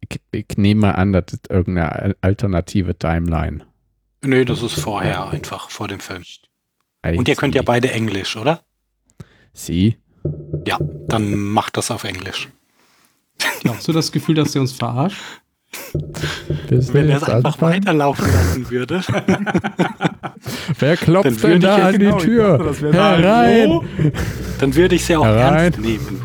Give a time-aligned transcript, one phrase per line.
[0.00, 3.64] ich, ich nehme an, das ist irgendeine alternative Timeline.
[4.22, 6.22] Nö, das ist vorher einfach, vor dem Film.
[7.04, 8.60] Und ihr könnt ja beide Englisch, oder?
[9.52, 9.98] Sie?
[10.66, 12.48] Ja, dann macht das auf Englisch.
[13.68, 15.20] Hast du das Gefühl, dass ihr uns verarscht?
[16.68, 17.74] Wenn er es einfach anfangen?
[17.74, 19.02] weiterlaufen lassen würde.
[20.78, 22.74] Wer klopft denn da an genau, die Tür?
[22.92, 23.80] Herein!
[24.60, 25.64] Dann würde ich sie auch Herein.
[25.64, 26.20] ernst nehmen.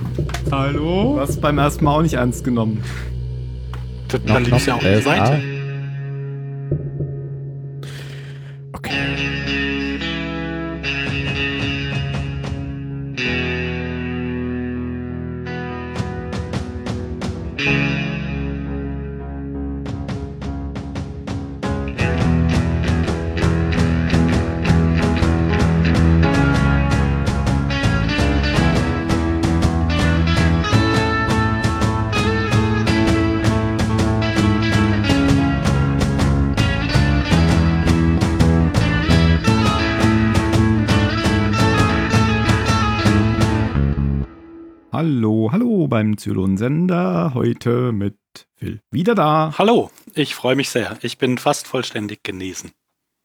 [0.51, 1.15] Hallo?
[1.15, 2.83] Du hast beim ersten Mal auch nicht ernst genommen.
[4.25, 5.41] Dann lief ja auch die Seite.
[46.19, 47.33] Zylon-Sender.
[47.33, 48.17] Heute mit
[48.55, 48.81] Phil.
[48.91, 49.55] Wieder da.
[49.57, 50.97] Hallo, ich freue mich sehr.
[51.01, 52.71] Ich bin fast vollständig genesen.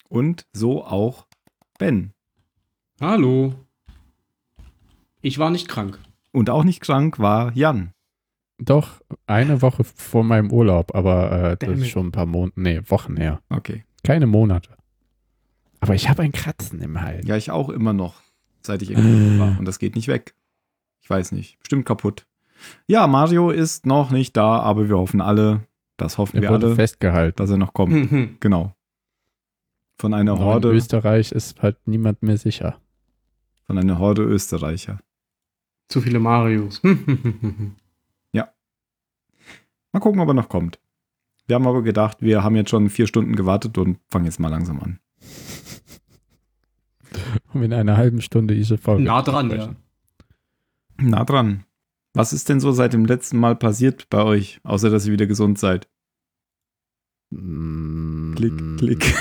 [0.09, 1.27] Und so auch
[1.79, 2.13] Ben.
[3.01, 3.55] Hallo.
[5.21, 5.99] Ich war nicht krank.
[6.33, 7.93] Und auch nicht krank war Jan.
[8.59, 12.81] Doch, eine Woche vor meinem Urlaub, aber äh, das ist schon ein paar Monate, nee,
[12.87, 13.43] Wochen her.
[13.49, 13.85] Okay.
[14.05, 14.77] Keine Monate.
[15.81, 17.27] Aber ich habe ein Kratzen im Hals.
[17.27, 18.23] Ja, ich auch immer noch,
[18.63, 19.59] seit ich irgendwo war.
[19.59, 20.37] Und das geht nicht weg.
[21.03, 21.59] Ich weiß nicht.
[21.59, 22.27] Bestimmt kaputt.
[22.87, 26.75] Ja, Mario ist noch nicht da, aber wir hoffen alle, das hoffen er wir alle,
[26.75, 27.37] festgehalten.
[27.37, 27.93] dass er noch kommt.
[27.93, 28.37] Mhm.
[28.41, 28.75] Genau.
[29.99, 30.71] Von einer Horde.
[30.71, 32.81] In Österreich ist halt niemand mehr sicher.
[33.67, 34.99] Von einer Horde Österreicher.
[35.89, 36.83] Zu viele Marios.
[38.33, 38.49] ja.
[39.93, 40.79] Mal gucken, ob er noch kommt.
[41.47, 44.49] Wir haben aber gedacht, wir haben jetzt schon vier Stunden gewartet und fangen jetzt mal
[44.49, 44.99] langsam an.
[47.53, 49.05] Um in einer halben Stunde diese Folge.
[49.05, 49.75] Nah dran, ja.
[50.97, 51.65] Nah dran.
[52.15, 55.27] Was ist denn so seit dem letzten Mal passiert bei euch, außer dass ihr wieder
[55.27, 55.89] gesund seid?
[57.31, 59.05] Klick, klick.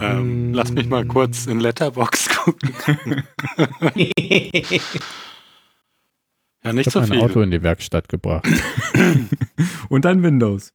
[0.00, 2.72] ähm, lass mich mal kurz in Letterbox gucken.
[6.62, 7.16] ja, nicht ich so viel.
[7.16, 8.46] Ich Auto in die Werkstatt gebracht.
[9.88, 10.72] Und dann Windows.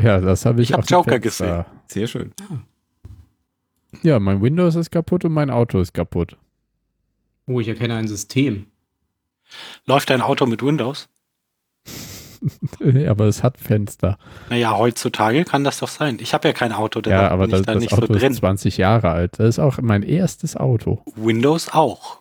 [0.00, 1.64] Ja, das habe ich, ich hab Joker gesehen.
[1.88, 2.32] Sehr schön.
[4.02, 6.36] Ja, mein Windows ist kaputt und mein Auto ist kaputt.
[7.46, 8.66] Oh, ich erkenne ein System.
[9.86, 11.08] Läuft dein Auto mit Windows?
[12.80, 14.18] nee, aber es hat Fenster.
[14.50, 16.18] Naja, heutzutage kann das doch sein.
[16.20, 18.76] Ich habe ja kein Auto, der ja, aber das, da das Auto so ist 20
[18.76, 19.38] Jahre alt.
[19.38, 21.02] Das ist auch mein erstes Auto.
[21.16, 22.20] Windows auch.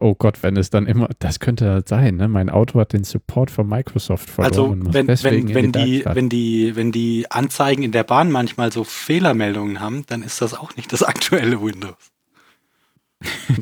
[0.00, 2.28] Oh Gott, wenn es dann immer, das könnte halt sein, ne?
[2.28, 4.86] Mein Auto hat den Support von Microsoft verloren.
[4.86, 8.72] Also wenn, wenn, wenn, die, die wenn, die, wenn die Anzeigen in der Bahn manchmal
[8.72, 11.94] so Fehlermeldungen haben, dann ist das auch nicht das aktuelle Windows.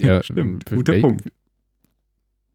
[0.00, 0.66] ja, stimmt.
[0.66, 1.25] Guter Punkt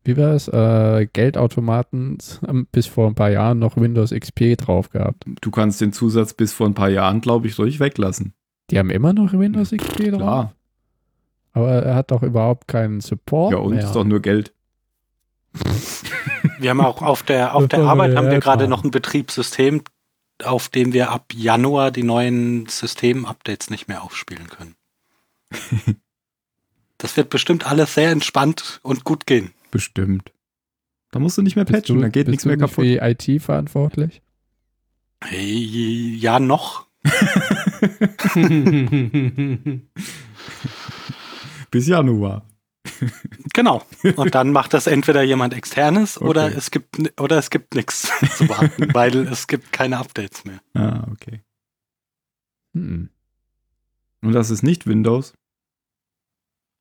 [0.08, 0.48] wie war es?
[0.48, 5.26] Äh, Geldautomaten haben bis vor ein paar Jahren noch Windows XP drauf gehabt.
[5.42, 8.34] Du kannst den Zusatz bis vor ein paar Jahren, glaube ich, ruhig weglassen.
[8.72, 10.20] Die haben immer noch Windows XP drauf?
[10.20, 10.54] Klar.
[11.52, 13.52] Aber er hat doch überhaupt keinen Support.
[13.52, 13.84] Ja, und mehr.
[13.84, 14.54] ist doch nur Geld.
[16.60, 19.82] Wir haben auch auf der, auf der Arbeit haben wir gerade noch ein Betriebssystem,
[20.44, 24.76] auf dem wir ab Januar die neuen System-Updates nicht mehr aufspielen können.
[27.00, 29.54] Das wird bestimmt alles sehr entspannt und gut gehen.
[29.78, 30.34] Bestimmt.
[31.12, 32.78] Da musst du nicht mehr patchen, da geht nichts mehr kaputt.
[32.78, 34.24] Bist du für IT verantwortlich?
[35.24, 36.88] Hey, ja, noch.
[41.70, 42.50] Bis Januar.
[43.54, 43.86] Genau.
[44.16, 46.28] Und dann macht das entweder jemand externes okay.
[46.28, 50.60] oder es gibt oder es gibt nichts zu warten, weil es gibt keine Updates mehr.
[50.74, 51.44] Ah, okay.
[52.74, 53.12] Hm.
[54.24, 55.36] Und das ist nicht Windows?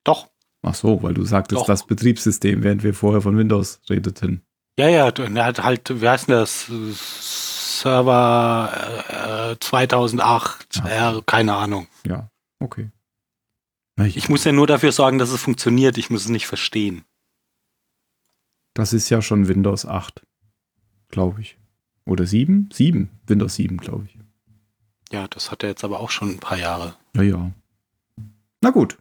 [0.02, 0.30] Doch.
[0.66, 1.66] Ach so, weil du sagtest Doch.
[1.66, 4.42] das Betriebssystem, während wir vorher von Windows redeten.
[4.76, 6.66] Ja, ja, er hat halt, wie heißt das?
[7.80, 11.18] Server äh, 2008, ja.
[11.18, 11.86] äh, keine Ahnung.
[12.04, 12.90] Ja, okay.
[14.00, 15.98] Ich, ich muss ja nur dafür sorgen, dass es funktioniert.
[15.98, 17.04] Ich muss es nicht verstehen.
[18.74, 20.22] Das ist ja schon Windows 8,
[21.08, 21.58] glaube ich.
[22.04, 22.70] Oder 7?
[22.72, 23.08] 7.
[23.28, 24.18] Windows 7, glaube ich.
[25.12, 26.96] Ja, das hat er jetzt aber auch schon ein paar Jahre.
[27.14, 27.50] Ja, ja.
[28.60, 28.98] Na gut.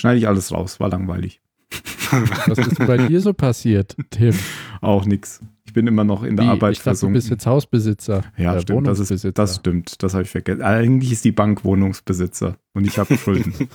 [0.00, 1.40] Schneide ich alles raus, war langweilig.
[2.46, 4.34] Was ist bei dir so passiert, Tim?
[4.80, 5.40] Auch nichts.
[5.64, 6.50] Ich bin immer noch in der Wie?
[6.50, 7.14] Arbeit ich versunken.
[7.14, 8.22] du bist jetzt Hausbesitzer.
[8.36, 8.86] Ja, stimmt.
[8.86, 10.02] Das, ist, das stimmt.
[10.02, 10.62] Das habe ich vergessen.
[10.62, 13.52] Eigentlich ist die Bank Wohnungsbesitzer und ich habe Schulden.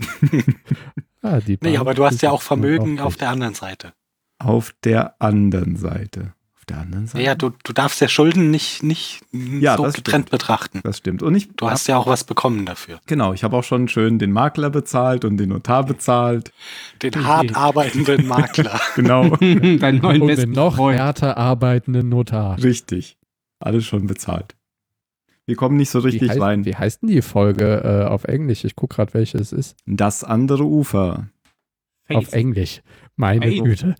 [1.21, 3.93] ah, die Bank nee, aber du hast ja auch Vermögen auf der anderen Seite.
[4.39, 6.33] Auf der anderen Seite.
[6.71, 7.23] Der anderen Seite.
[7.23, 10.29] Ja, du, du darfst ja Schulden nicht, nicht Ja, so getrennt stimmt.
[10.31, 10.81] betrachten.
[10.83, 11.21] Das stimmt.
[11.23, 12.99] Und ich Du hast ja auch was bekommen dafür.
[13.05, 16.51] Genau, ich habe auch schon schön den Makler bezahlt und den Notar bezahlt.
[17.01, 18.79] Den hart arbeitenden Makler.
[18.95, 20.97] Genau, Deinen neuen Und besten den noch Freund.
[20.97, 22.61] härter arbeitenden Notar.
[22.61, 23.17] richtig.
[23.59, 24.55] Alles schon bezahlt.
[25.45, 26.65] Wir kommen nicht so richtig wie, heißt, rein.
[26.65, 28.63] wie heißt denn die Folge äh, auf Englisch?
[28.63, 29.75] Ich gucke gerade, welche es ist.
[29.85, 31.27] Das andere Ufer.
[32.09, 32.33] Auf.
[32.33, 32.81] Englisch.
[33.15, 33.63] Meine Faith.
[33.63, 33.95] Güte.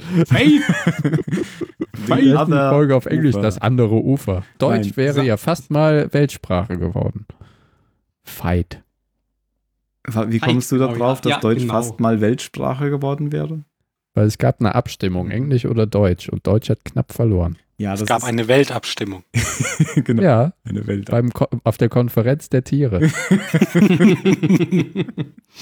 [2.10, 3.36] Heißt die Folge auf Englisch?
[3.36, 3.42] Ufer.
[3.44, 4.44] Das andere Ufer.
[4.58, 7.26] Deutsch Nein, wäre sa- ja fast mal Weltsprache geworden.
[8.24, 8.82] Fight.
[10.28, 11.74] Wie kommst du da drauf, dass Ja, Deutsch genau.
[11.74, 13.64] fast mal Weltsprache geworden wäre?
[14.14, 16.28] Weil es gab eine Abstimmung, Englisch oder Deutsch.
[16.30, 17.58] Und Deutsch hat knapp verloren.
[17.78, 19.24] Ja, Es gab eine Weltabstimmung.
[19.96, 21.10] genau, Ja, eine Welt.
[21.10, 21.32] beim
[21.64, 23.02] auf der Konferenz der Tiere.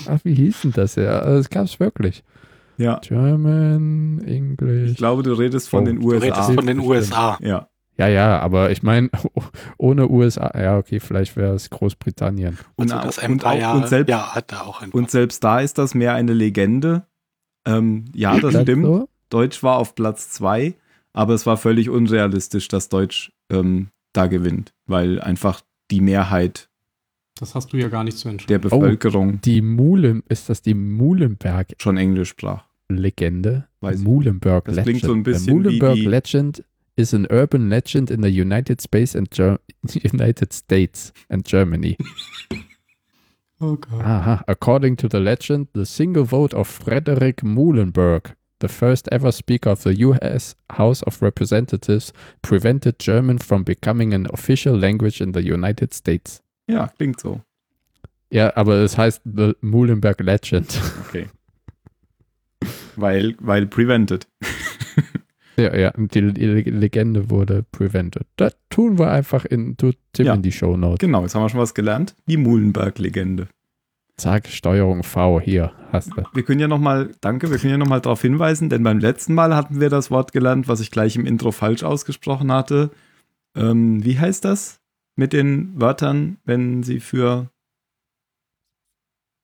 [0.08, 1.20] Ach, wie hieß denn das ja?
[1.20, 2.24] Also, Es gab es wirklich.
[2.80, 4.92] Ja, German, English.
[4.92, 6.54] ich glaube, du redest von Oh, den Du redest USA.
[6.54, 6.80] von den.
[6.80, 7.38] USA.
[7.42, 7.68] Ja,
[7.98, 9.10] Ja, ja, aber ich meine,
[9.78, 12.58] ohne USA, ja, okay, vielleicht wäre es Großbritannien.
[12.78, 15.60] und, Also das und, auch, und, selbst, ja, hat da auch ein und selbst da
[15.60, 17.06] ist das mehr eine Legende.
[17.68, 18.86] Ähm, ja, das stimmt.
[18.86, 19.10] so?
[19.30, 20.76] Deutsch war auf Platz zwei,
[21.12, 25.62] aber es war völlig unrealistisch, dass Deutsch ähm, da gewinnt, weil einfach
[25.92, 26.70] die Mehrheit
[27.38, 28.62] Das hast du ja gar nicht zu der entscheiden.
[28.62, 31.76] Bevölkerung Die Muhlen, ist das die Muhlenberg-Legende?
[31.84, 32.64] schon Englisch sprach.
[32.90, 34.04] Weiß ich.
[34.04, 34.86] Muhlenberg Das Legend.
[34.88, 36.64] klingt so ein The bisschen wie Muhlenberg die- Legend
[36.96, 39.60] is an urban legend in the United States and Ger
[40.14, 41.98] United States and Germany.
[43.62, 43.78] Oh.
[43.92, 44.42] Aha.
[44.48, 49.84] According to the legend, the single vote of Frederick Muhlenberg, the first ever Speaker of
[49.84, 50.56] the U.S.
[50.78, 56.42] House of Representatives, prevented German from becoming an official language in the United States.
[56.70, 57.42] Ja, klingt so.
[58.32, 60.80] Ja, aber es heißt The Muhlenberg Legend.
[61.10, 61.28] Okay.
[63.02, 64.28] weil, weil prevented.
[65.58, 68.26] ja, ja, die, Legende wurde prevented.
[68.38, 70.34] Das tun wir einfach in, tut Tim Ja.
[70.36, 71.00] in die Show Notes.
[71.00, 72.16] Genau, jetzt haben wir schon was gelernt.
[72.28, 73.48] Die Muhlenberg-Legende.
[74.18, 76.24] Zack, Steuerung V, hier, hast du.
[76.34, 79.56] Wir können ja nochmal, danke, wir können ja nochmal darauf hinweisen, denn beim letzten Mal
[79.56, 82.92] hatten wir das Wort gelernt, was ich gleich im Intro falsch ausgesprochen hatte.
[83.56, 84.82] Ähm, wie heißt das
[85.16, 87.50] mit den Wörtern, wenn sie für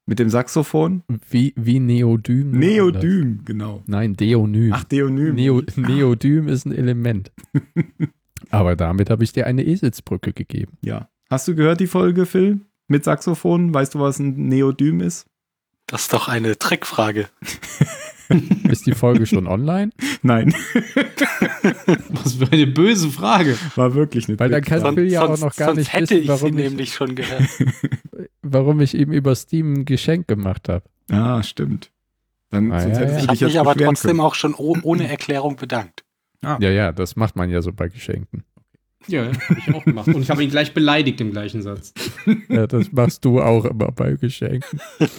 [0.06, 1.04] mit dem Saxophon?
[1.30, 2.52] Wie, wie Neodym.
[2.52, 3.84] Neodym, genau.
[3.88, 4.74] Nein, Deonym.
[4.74, 5.36] Ach, Deonym.
[5.36, 7.31] Neo, Neodym ist ein Element.
[8.50, 10.78] Aber damit habe ich dir eine Eselsbrücke gegeben.
[10.81, 11.10] ja.
[11.28, 12.62] Hast du gehört die Folge, Phil?
[12.88, 13.74] Mit Saxophon?
[13.74, 15.25] Weißt du, was ein Neodym ist?
[15.88, 17.30] Das ist doch eine Trickfrage.
[18.69, 19.92] Ist die Folge schon online?
[20.24, 20.54] Nein,
[22.09, 23.57] Was für eine böse Frage.
[23.75, 26.21] war wirklich eine Weil dann kann- will ja auch noch gar sonst nicht hätte wissen,
[26.23, 27.44] ich warum sie ich- nämlich schon gehört.
[28.41, 30.83] Warum ich ihm über Steam ein Geschenk gemacht habe.
[31.09, 31.91] Ah, stimmt.
[32.51, 33.17] Dann Ah, sonst ja, ja.
[33.17, 34.19] Ich habe mich aber trotzdem können.
[34.21, 36.03] auch schon oh, ohne Erklärung bedankt.
[36.44, 38.44] Ja, ja, das macht man ja so bei Geschenken.
[39.07, 40.07] Ja, habe ich auch gemacht.
[40.07, 41.94] Und ich habe ihn gleich beleidigt im gleichen Satz.
[42.50, 44.79] Ja, das machst du auch immer bei Geschenken.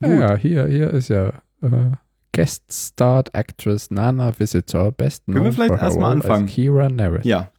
[0.00, 1.28] ja, ja, hier, hier ist ja
[1.62, 1.92] äh,
[2.34, 6.18] Guest Starred Actress Nana Visitor, best Können wir known vielleicht for her erst mal role
[6.18, 6.46] as anfangen?
[6.46, 7.24] Kira Nerys.
[7.24, 7.50] Ja.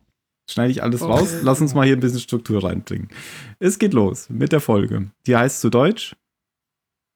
[0.49, 1.11] Schneide ich alles Okay.
[1.11, 1.33] raus.
[1.41, 3.07] Lass uns mal hier ein bisschen Struktur reinbringen.
[3.59, 5.09] Es geht los mit der Folge.
[5.25, 6.15] Die heißt zu Deutsch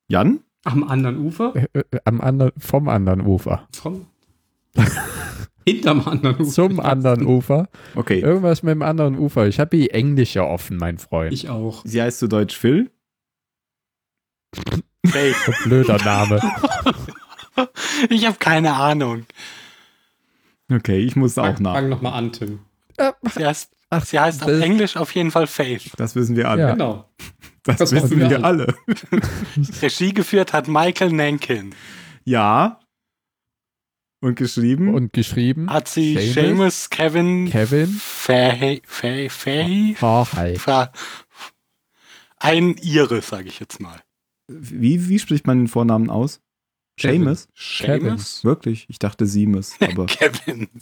[0.09, 0.39] Jan?
[0.63, 1.53] Am anderen Ufer?
[1.55, 3.67] Äh, äh, Am anderen, vom anderen Ufer.
[3.73, 4.07] Vom
[5.65, 6.51] Hinterm anderen Ufer.
[6.51, 7.67] Zum anderen Ufer.
[7.95, 8.19] Okay.
[8.21, 9.47] Irgendwas mit dem anderen Ufer.
[9.47, 11.31] Ich habe die Englische offen, mein Freund.
[11.31, 11.83] Ich auch.
[11.85, 12.89] Sie heißt zu Deutsch Phil.
[15.05, 15.33] Hey,
[15.65, 16.41] Blöder Name.
[18.09, 19.25] ich habe keine Ahnung.
[20.71, 21.73] Okay, ich muss auch nach.
[21.73, 22.59] fang nochmal an, Tim.
[23.33, 25.91] Sie heißt, Ach, sie heißt auf Englisch auf jeden Fall Faith.
[25.97, 26.61] Das wissen wir alle.
[26.61, 26.71] Ja.
[26.73, 27.09] Genau.
[27.63, 28.73] Das, das wissen wir wir alle.
[29.81, 31.73] Regie geführt hat Michael Nankin.
[32.23, 32.79] Ja.
[34.21, 34.93] Und geschrieben?
[34.93, 39.95] Und geschrieben Hat sie Seamus, Seamus Kevin Kevin Fahey, Fahey, Fahey,
[42.37, 44.01] ein Ire, sage ich jetzt mal.
[44.47, 46.41] wie, wie spricht man den Vornamen aus?
[46.99, 47.21] Kevin.
[47.23, 47.47] Seamus?
[47.55, 48.43] Seamus?
[48.45, 48.85] Wirklich?
[48.89, 50.67] Ich dachte Siemes, aber Kevin.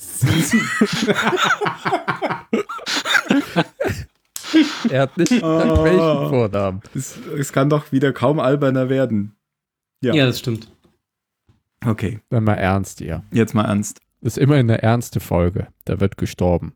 [4.90, 5.84] Er hat nicht Oh.
[5.84, 6.82] welchen Vornamen.
[6.96, 9.36] es, es kann doch wieder kaum alberner werden.
[10.02, 10.14] Ja.
[10.14, 10.72] Ja, das stimmt.
[11.86, 13.24] Okay, Dann mal ernst hier.
[13.32, 14.00] jetzt mal ernst.
[14.22, 15.68] Das ist immer eine ernste Folge.
[15.86, 16.74] Da wird gestorben.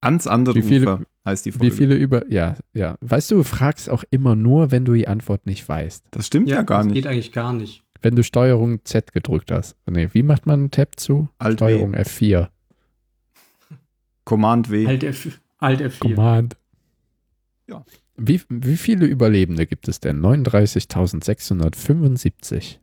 [0.00, 1.66] Ans andere Wie viele- Ufer heißt die Folge.
[1.66, 2.30] Wie viele über.
[2.30, 2.96] Ja, ja.
[3.00, 6.04] Weißt du, du fragst auch immer nur, wenn du die Antwort nicht weißt.
[6.10, 6.94] Das stimmt ja, gar das nicht.
[6.94, 7.82] geht eigentlich gar nicht.
[8.04, 9.78] Wenn du Steuerung Z gedrückt hast.
[9.86, 11.30] Nee, wie macht man einen Tab zu?
[11.38, 12.02] Alt Steuerung W.
[12.02, 12.48] F4.
[14.24, 14.86] Command W.
[14.86, 16.00] Alt, F, Alt F4.
[16.00, 16.58] Command.
[17.66, 17.82] Ja.
[18.18, 20.20] Wie, wie viele Überlebende gibt es denn?
[20.20, 22.76] 39.675.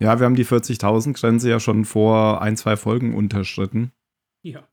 [0.00, 3.92] Ja, wir haben die 40.000-Grenze ja schon vor ein, zwei Folgen unterschritten.
[4.42, 4.68] Ja.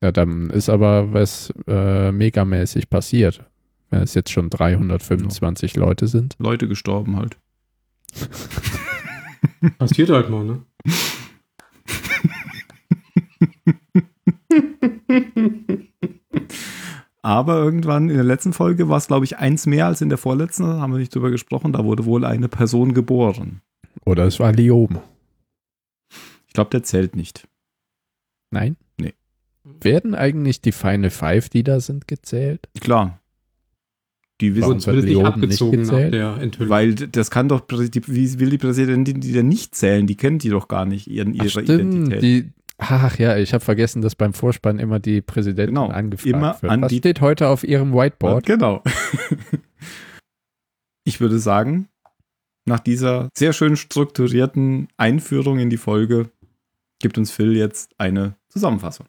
[0.00, 3.44] Ja, dann ist aber was äh, megamäßig passiert.
[3.90, 6.36] Wenn es jetzt schon 325 Leute sind.
[6.38, 7.38] Leute gestorben halt.
[9.78, 10.62] Passiert halt mal, ne?
[17.22, 20.18] Aber irgendwann in der letzten Folge war es, glaube ich, eins mehr als in der
[20.18, 20.64] vorletzten.
[20.64, 21.72] Da haben wir nicht drüber gesprochen.
[21.72, 23.62] Da wurde wohl eine Person geboren.
[24.04, 24.98] Oder es war Lioben.
[26.48, 27.48] Ich glaube, der zählt nicht.
[28.50, 28.76] Nein?
[28.98, 29.14] Nee.
[29.64, 32.68] Werden eigentlich die Final Five, die da sind, gezählt?
[32.80, 33.20] Klar.
[34.42, 36.58] Die Warum wissen, wird Wird nicht gezählt?
[36.68, 40.06] weil das kann doch, die, wie will die Präsidentin die denn nicht zählen?
[40.06, 41.68] Die kennt die doch gar nicht, ihren, ihre stimmt.
[41.70, 42.22] Identität.
[42.22, 46.56] Die, ach ja, ich habe vergessen, dass beim Vorspann immer die Präsidentin Genau, angefragt immer
[46.60, 46.72] wird.
[46.72, 48.44] an Was die- steht heute auf ihrem Whiteboard?
[48.44, 48.82] Genau.
[51.04, 51.88] ich würde sagen,
[52.64, 56.30] nach dieser sehr schön strukturierten Einführung in die Folge
[57.00, 59.06] gibt uns Phil jetzt eine Zusammenfassung.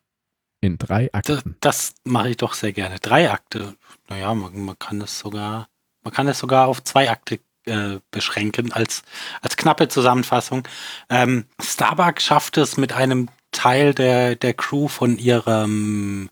[0.64, 1.58] In drei Das, Akten.
[1.60, 2.98] das mache ich doch sehr gerne.
[3.02, 3.76] Drei Akte.
[4.08, 5.68] Naja, man, man kann es sogar,
[6.04, 9.04] man kann es sogar auf zwei Akte äh, beschränken als,
[9.42, 10.66] als knappe Zusammenfassung.
[11.10, 16.30] Ähm, Starbuck schafft es mit einem Teil der, der Crew von ihrem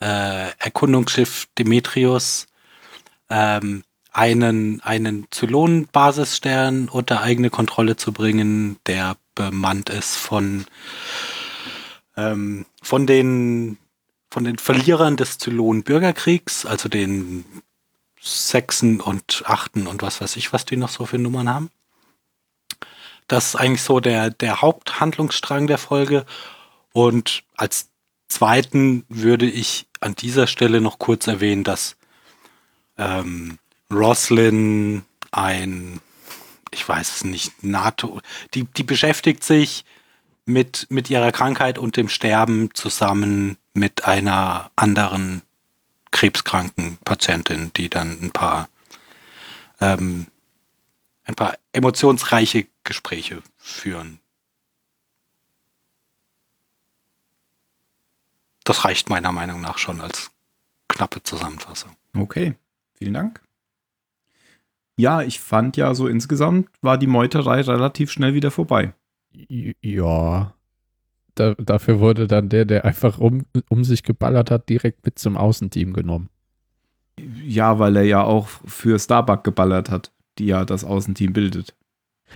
[0.00, 2.46] äh, Erkundungsschiff Demetrius
[3.30, 3.82] ähm,
[4.12, 10.66] einen, einen Zylon-Basisstern unter eigene Kontrolle zu bringen, der bemannt ist von
[12.16, 13.78] ähm, von den
[14.30, 17.44] von den Verlierern des Zylon-Bürgerkriegs, also den
[18.20, 21.70] Sechsen und Achten und was weiß ich, was die noch so für Nummern haben.
[23.28, 26.26] Das ist eigentlich so der, der Haupthandlungsstrang der Folge.
[26.92, 27.88] Und als
[28.28, 31.96] zweiten würde ich an dieser Stelle noch kurz erwähnen, dass
[32.98, 33.58] ähm,
[33.90, 36.00] Roslyn ein,
[36.72, 38.20] ich weiß es nicht, NATO,
[38.54, 39.84] die, die beschäftigt sich
[40.46, 45.42] mit, mit ihrer Krankheit und dem Sterben zusammen mit einer anderen
[46.12, 48.68] krebskranken Patientin, die dann ein paar,
[49.80, 50.28] ähm,
[51.24, 54.20] ein paar emotionsreiche Gespräche führen.
[58.64, 60.30] Das reicht meiner Meinung nach schon als
[60.88, 61.94] knappe Zusammenfassung.
[62.16, 62.54] Okay,
[62.94, 63.40] vielen Dank.
[64.96, 68.94] Ja, ich fand ja so insgesamt war die Meuterei relativ schnell wieder vorbei.
[69.80, 70.54] Ja.
[71.34, 75.36] Da, dafür wurde dann der, der einfach um, um sich geballert hat, direkt mit zum
[75.36, 76.30] Außenteam genommen.
[77.44, 81.74] Ja, weil er ja auch für Starbuck geballert hat, die ja das Außenteam bildet.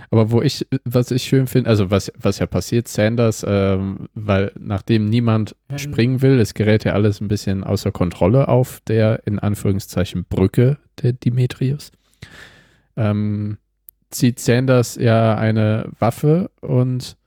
[0.09, 4.51] Aber wo ich, was ich schön finde, also was, was ja passiert, Sanders, ähm, weil
[4.57, 9.39] nachdem niemand springen will, es gerät ja alles ein bisschen außer Kontrolle auf der in
[9.39, 11.91] Anführungszeichen Brücke der Demetrius,
[12.95, 13.57] ähm,
[14.11, 17.17] zieht Sanders ja eine Waffe und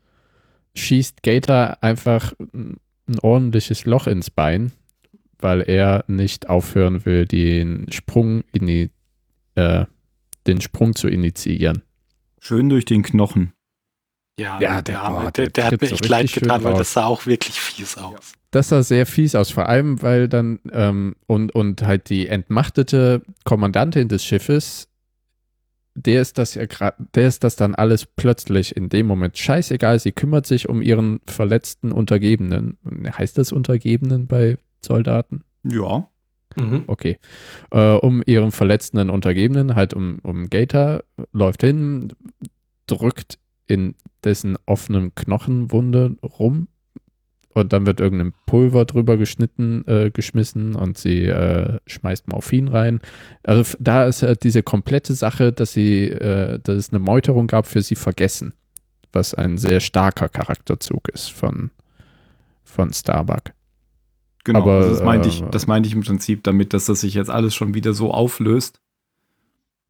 [0.75, 2.77] schießt Gator einfach ein
[3.07, 4.73] ein ordentliches Loch ins Bein,
[5.39, 8.91] weil er nicht aufhören will, den Sprung in die,
[9.57, 9.85] äh,
[10.47, 11.83] den Sprung zu initiieren.
[12.41, 13.53] Schön durch den Knochen.
[14.41, 16.43] Ja, Ja, der- der, Arme, boah, der, der der hat mir so echt leid richtig
[16.45, 18.33] getan, weil das sah auch wirklich fies aus.
[18.53, 23.21] Das sah sehr fies aus, vor allem, weil dann ähm, und, und halt die entmachtete
[23.45, 24.89] Kommandantin des Schiffes,
[25.95, 29.99] der ist das ja gerade, der ist das dann alles plötzlich in dem Moment scheißegal.
[29.99, 32.79] Sie kümmert sich um ihren verletzten Untergebenen.
[33.17, 35.45] Heißt das Untergebenen bei Soldaten?
[35.63, 36.09] Ja.
[36.57, 36.85] Mhm.
[36.87, 37.19] Okay.
[37.71, 42.13] Äh, um ihren verletzten Untergebenen, halt um, um Gator, läuft hin,
[42.87, 46.69] drückt in dessen offenem Knochenwunde rum
[47.55, 53.01] und dann wird irgendein Pulver drüber geschnitten, äh, geschmissen und sie äh, schmeißt Morphin rein.
[53.45, 57.67] Also da ist halt diese komplette Sache, dass sie, äh, dass es eine Meuterung gab,
[57.67, 58.55] für sie vergessen.
[59.13, 61.71] Was ein sehr starker Charakterzug ist von,
[62.65, 63.53] von Starbuck.
[64.43, 67.01] Genau, Aber, also das meinte ich, äh, das meinte ich im Prinzip damit, dass das
[67.01, 68.81] sich jetzt alles schon wieder so auflöst.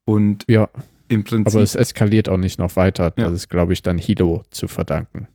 [0.04, 0.68] Und Ja,
[1.08, 3.14] im Prinzip, Aber es eskaliert auch nicht noch weiter.
[3.16, 3.24] Ja.
[3.24, 5.28] Das ist, glaube ich, dann Hilo zu verdanken.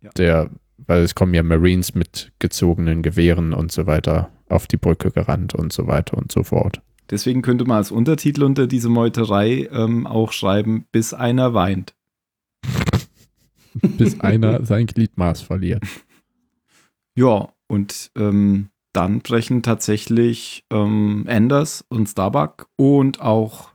[0.00, 0.10] Ja.
[0.16, 0.50] Der,
[0.86, 5.54] weil es kommen ja Marines mit gezogenen Gewehren und so weiter auf die Brücke gerannt
[5.54, 6.82] und so weiter und so fort.
[7.10, 11.94] deswegen könnte man als Untertitel unter diese Meuterei ähm, auch schreiben, bis einer weint.
[13.96, 15.82] Bis einer sein Gliedmaß verliert.
[17.16, 23.70] Ja, und ähm, dann brechen tatsächlich ähm, Anders und Starbuck und auch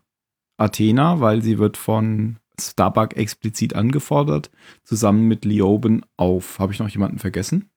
[0.58, 4.50] Athena, weil sie wird von Starbuck explizit angefordert,
[4.84, 6.60] zusammen mit Leoben auf.
[6.60, 7.70] Habe ich noch jemanden vergessen?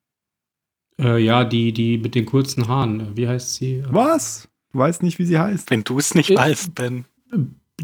[0.99, 3.01] Äh, ja, die, die mit den kurzen Haaren.
[3.01, 3.83] äh, Wie heißt sie?
[3.89, 4.49] Was?
[4.73, 5.71] Du weißt nicht, wie sie heißt.
[5.71, 7.05] Wenn du es nicht Ich- weißt, Ben.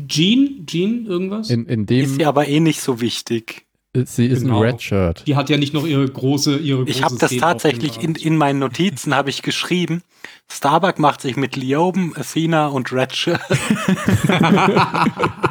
[0.09, 0.67] Jean?
[0.67, 1.49] Jean, irgendwas?
[1.51, 3.66] In, in Ist dem, sie aber eh nicht so wichtig.
[4.05, 4.63] Sie ist Genau.
[4.63, 5.27] ein Redshirt.
[5.27, 8.15] die hat ja nicht noch ihre große, ihre Ich große habe das Szene tatsächlich in,
[8.15, 10.03] in meinen Notizen habe ich geschrieben.
[10.51, 13.41] Starbuck macht sich mit Lioben, Athena und Redshirt.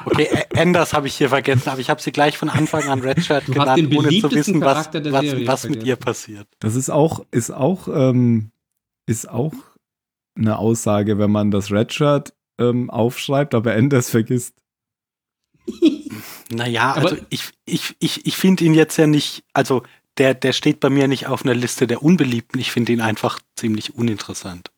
[0.05, 3.47] okay, Anders habe ich hier vergessen, aber ich habe sie gleich von Anfang an Redshirt
[3.47, 6.47] Du genannt, ohne zu wissen, was, was, was mit ihr passiert.
[6.59, 8.51] Das ist auch, ist auch, ähm,
[9.05, 9.53] ist auch
[10.37, 14.53] eine Aussage, wenn man das Redshirt ähm, aufschreibt, aber Enders vergisst.
[16.49, 19.83] Naja, Aber- also ich, ich, ich, ich finde ihn jetzt ja nicht, also
[20.17, 22.59] der, der steht bei mir nicht auf einer Liste der Unbeliebten.
[22.59, 24.71] Ich finde ihn einfach ziemlich uninteressant.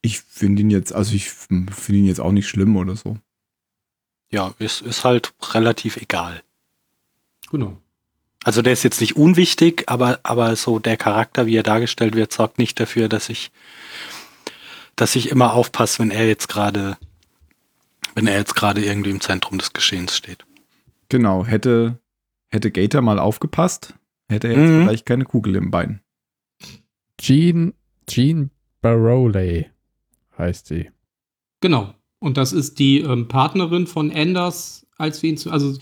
[0.00, 3.18] Ich finde ihn jetzt, also ich finde ihn jetzt auch nicht schlimm oder so.
[4.30, 6.42] Ja, ist, ist halt relativ egal.
[7.50, 7.76] Genau.
[8.42, 12.32] Also der ist jetzt nicht unwichtig, aber, aber so der Charakter, wie er dargestellt wird,
[12.32, 13.52] sorgt nicht dafür, dass ich,
[14.96, 16.96] dass ich immer aufpasse, wenn er jetzt gerade,
[18.16, 20.44] wenn er jetzt gerade irgendwie im Zentrum des Geschehens steht.
[21.12, 21.98] Genau, hätte,
[22.50, 23.94] hätte Gator mal aufgepasst,
[24.30, 24.82] hätte er jetzt Mhm.
[24.84, 26.00] vielleicht keine Kugel im Bein.
[27.20, 27.74] Jean,
[28.08, 28.50] Jean
[28.80, 29.66] Baroley
[30.38, 30.90] heißt sie.
[31.60, 31.94] Genau.
[32.18, 35.76] Und das ist die ähm, Partnerin von Anders, als wir ihn zu, also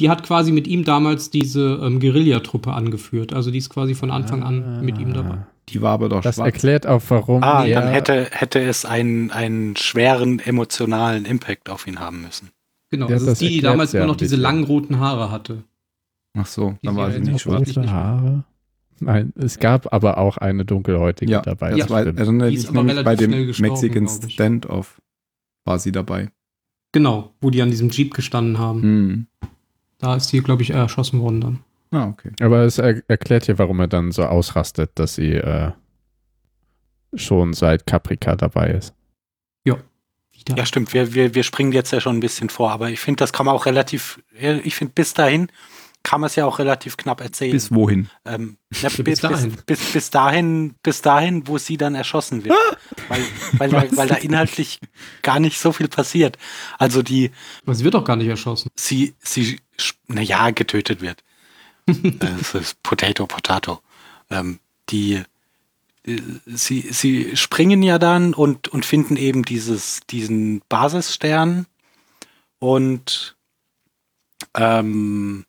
[0.00, 3.32] die hat quasi mit ihm damals diese ähm, Guerillatruppe angeführt.
[3.32, 5.46] Also die ist quasi von Anfang an mit ihm dabei.
[5.70, 6.46] Die war aber doch Das schwarz.
[6.46, 11.86] erklärt auch, warum Ah, er, dann hätte, hätte es einen, einen schweren emotionalen Impact auf
[11.86, 12.50] ihn haben müssen.
[12.94, 13.06] Genau.
[13.08, 15.64] Ja, das, das ist die, die damals ja immer noch diese langen roten Haare hatte.
[16.36, 17.76] Ach so, Die dann war sie sie ja nicht schwarz.
[17.76, 17.90] rote.
[17.90, 18.44] Haare.
[19.00, 21.72] Nein, es gab aber auch eine dunkelhäutige Ja, dabei.
[21.74, 24.08] das war, erinnere Die ist aber nämlich bei relativ dem Mexican.
[24.30, 25.00] Standoff
[25.64, 26.30] war sie dabei.
[26.92, 28.82] Genau, wo die an diesem Jeep gestanden haben.
[28.82, 29.26] Hm.
[29.98, 31.58] Da ist die, glaube ich, erschossen worden dann.
[31.90, 32.30] Ah, okay.
[32.40, 35.72] Aber es er erklärt hier, warum er dann so ausrastet, dass sie äh,
[37.14, 38.93] schon seit Caprica dabei ist.
[40.46, 40.58] Wieder.
[40.58, 40.92] Ja, stimmt.
[40.92, 43.46] Wir, wir, wir springen jetzt ja schon ein bisschen vor, aber ich finde, das kann
[43.46, 45.48] man auch relativ, ich finde, bis dahin
[46.02, 47.52] kann man es ja auch relativ knapp erzählen.
[47.52, 48.10] Bis wohin?
[48.26, 49.56] Ähm, ja, bis bis, dahin.
[49.64, 52.54] Bis, bis, dahin, bis dahin, wo sie dann erschossen wird.
[53.08, 53.22] weil,
[53.56, 54.80] weil, weil, weil da inhaltlich
[55.22, 56.36] gar nicht so viel passiert.
[56.78, 57.30] Also die,
[57.64, 58.70] Aber sie wird doch gar nicht erschossen.
[58.76, 59.60] sie, sie,
[60.06, 61.24] naja, getötet wird.
[61.86, 63.80] Äh, Es ist Potato, Potato.
[64.30, 64.58] Ähm,
[64.90, 65.24] die, äh,
[66.46, 71.66] sie, sie springen ja dann und, und finden eben dieses, diesen Basisstern
[72.58, 73.36] und
[74.54, 75.46] ähm,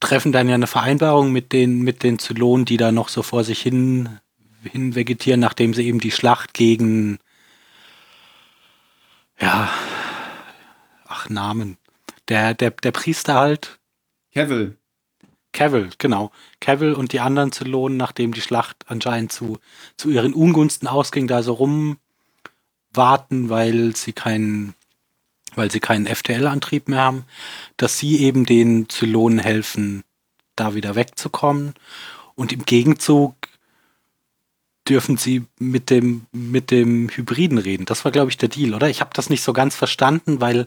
[0.00, 3.44] treffen dann ja eine Vereinbarung mit den, mit den Zylonen, die da noch so vor
[3.44, 4.20] sich hin,
[4.62, 7.18] hin vegetieren, nachdem sie eben die Schlacht gegen,
[9.40, 9.70] ja,
[11.06, 11.78] ach, Namen.
[12.28, 13.80] Der, der, der Priester halt,
[14.32, 14.78] Cavill.
[15.52, 16.32] Cavill, genau.
[16.60, 19.58] Cavill und die anderen Zylonen, nachdem die Schlacht anscheinend zu,
[19.96, 24.74] zu ihren Ungunsten ausging, da so rumwarten, weil sie keinen,
[25.54, 27.24] weil sie keinen FTL-Antrieb mehr haben,
[27.76, 30.02] dass sie eben den Zylonen helfen,
[30.56, 31.74] da wieder wegzukommen.
[32.34, 33.34] Und im Gegenzug
[34.88, 37.84] dürfen sie mit dem, mit dem Hybriden reden.
[37.84, 38.88] Das war, glaube ich, der Deal, oder?
[38.88, 40.66] Ich habe das nicht so ganz verstanden, weil,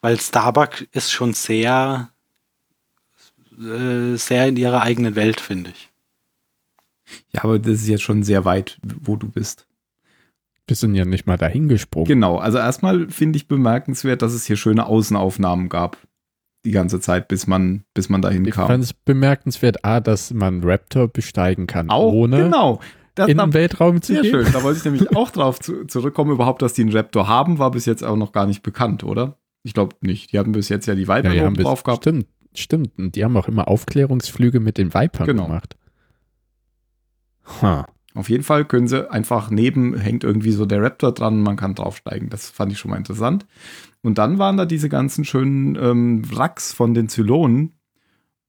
[0.00, 2.10] weil Starbuck ist schon sehr
[3.60, 5.88] äh, sehr in ihrer eigenen Welt, finde ich.
[7.32, 9.66] Ja, aber das ist jetzt schon sehr weit, wo du bist.
[10.66, 12.06] Wir sind ja nicht mal dahin gesprungen.
[12.06, 15.98] Genau, also erstmal finde ich bemerkenswert, dass es hier schöne Außenaufnahmen gab.
[16.64, 18.66] Die ganze Zeit, bis man, bis man dahin Ich kam.
[18.68, 22.80] fand es bemerkenswert, A, dass man Raptor besteigen kann, Auch, ohne genau.
[23.14, 24.30] Das, in den Weltraum zu sehr gehen.
[24.44, 24.52] schön.
[24.52, 26.30] Da wollte ich nämlich auch drauf zu, zurückkommen.
[26.30, 29.36] Überhaupt, dass die einen Raptor haben, war bis jetzt auch noch gar nicht bekannt, oder?
[29.62, 30.32] Ich glaube nicht.
[30.32, 32.04] Die hatten bis jetzt ja die Ja, Viper die haben oben bis, drauf gehabt.
[32.04, 32.98] stimmt, stimmt.
[32.98, 35.46] Und die haben auch immer Aufklärungsflüge mit den Vipern Genau.
[35.46, 35.76] gemacht.
[37.62, 37.86] Ha.
[38.14, 41.76] Auf jeden Fall können sie einfach neben, hängt irgendwie so der Raptor dran, man kann
[41.76, 42.28] draufsteigen.
[42.28, 43.46] Das fand ich schon mal interessant.
[44.02, 47.74] Und dann waren da diese ganzen schönen ähm, Wracks von den Zylonen.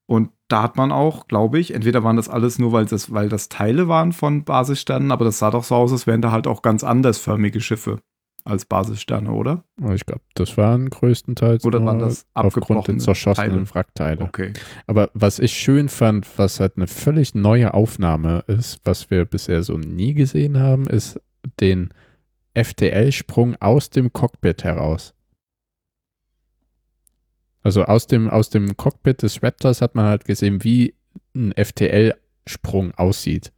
[0.07, 3.29] Und da hat man auch, glaube ich, entweder waren das alles nur, weil das, weil
[3.29, 6.47] das Teile waren von Basissternen, aber das sah doch so aus, als wären da halt
[6.47, 7.99] auch ganz andersförmige Schiffe
[8.43, 9.63] als Basissterne, oder?
[9.81, 13.75] Aber Ich glaube, das waren größtenteils Oder waren das aufgrund der zerschossenen Teile?
[13.75, 14.21] Wrackteile.
[14.21, 14.53] Okay.
[14.87, 19.63] Aber was ich schön fand, was halt eine völlig neue Aufnahme ist, was wir bisher
[19.63, 21.19] so nie gesehen haben, ist
[21.59, 21.93] den
[22.53, 25.13] FTL-Sprung aus dem Cockpit heraus.
[27.63, 30.95] Also aus dem, aus dem Cockpit des Raptors hat man halt gesehen, wie
[31.35, 33.51] ein FTL-Sprung aussieht.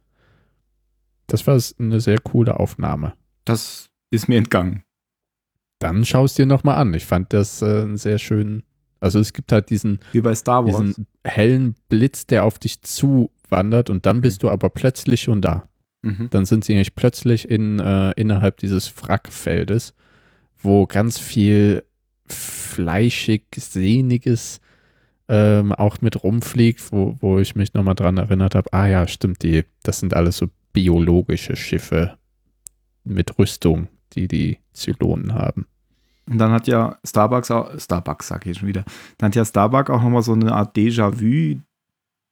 [1.26, 3.14] Das war eine sehr coole Aufnahme.
[3.44, 4.84] Das ist mir entgangen.
[5.78, 6.94] Dann schau es dir nochmal an.
[6.94, 8.62] Ich fand das äh, einen sehr schönen.
[9.00, 10.78] Also es gibt halt diesen, Wie bei Star Wars.
[10.78, 15.68] diesen hellen Blitz, der auf dich zuwandert und dann bist du aber plötzlich schon da.
[16.02, 16.28] Mhm.
[16.30, 19.94] Dann sind sie nämlich plötzlich in, äh, innerhalb dieses Wrackfeldes,
[20.58, 21.84] wo ganz viel
[22.26, 24.60] fleischig, sehniges
[25.28, 29.42] ähm, auch mit rumfliegt, wo, wo ich mich nochmal dran erinnert habe, ah ja, stimmt,
[29.42, 32.18] die, das sind alles so biologische Schiffe
[33.04, 35.66] mit Rüstung, die die Zylonen haben.
[36.26, 38.84] Und dann hat ja Starbucks auch, Starbucks sag ich schon wieder,
[39.18, 41.60] dann hat ja Starbucks auch nochmal so eine Art Déjà-vu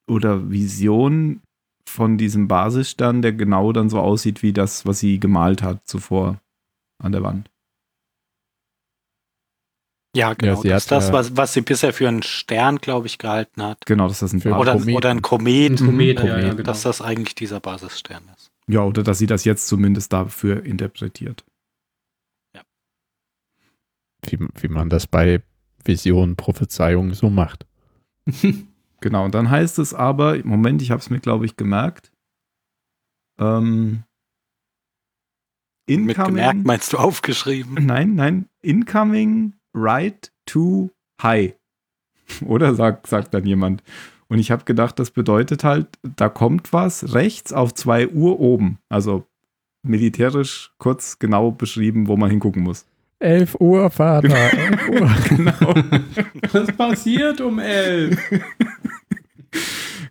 [0.09, 1.41] oder Vision
[1.87, 6.39] von diesem Basisstern, der genau dann so aussieht wie das, was sie gemalt hat zuvor
[7.03, 7.49] an der Wand.
[10.15, 10.61] Ja, genau.
[10.61, 13.63] sie das ist das, äh, was, was sie bisher für einen Stern, glaube ich, gehalten
[13.63, 13.83] hat.
[13.87, 14.95] Genau, dass das ein Bas- Oder, Komet.
[14.95, 15.71] oder ein Komet.
[15.81, 16.25] Ein Komet, Mhm.
[16.27, 16.57] ja, ja, Komet.
[16.57, 16.63] genau.
[16.67, 18.51] Dass das eigentlich dieser Basisstern ist.
[18.67, 21.43] Ja, oder dass sie das jetzt zumindest dafür interpretiert.
[24.29, 25.41] Wie, wie man das bei
[25.83, 27.65] Visionen, Prophezeiungen so macht.
[29.03, 32.13] Genau, und dann heißt es aber, Moment, ich habe es mir, glaube ich, gemerkt.
[33.37, 34.03] Ähm,
[35.89, 37.73] Mit gemerkt incoming, meinst du aufgeschrieben?
[37.85, 40.89] nein, nein, incoming right to
[41.21, 41.53] high.
[42.45, 43.83] Oder sagt, sagt dann jemand.
[44.29, 48.79] Und ich habe gedacht, das bedeutet halt, da kommt was rechts auf 2 Uhr oben.
[48.87, 49.27] Also
[49.85, 52.85] militärisch kurz genau beschrieben, wo man hingucken muss.
[53.23, 55.11] 11 Uhr, Vater, 11 Uhr.
[55.29, 55.73] Genau.
[56.51, 58.19] Was passiert um elf?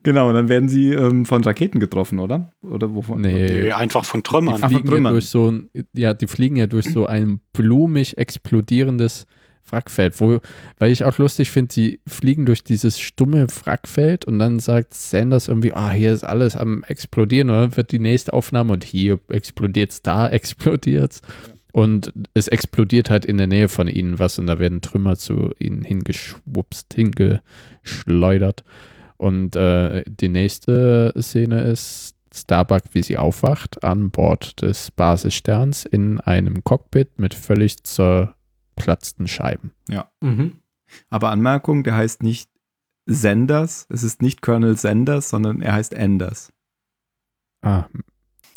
[0.02, 2.52] genau, und dann werden sie ähm, von Raketen getroffen, oder?
[2.62, 3.20] Oder wovon?
[3.20, 3.62] Nee.
[3.62, 4.58] Nee, einfach von Die Trümmern.
[4.58, 5.12] Von fliegen ja Trümmern.
[5.12, 9.26] durch so ein, ja, die fliegen ja durch so ein blumig explodierendes
[9.70, 10.40] Wrackfeld, wo,
[10.78, 15.48] weil ich auch lustig finde, sie fliegen durch dieses stumme Wrackfeld und dann sagt Sanders
[15.48, 19.18] irgendwie, ah, hier ist alles am explodieren und dann wird die nächste Aufnahme und hier
[19.28, 21.22] explodiert's, da explodiert's.
[21.72, 25.52] Und es explodiert halt in der Nähe von ihnen was und da werden Trümmer zu
[25.58, 28.62] ihnen hingeschwupst, hingeschleudert.
[29.16, 36.20] Und äh, die nächste Szene ist Starbuck, wie sie aufwacht, an Bord des Basissterns in
[36.20, 39.72] einem Cockpit mit völlig zerplatzten Scheiben.
[40.20, 40.60] Mhm.
[41.08, 42.50] Aber Anmerkung, der heißt nicht
[43.06, 46.52] Sanders, es ist nicht Colonel Sanders, sondern er heißt Anders.
[47.62, 47.86] Ah,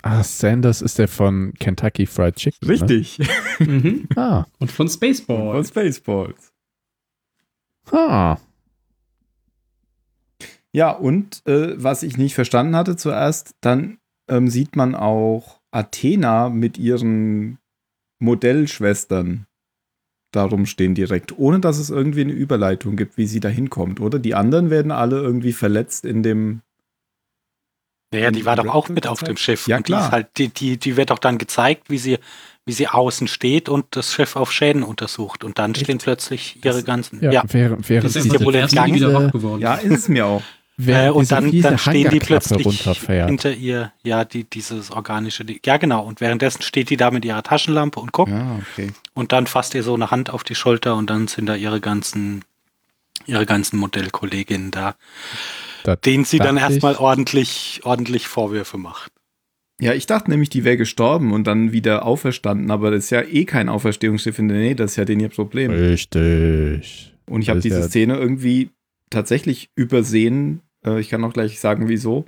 [0.05, 2.67] ah Sanders ist der von Kentucky Fried Chicken.
[2.67, 3.19] Richtig.
[3.59, 4.07] Mhm.
[4.07, 4.07] Ne?
[4.15, 5.53] Ah, Und von Spaceball.
[5.53, 6.53] Von Spaceballs.
[7.91, 8.37] ah.
[10.71, 13.97] Ja, und äh, was ich nicht verstanden hatte zuerst, dann
[14.29, 17.59] ähm, sieht man auch Athena mit ihren
[18.19, 19.47] Modellschwestern
[20.31, 24.19] darum stehen direkt, ohne dass es irgendwie eine Überleitung gibt, wie sie da hinkommt, oder?
[24.19, 26.61] Die anderen werden alle irgendwie verletzt in dem.
[28.15, 29.37] Naja, die war doch auch mit auf dem?
[29.37, 29.67] Schiff.
[29.67, 30.05] Ja, und die, klar.
[30.05, 32.17] ist halt, die, die, die wird doch dann gezeigt, wie sie,
[32.65, 35.43] wie sie außen steht und das Schiff auf Schäden untersucht.
[35.43, 37.21] Und dann stehen plötzlich ihre ganzen.
[37.23, 39.61] Ja, Ja, während, während Das ist erste lang- wieder diese- wach geworden.
[39.61, 40.41] Ja, ist es mir auch.
[40.87, 45.45] äh, und dann, dann stehen die plötzlich hinter ihr, ja, die, dieses organische.
[45.45, 46.03] Die, ja, genau.
[46.03, 48.31] Und währenddessen steht die da mit ihrer Taschenlampe und guckt.
[48.31, 48.91] Ja, okay.
[49.13, 51.79] Und dann fasst ihr so eine Hand auf die Schulter und dann sind da ihre
[51.79, 52.43] ganzen,
[53.25, 54.95] ihre ganzen Modellkolleginnen da,
[55.85, 59.11] Da denen sie dann erstmal ordentlich, ordentlich Vorwürfe macht.
[59.81, 63.21] Ja, ich dachte nämlich, die wäre gestorben und dann wieder auferstanden, aber das ist ja
[63.21, 65.71] eh kein Auferstehungsschiff in der Nähe, das ist ja den ihr Problem.
[65.71, 67.13] Richtig.
[67.29, 68.69] Und ich habe Das diese ja- Szene irgendwie
[69.09, 70.61] tatsächlich übersehen.
[70.85, 72.25] Äh, ich kann auch gleich sagen, wieso.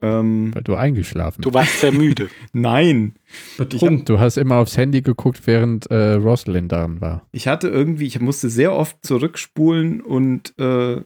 [0.00, 2.28] Ähm, Weil du eingeschlafen Du warst sehr müde.
[2.52, 3.14] nein,
[3.56, 4.04] Betrunken.
[4.04, 7.26] Du hast immer aufs Handy geguckt, während äh, Rosalind daran war.
[7.32, 11.00] ich hatte irgendwie, ich musste sehr oft zurückspulen und äh,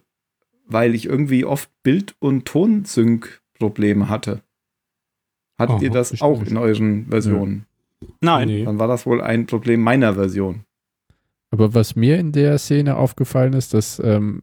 [0.72, 4.42] weil ich irgendwie oft Bild- und Tonsync-Probleme hatte.
[5.58, 6.50] Hattet Oh, ihr das auch nicht.
[6.50, 7.66] in euren Versionen?
[8.20, 8.48] Nein.
[8.48, 8.64] Nee.
[8.64, 10.64] Dann war das wohl ein Problem meiner Version.
[11.50, 14.42] Aber was mir in der Szene aufgefallen ist, dass ähm,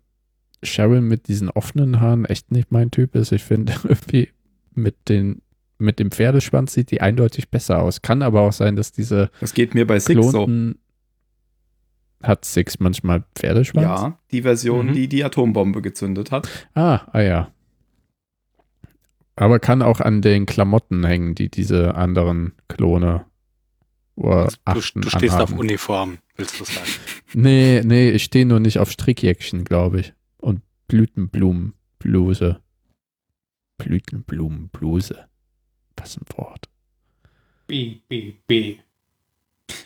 [0.63, 3.32] Sharon mit diesen offenen Haaren echt nicht mein Typ ist.
[3.32, 4.30] Ich finde irgendwie
[4.76, 5.42] mit den
[5.82, 8.02] mit dem Pferdeschwanz sieht die eindeutig besser aus.
[8.02, 10.46] Kann aber auch sein, dass diese Das geht mir bei Six so.
[12.21, 13.84] Hat Six manchmal Pferdeschwanz.
[13.84, 14.93] Ja, die Version, Mhm.
[14.93, 16.47] die die Atombombe gezündet hat.
[16.73, 17.51] Ah, ah ja.
[19.36, 23.25] Aber kann auch an den Klamotten hängen, die diese anderen Klone
[24.15, 25.60] oder Du, Achten du stehst auf anhaben.
[25.60, 26.88] Uniform, willst du sagen.
[27.34, 30.13] Nee, nee, ich stehe nur nicht auf Strickjäckchen, glaube ich.
[30.38, 32.60] Und Blütenblumenbluse.
[33.77, 35.25] Blütenblumenbluse.
[35.95, 36.67] Was ein Wort.
[37.67, 38.77] B, B, B.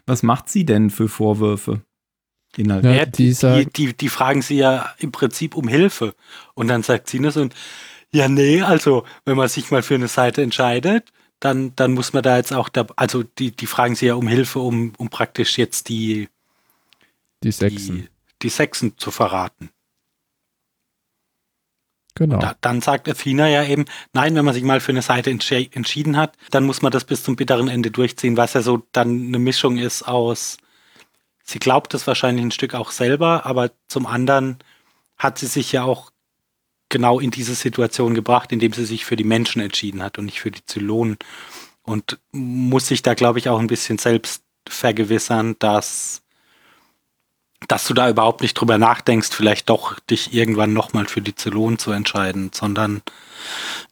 [0.05, 1.81] Was macht sie denn für Vorwürfe?
[2.57, 2.83] Inhalt.
[2.85, 6.13] Ja, die, die, die, die fragen sie ja im Prinzip um Hilfe.
[6.53, 7.53] Und dann sagt sie das und
[8.11, 12.21] ja, nee, also wenn man sich mal für eine Seite entscheidet, dann, dann muss man
[12.23, 15.57] da jetzt auch da, also die, die fragen sie ja um Hilfe, um, um praktisch
[15.57, 16.29] jetzt die,
[17.43, 17.95] Die Sechsen.
[17.95, 18.09] die,
[18.43, 19.71] die Sechsen zu verraten.
[22.15, 22.37] genau.
[22.39, 25.75] Da, dann sagt Athena ja eben, nein, wenn man sich mal für eine Seite entsche-
[25.75, 29.27] entschieden hat, dann muss man das bis zum bitteren Ende durchziehen, was ja so dann
[29.27, 30.57] eine Mischung ist aus,
[31.43, 34.57] sie glaubt es wahrscheinlich ein Stück auch selber, aber zum anderen
[35.17, 36.11] hat sie sich ja auch
[36.89, 40.39] genau in diese Situation gebracht, indem sie sich für die Menschen entschieden hat und nicht
[40.39, 41.17] für die Zylonen.
[41.81, 46.21] Und muss sich da, glaube ich, auch ein bisschen selbst vergewissern, dass,
[47.67, 51.77] dass du da überhaupt nicht drüber nachdenkst, vielleicht doch dich irgendwann nochmal für die Zylonen
[51.77, 53.01] zu entscheiden, sondern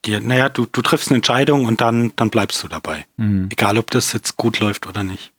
[0.06, 3.06] dir, naja, du, du triffst eine Entscheidung und dann, dann bleibst du dabei.
[3.18, 3.50] Mhm.
[3.52, 5.34] Egal, ob das jetzt gut läuft oder nicht.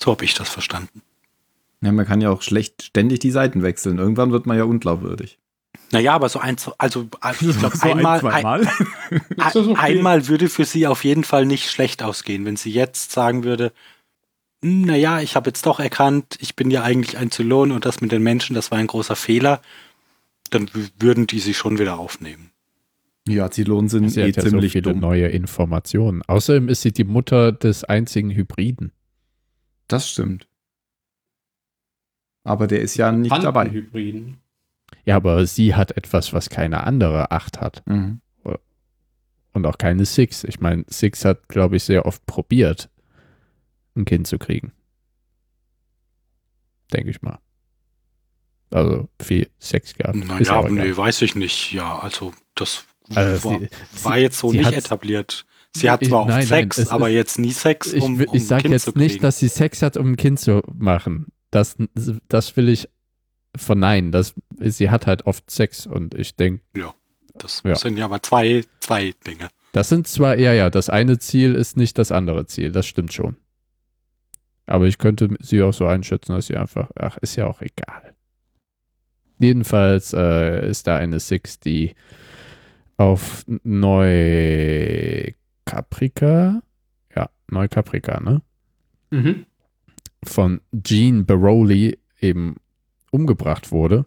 [0.00, 1.02] So habe ich das verstanden.
[1.82, 3.98] Ja, man kann ja auch schlecht ständig die Seiten wechseln.
[3.98, 5.38] Irgendwann wird man ja unglaubwürdig.
[5.90, 8.68] Naja, aber so ein, also ich glaube, So ein, einmal, ein,
[9.36, 9.74] das okay?
[9.76, 13.72] einmal würde für sie auf jeden Fall nicht schlecht ausgehen, wenn sie jetzt sagen würde,
[14.62, 18.00] "Hm, naja, ich habe jetzt doch erkannt, ich bin ja eigentlich ein Zylon und das
[18.00, 19.60] mit den Menschen, das war ein großer Fehler,
[20.50, 22.50] dann würden die sie schon wieder aufnehmen.
[23.28, 25.00] Ja, Zylonen sind Sie eh hat ja so ziemlich viele dumm.
[25.00, 26.22] neue Informationen.
[26.22, 28.92] Außerdem ist sie die Mutter des einzigen Hybriden.
[29.88, 30.48] Das stimmt.
[32.44, 33.70] Aber der ist ja nicht dabei.
[33.70, 34.38] Hybriden.
[35.04, 37.82] Ja, aber sie hat etwas, was keine andere Acht hat.
[37.86, 38.20] Mhm.
[39.54, 40.44] Und auch keine Six.
[40.44, 42.88] Ich meine, Six hat, glaube ich, sehr oft probiert,
[43.94, 44.72] ein Kind zu kriegen.
[46.92, 47.38] Denke ich mal.
[48.70, 50.16] Also viel Sex gehabt.
[50.30, 50.70] Auch egal.
[50.70, 51.72] nee, weiß ich nicht.
[51.72, 53.68] Ja, also das Also war, sie-
[54.04, 55.44] war jetzt so nicht hat- etabliert.
[55.74, 58.02] Sie hat Ich- zwar auch nein, nein, Sex, es aber ist- jetzt nie Sex, ich,
[58.02, 60.12] um, will- um ich ein sage Kind jetzt zu nicht, dass sie Sex hat, um
[60.12, 61.31] ein Kind zu machen.
[61.52, 61.76] Das,
[62.28, 62.88] das will ich
[63.56, 64.10] verneinen.
[64.10, 66.64] Das, sie hat halt oft Sex und ich denke,
[67.34, 67.76] Das Ja.
[67.76, 69.48] sind ja aber zwei, zwei Dinge.
[69.72, 73.12] das sind zwar, ja, ja, das eine Ziel ist nicht das andere Ziel, das stimmt
[73.12, 73.36] schon.
[74.66, 78.14] Aber ich könnte sie auch so einschätzen, dass sie einfach, ach, ist ja auch egal.
[79.38, 81.94] Jedenfalls äh, ist da eine Six, die
[82.96, 83.44] auf
[85.66, 86.62] Neukaprika,
[87.14, 88.42] ja, Neukaprika, ne?
[89.10, 89.46] Mhm.
[90.24, 92.56] Von Jean Baroli eben
[93.10, 94.06] umgebracht wurde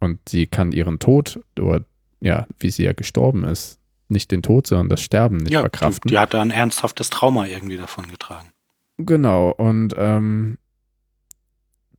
[0.00, 1.84] und sie kann ihren Tod oder
[2.20, 5.62] ja, wie sie ja gestorben ist, nicht den Tod, sondern das Sterben nicht ja, die,
[5.62, 6.08] verkraften.
[6.08, 8.48] die hat da ein ernsthaftes Trauma irgendwie davon getragen.
[8.96, 10.58] Genau, und ähm,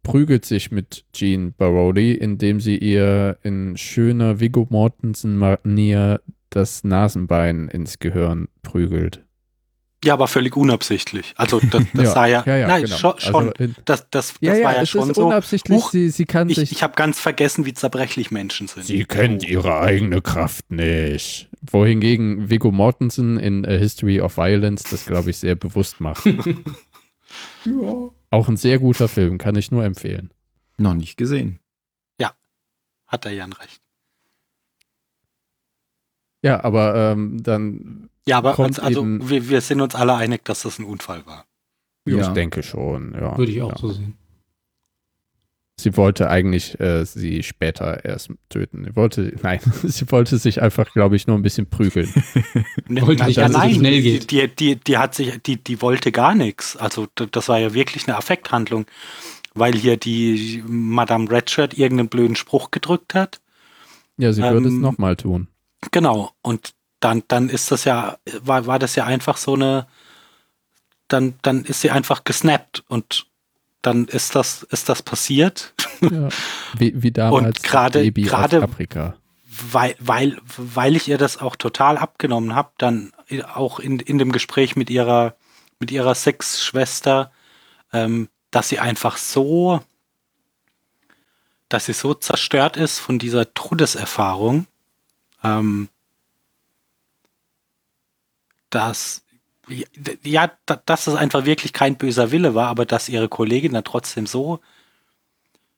[0.04, 8.00] prügelt sich mit Jean Baroli, indem sie ihr in schöner Viggo Mortensen-Manier das Nasenbein ins
[8.00, 9.24] Gehirn prügelt.
[10.04, 11.34] Ja, aber völlig unabsichtlich.
[11.36, 12.96] Also das, das sah ja, nein, genau.
[12.98, 13.54] schon, schon.
[13.54, 15.28] Also, das, das, das ja, ja, war ja es schon ist so.
[15.28, 18.86] unabsichtlich, Huch, sie, sie kann Ich, sich ich habe ganz vergessen, wie zerbrechlich Menschen sind.
[18.86, 21.50] Sie kennt ihre eigene Kraft nicht.
[21.62, 26.24] Wohingegen Viggo Mortensen in A History of Violence das, glaube ich, sehr bewusst macht.
[27.64, 28.10] Ja.
[28.32, 30.32] Auch ein sehr guter Film, kann ich nur empfehlen.
[30.78, 31.60] Noch nicht gesehen.
[33.10, 33.82] Hat er Jan recht.
[36.42, 40.46] Ja, aber ähm, dann, Ja, aber Kommt also, eben- wir, wir sind uns alle einig,
[40.46, 41.46] dass das ein Unfall war.
[42.06, 43.36] ich denke schon, ja.
[43.36, 43.78] Würde ich auch ja.
[43.80, 44.16] so sehen.
[45.80, 48.84] Sie wollte eigentlich äh, sie später erst töten.
[48.86, 52.14] Sie wollte, nein, sie wollte sich einfach, glaube ich, nur ein bisschen prügeln.
[52.88, 54.32] Ne, Wollte nicht, dass so schnell geht.
[54.32, 56.76] Die, die, die hat sich, die, die wollte gar nichts.
[56.76, 58.86] Also das war ja wirklich eine Affekthandlung,
[59.54, 63.42] weil hier die Madame Redshirt irgendeinen blöden Spruch gedrückt hat.
[64.18, 65.48] Ja, sie würde es Ähm, nochmal tun.
[65.92, 66.32] Genau.
[66.42, 69.88] Und dann, dann ist das ja, war, war das ja einfach so eine,
[71.08, 73.26] dann, dann ist sie einfach gesnappt und
[73.82, 76.30] dann ist das, ist das passiert, Ja.
[76.78, 79.16] Wie, wie damals gerade- Baby gerade- Afrika.
[79.72, 83.12] weil, weil, weil ich ihr das auch total abgenommen habe, dann
[83.54, 85.36] auch in, in dem Gespräch mit ihrer,
[85.80, 87.32] mit ihrer Sexschwester,
[87.94, 89.82] ähm, dass sie einfach so,
[91.70, 94.66] dass sie so zerstört ist von dieser Todeserfahrung,
[95.44, 95.90] ähm,
[98.70, 99.24] dass
[100.24, 103.84] ja, da- dass es einfach wirklich kein böser Wille war, aber dass ihre Kollegin dann
[103.84, 104.62] trotzdem so,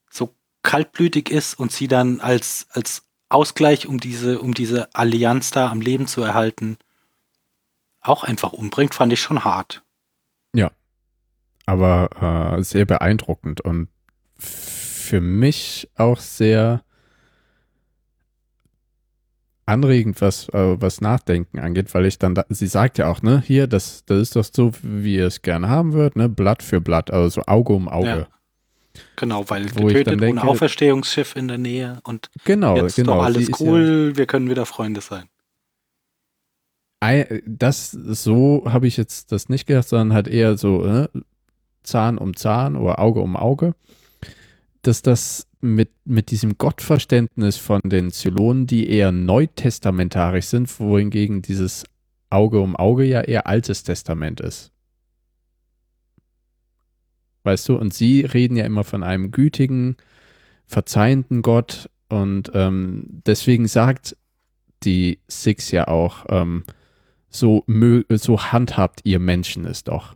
[0.09, 5.69] so kaltblütig ist und sie dann als, als Ausgleich, um diese, um diese Allianz da
[5.69, 6.77] am Leben zu erhalten,
[7.99, 9.83] auch einfach umbringt, fand ich schon hart.
[11.65, 13.87] aber äh, sehr beeindruckend und
[14.37, 16.83] für mich auch sehr
[19.71, 23.41] anregend, was, äh, was Nachdenken angeht, weil ich dann, da, sie sagt ja auch, ne,
[23.45, 26.81] hier, das, das ist doch so, wie ihr es gerne haben würdet, ne, Blatt für
[26.81, 28.07] Blatt, also so Auge um Auge.
[28.07, 28.27] Ja.
[29.15, 33.15] Genau, weil Wo getötet denke- ohne Auferstehungsschiff in der Nähe und Genau, jetzt genau.
[33.17, 35.25] doch alles cool, wir können wieder Freunde sein.
[37.01, 41.09] Ja, ei- das, so habe ich jetzt das nicht gedacht, sondern halt eher so, ne,
[41.83, 43.73] Zahn um Zahn oder Auge um Auge.
[44.83, 51.83] Dass das mit, mit diesem Gottverständnis von den Zylonen, die eher neutestamentarisch sind, wohingegen dieses
[52.29, 54.71] Auge um Auge ja eher altes Testament ist.
[57.43, 59.97] Weißt du, und sie reden ja immer von einem gütigen,
[60.67, 64.15] verzeihenden Gott und ähm, deswegen sagt
[64.83, 66.63] die Six ja auch, ähm,
[67.29, 67.63] so,
[68.09, 70.15] so handhabt ihr Menschen es doch.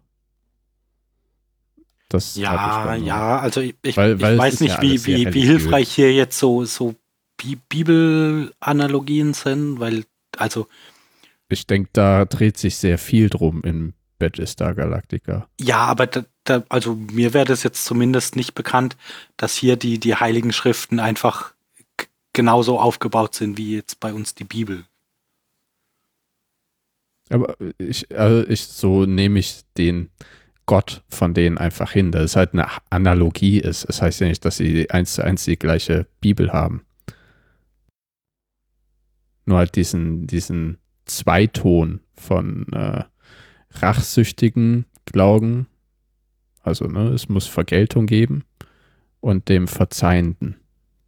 [2.10, 5.92] Das Ja, ja, also ich, Weil- weil ich weiß nicht, ja wie, wie, wie hilfreich
[5.92, 6.96] hier jetzt so, so
[7.38, 10.06] Bi Bibelanalogien sind, weil,
[10.38, 10.68] also,
[11.50, 15.50] Ich denke, da dreht sich sehr viel drum in Battlestar Galactica.
[15.60, 18.96] ja, aber da, da, also mir wäre das jetzt zumindest nicht bekannt,
[19.36, 21.54] dass hier die, die Heiligen Schriften einfach
[22.34, 24.86] genauso aufgebaut sind wie jetzt bei uns die Bibel.
[27.30, 30.10] Aber ich, also ich, so nehme ich den
[30.66, 33.88] Gott von denen einfach hin, dass es halt eine Analogie ist.
[33.88, 36.86] Das heißt ja nicht, dass sie eins zu eins die gleiche Bibel haben.
[39.46, 43.04] Nur halt diesen, diesen Zweiton von äh,
[43.74, 45.68] rachsüchtigen Glauben,
[46.64, 48.44] also ne, es muss Vergeltung geben,
[49.20, 50.56] und dem Verzeihenden,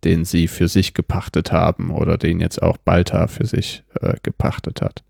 [0.03, 4.81] den sie für sich gepachtet haben oder den jetzt auch Balta für sich äh, gepachtet
[4.81, 5.03] hat.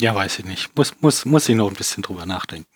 [0.00, 0.76] Ja, weiß ich nicht.
[0.76, 2.68] Muss, muss, muss ich noch ein bisschen drüber nachdenken.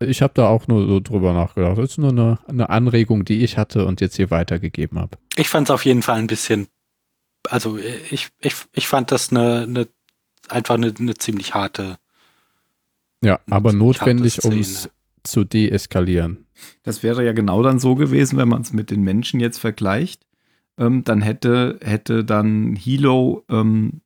[0.00, 1.76] Ich habe da auch nur so drüber nachgedacht.
[1.76, 5.18] Das ist nur eine, eine Anregung, die ich hatte und jetzt hier weitergegeben habe.
[5.36, 6.68] Ich fand es auf jeden Fall ein bisschen,
[7.50, 9.88] also ich, ich, ich fand das eine, eine
[10.48, 11.98] einfach eine, eine ziemlich harte.
[13.22, 14.88] Ja, aber notwendig, um es
[15.22, 16.46] zu deeskalieren.
[16.82, 20.26] Das wäre ja genau dann so gewesen, wenn man es mit den Menschen jetzt vergleicht.
[20.78, 24.00] Ähm, dann hätte, hätte dann Hilo, ähm,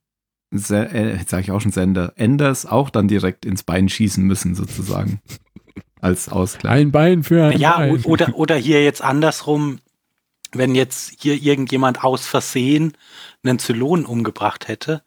[0.51, 4.23] Se- äh, jetzt sage ich auch schon Sender, Enders auch dann direkt ins Bein schießen
[4.23, 5.21] müssen, sozusagen.
[6.01, 6.71] Als Ausgleich.
[6.71, 8.03] Ein Bein für ein Ja, Bein.
[8.05, 9.79] oder, oder hier jetzt andersrum,
[10.51, 12.93] wenn jetzt hier irgendjemand aus Versehen
[13.43, 15.03] einen Zylon umgebracht hätte,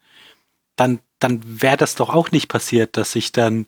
[0.75, 3.65] dann, dann wäre das doch auch nicht passiert, dass sich dann,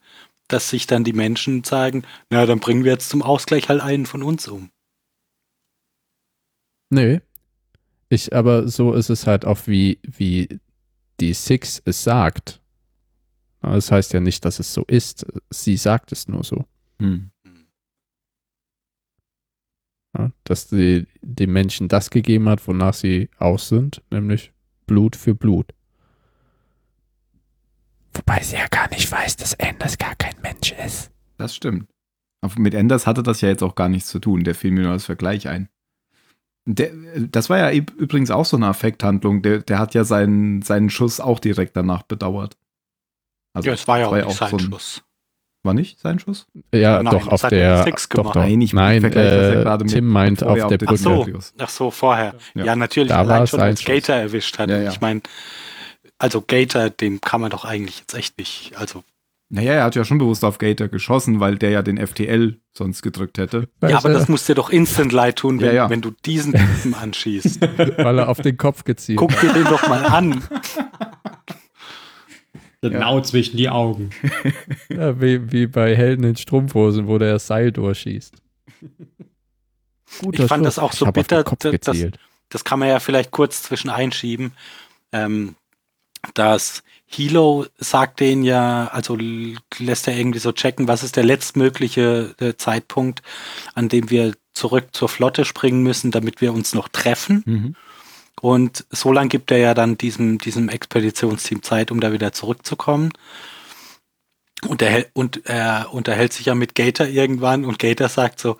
[0.47, 4.05] dass sich dann die Menschen sagen, na, dann bringen wir jetzt zum Ausgleich halt einen
[4.05, 4.69] von uns um.
[6.89, 7.21] Nee.
[8.09, 10.59] Ich, aber so ist es halt auch wie, wie
[11.19, 12.61] die Six es sagt.
[13.61, 15.25] Das heißt ja nicht, dass es so ist.
[15.49, 16.65] Sie sagt es nur so.
[16.99, 17.31] Hm.
[20.17, 24.53] Ja, dass sie den Menschen das gegeben hat, wonach sie aus sind, nämlich
[24.85, 25.73] Blut für Blut.
[28.13, 31.11] Wobei sie ja gar nicht weiß, dass Anders gar kein Mensch ist.
[31.37, 31.89] Das stimmt.
[32.41, 34.43] Aber mit Enders hatte das ja jetzt auch gar nichts zu tun.
[34.43, 35.67] Der fiel mir nur als Vergleich ein.
[36.67, 39.41] Der, das war ja üb- übrigens auch so eine Affekthandlung.
[39.43, 42.57] Der, der hat ja seinen, seinen Schuss auch direkt danach bedauert.
[43.53, 45.03] Also, Ja, es war ja auch das nicht sein so ein- Schuss.
[45.63, 46.45] War nicht sein Schuss?
[46.73, 47.83] Ja, Nein, doch, auf der.
[47.85, 48.35] Doch, doch.
[48.35, 51.09] Nein, ich Nein, ja äh, gerade mit- Tim meint auf der auf der Ach so,
[51.23, 51.31] Brücke.
[51.31, 51.45] Brücke.
[51.57, 52.35] ach so, vorher.
[52.53, 52.65] Ja.
[52.65, 53.83] Ja, natürlich, Da war allein es schon als.
[53.83, 54.69] Gator erwischt hat.
[54.69, 54.91] Ja, ja.
[54.91, 55.21] Ich meine,
[56.19, 59.03] also Gator, dem kann man doch eigentlich jetzt echt nicht, also
[59.55, 63.01] Naja, er hat ja schon bewusst auf Gator geschossen, weil der ja den FTL sonst
[63.01, 63.69] gedrückt hätte.
[63.81, 65.89] Ja, aber das muss dir doch instant leid tun, wenn, Ja, ja.
[65.89, 67.61] wenn du diesen Typen anschießt.
[67.97, 70.43] weil er auf den Kopf gezielt Guck dir den doch mal an.
[72.81, 74.09] Genau zwischen die Augen.
[74.89, 78.35] Ja, wie, wie bei Helden in Strumpfhosen, wo der das Seil durchschießt.
[80.21, 80.75] Guter Ich fand Schuss.
[80.75, 82.19] das auch so bitter, gezielt.
[82.49, 84.51] Das kann man ja vielleicht kurz zwischen einschieben.
[85.11, 85.55] Ähm,
[86.33, 89.17] dass Hilo sagt denen ja, also
[89.77, 93.21] lässt er irgendwie so checken, was ist der letztmögliche äh, Zeitpunkt,
[93.73, 97.43] an dem wir zurück zur Flotte springen müssen, damit wir uns noch treffen.
[97.45, 97.75] Mhm.
[98.41, 103.11] Und so lang gibt er ja dann diesem, diesem Expeditionsteam Zeit, um da wieder zurückzukommen.
[104.67, 108.57] Und er, und er unterhält sich ja mit Gator irgendwann und Gator sagt so,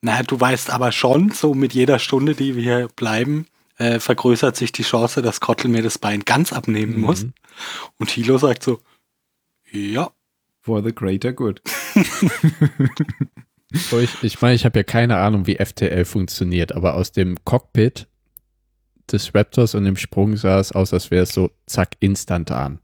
[0.00, 3.46] na, du weißt aber schon, so mit jeder Stunde, die wir hier bleiben,
[3.82, 7.24] äh, vergrößert sich die Chance, dass Kottel mir das Bein ganz abnehmen muss.
[7.24, 7.32] Mhm.
[7.98, 8.80] Und Hilo sagt so,
[9.70, 10.10] ja,
[10.60, 11.60] For the greater good.
[13.74, 17.42] So, ich ich meine, ich habe ja keine Ahnung, wie FTL funktioniert, aber aus dem
[17.44, 18.06] Cockpit
[19.10, 22.80] des Raptors und dem Sprung sah es aus, als wäre es so zack, instantan.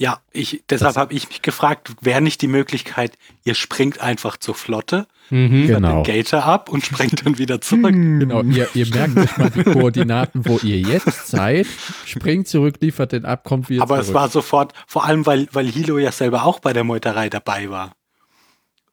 [0.00, 4.54] Ja, ich, deshalb habe ich mich gefragt, wäre nicht die Möglichkeit, ihr springt einfach zur
[4.54, 5.66] Flotte, Mhm.
[5.66, 6.02] Genau.
[6.02, 7.92] den Gator ab und springt dann wieder zurück.
[7.92, 11.66] Genau, ihr, ihr merkt euch mal die Koordinaten, wo ihr jetzt seid,
[12.06, 14.08] springt zurück, liefert den ab, kommt wieder Aber zurück.
[14.08, 17.68] es war sofort, vor allem weil, weil Hilo ja selber auch bei der Meuterei dabei
[17.68, 17.92] war.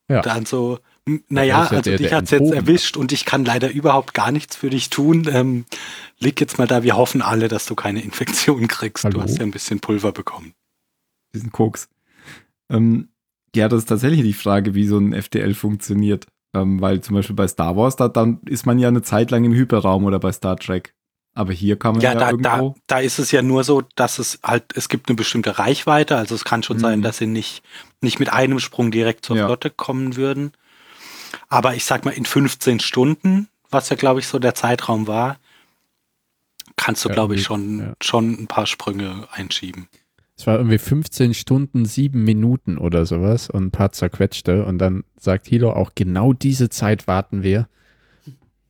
[0.10, 0.22] Ja.
[0.24, 0.80] Dann so,
[1.30, 2.54] naja, ja also der, dich der hat's jetzt hat.
[2.54, 5.30] erwischt und ich kann leider überhaupt gar nichts für dich tun.
[5.32, 5.66] Ähm,
[6.20, 9.06] leg jetzt mal da, wir hoffen alle, dass du keine Infektion kriegst.
[9.06, 9.20] Hallo?
[9.20, 10.54] Du hast ja ein bisschen Pulver bekommen.
[11.36, 11.88] Diesen Koks.
[12.70, 13.10] Ähm,
[13.56, 16.26] ja, das ist tatsächlich die Frage, wie so ein FTL funktioniert.
[16.54, 19.44] Ähm, weil zum Beispiel bei Star Wars, da dann ist man ja eine Zeit lang
[19.44, 20.94] im Hyperraum oder bei Star Trek.
[21.34, 22.76] Aber hier kann man Ja, ja, da, da, irgendwo.
[22.88, 26.16] da ist es ja nur so, dass es halt, es gibt eine bestimmte Reichweite.
[26.16, 26.82] Also es kann schon Mhm.
[26.82, 27.62] sein, dass sie nicht,
[28.00, 29.46] nicht mit einem Sprung direkt zur Ja.
[29.48, 30.54] Flotte kommen würden.
[31.50, 35.38] Aber ich sag mal, in 15 Stunden, was ja, glaube ich, so der Zeitraum war,
[36.78, 39.90] kannst du, Ja, glaube ich, schon, schon ein paar Sprünge einschieben.
[40.38, 44.66] Es war irgendwie 15 Stunden, 7 Minuten oder sowas und ein paar zerquetschte.
[44.66, 47.68] Und dann sagt Hilo auch, genau diese Zeit warten wir.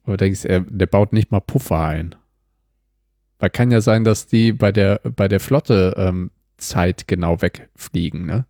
[0.04, 2.16] Und du denkst, er, der baut nicht mal Puffer ein.
[3.40, 8.26] Weil kann ja sein, dass die bei der, bei der Flotte ähm, Zeit genau wegfliegen,
[8.26, 8.46] ne?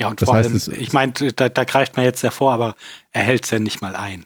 [0.00, 2.52] Ja, und das vor heißt, allem, es- ich meine, da, da greift man jetzt hervor,
[2.52, 2.74] aber
[3.12, 4.24] er hält es ja nicht mal ein.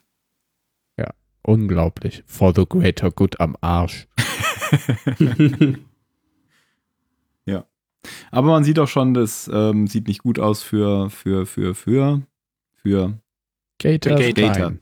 [1.44, 2.22] Unglaublich.
[2.24, 4.06] For the greater good am Arsch.
[8.30, 12.22] Aber man sieht auch schon, das ähm, sieht nicht gut aus für, für, für, für,
[12.74, 13.18] für,
[13.78, 14.72] Gator, Gator.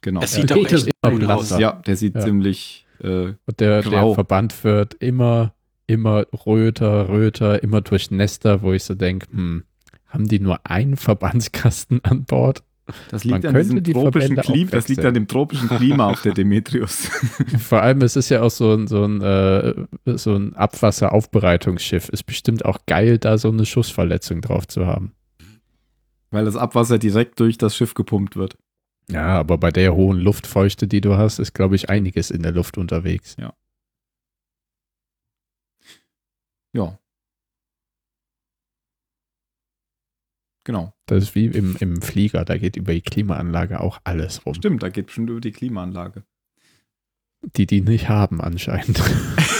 [0.00, 0.22] Genau.
[0.22, 0.56] Es sieht Ja.
[0.56, 1.58] auch echt gut aus.
[1.58, 2.20] ja, der sieht Ja.
[2.20, 3.06] ziemlich, äh,
[3.46, 4.14] Und der, der Grau.
[4.14, 5.54] Verband wird immer,
[5.86, 9.64] immer röter, röter, immer durchnässter, wo ich so denke, hm,
[10.06, 12.62] haben die nur einen Verbandskasten an Bord?
[13.10, 16.22] Das Man liegt an könnte die tropischen Klima, das liegt an dem tropischen Klima auf
[16.22, 17.06] der Demetrius.
[17.58, 19.74] Vor allem, es ist ja auch so ein, so ein, äh,
[20.16, 22.08] so ein Abwasseraufbereitungsschiff.
[22.08, 25.12] Ist bestimmt auch geil, da so eine Schussverletzung drauf zu haben.
[26.30, 28.56] Weil das Abwasser direkt durch das Schiff gepumpt wird.
[29.10, 32.52] Ja, aber bei der hohen Luftfeuchte, die du hast, ist, glaube ich, einiges in der
[32.52, 33.36] Luft unterwegs.
[33.38, 33.54] Ja.
[40.68, 40.92] Genau.
[41.06, 44.52] Das ist wie im, im Flieger, da geht über die Klimaanlage auch alles rum.
[44.52, 46.24] Stimmt, da geht bestimmt über die Klimaanlage.
[47.40, 49.00] Die, die nicht haben anscheinend.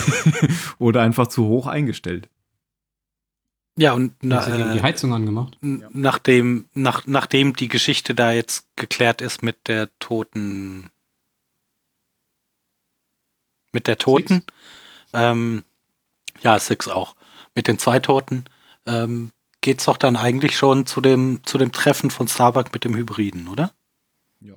[0.78, 2.28] Oder einfach zu hoch eingestellt.
[3.78, 5.56] Ja, und na, die äh, Heizung angemacht?
[5.62, 10.90] nachdem, nach, nachdem die Geschichte da jetzt geklärt ist mit der toten,
[13.72, 14.42] mit der Toten,
[15.14, 15.64] ähm,
[16.42, 17.16] ja, Six auch,
[17.54, 18.44] mit den zwei Toten,
[18.84, 22.94] ähm, geht's doch dann eigentlich schon zu dem, zu dem Treffen von Starbuck mit dem
[22.94, 23.72] Hybriden, oder?
[24.40, 24.54] Ja.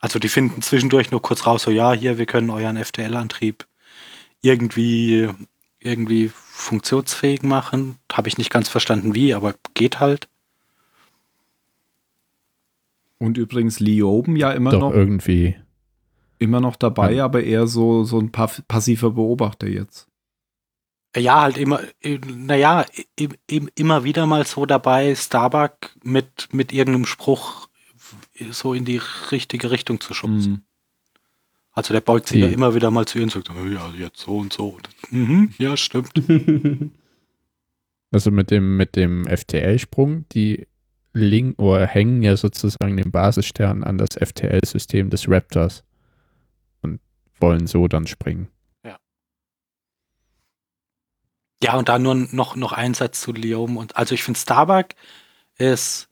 [0.00, 3.66] Also die finden zwischendurch nur kurz raus, so ja, hier, wir können euren FTL-Antrieb
[4.42, 5.28] irgendwie,
[5.80, 7.98] irgendwie funktionsfähig machen.
[8.12, 10.28] Habe ich nicht ganz verstanden wie, aber geht halt.
[13.18, 15.56] Und übrigens Lee Oben ja immer Doch noch, irgendwie.
[16.38, 17.24] immer noch dabei, Ja.
[17.24, 20.06] aber eher so, so ein passiver Beobachter jetzt.
[21.16, 22.84] Ja, halt immer, äh, naja,
[23.74, 27.68] immer wieder mal so dabei, Starbuck mit, mit irgendeinem Spruch
[28.50, 29.00] so in die
[29.30, 30.52] richtige Richtung zu schubsen.
[30.52, 30.62] Mhm.
[31.72, 33.90] Also der beugt sich ja Die- immer wieder mal zu ihr und sagt, "Oh ja,
[33.98, 34.78] jetzt so und so.
[35.10, 36.12] Mhm, ja, stimmt.
[38.12, 40.66] Also mit dem, mit dem FTL-Sprung, die
[41.12, 45.82] link oder hängen ja sozusagen den Basisstern an das FTL-System des Raptors
[46.82, 47.00] und
[47.40, 48.48] wollen so dann springen.
[51.62, 53.76] Ja, und da nur noch, noch ein Satz zu Leom.
[53.76, 54.88] Und also ich finde, Starbuck
[55.56, 56.08] ist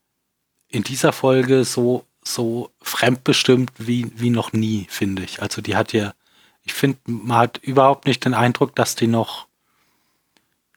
[0.68, 5.42] in dieser Folge so, so fremdbestimmt wie, wie noch nie, finde ich.
[5.42, 6.14] Also die hat ja,
[6.62, 9.46] ich finde, man hat überhaupt nicht den Eindruck, dass die noch,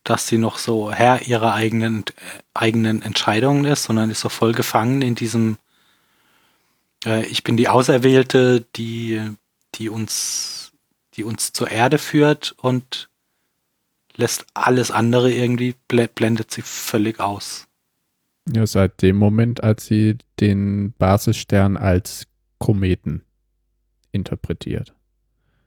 [0.03, 4.51] dass sie noch so Herr ihrer eigenen, äh, eigenen Entscheidungen ist, sondern ist so voll
[4.53, 5.57] gefangen in diesem,
[7.05, 9.21] äh, ich bin die Auserwählte, die,
[9.75, 10.73] die uns,
[11.15, 13.09] die uns zur Erde führt und
[14.17, 17.67] lässt alles andere irgendwie, bl- blendet sie völlig aus.
[18.53, 22.27] Ja, seit dem Moment, als sie den Basisstern als
[22.59, 23.23] Kometen
[24.11, 24.93] interpretiert.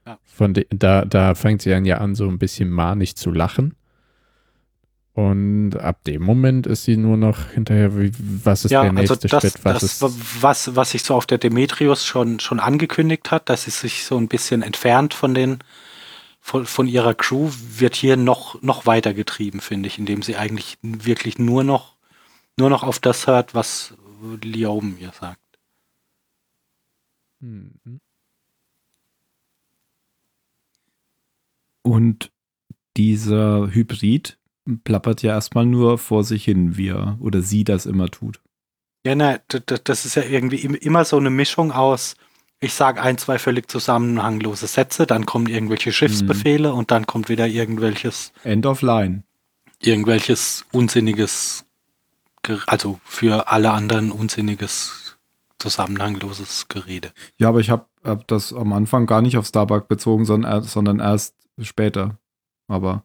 [0.05, 0.19] Ja.
[0.23, 3.75] Von de, da, da fängt sie dann ja an, so ein bisschen manisch zu lachen.
[5.13, 9.15] Und ab dem Moment ist sie nur noch hinterher, wie, was ist ja, der nächste
[9.15, 9.65] also das, Schritt?
[9.65, 13.65] Was das ist, was, was sich so auf der Demetrius schon, schon angekündigt hat, dass
[13.65, 15.59] sie sich so ein bisschen entfernt von den
[16.41, 20.77] von, von ihrer Crew, wird hier noch, noch weiter getrieben, finde ich, indem sie eigentlich
[20.81, 21.95] wirklich nur noch,
[22.57, 23.93] nur noch auf das hört, was
[24.43, 25.39] Lioben ihr sagt.
[27.41, 27.99] Hm.
[31.83, 32.31] Und
[32.97, 34.37] dieser Hybrid
[34.83, 38.41] plappert ja erstmal nur vor sich hin, wie er oder sie das immer tut.
[39.05, 42.15] Ja, na, d- das ist ja irgendwie im- immer so eine Mischung aus,
[42.61, 47.47] ich sage ein, zwei völlig zusammenhanglose Sätze, dann kommen irgendwelche Schiffsbefehle und dann kommt wieder
[47.47, 49.23] irgendwelches, End of line.
[49.81, 51.65] irgendwelches unsinniges,
[52.43, 55.17] Ge- also für alle anderen unsinniges,
[55.59, 57.11] zusammenhangloses Gerede.
[57.37, 60.61] Ja, aber ich habe hab das am Anfang gar nicht auf Starbuck bezogen, sondern, er-
[60.61, 62.17] sondern erst später.
[62.67, 63.03] Aber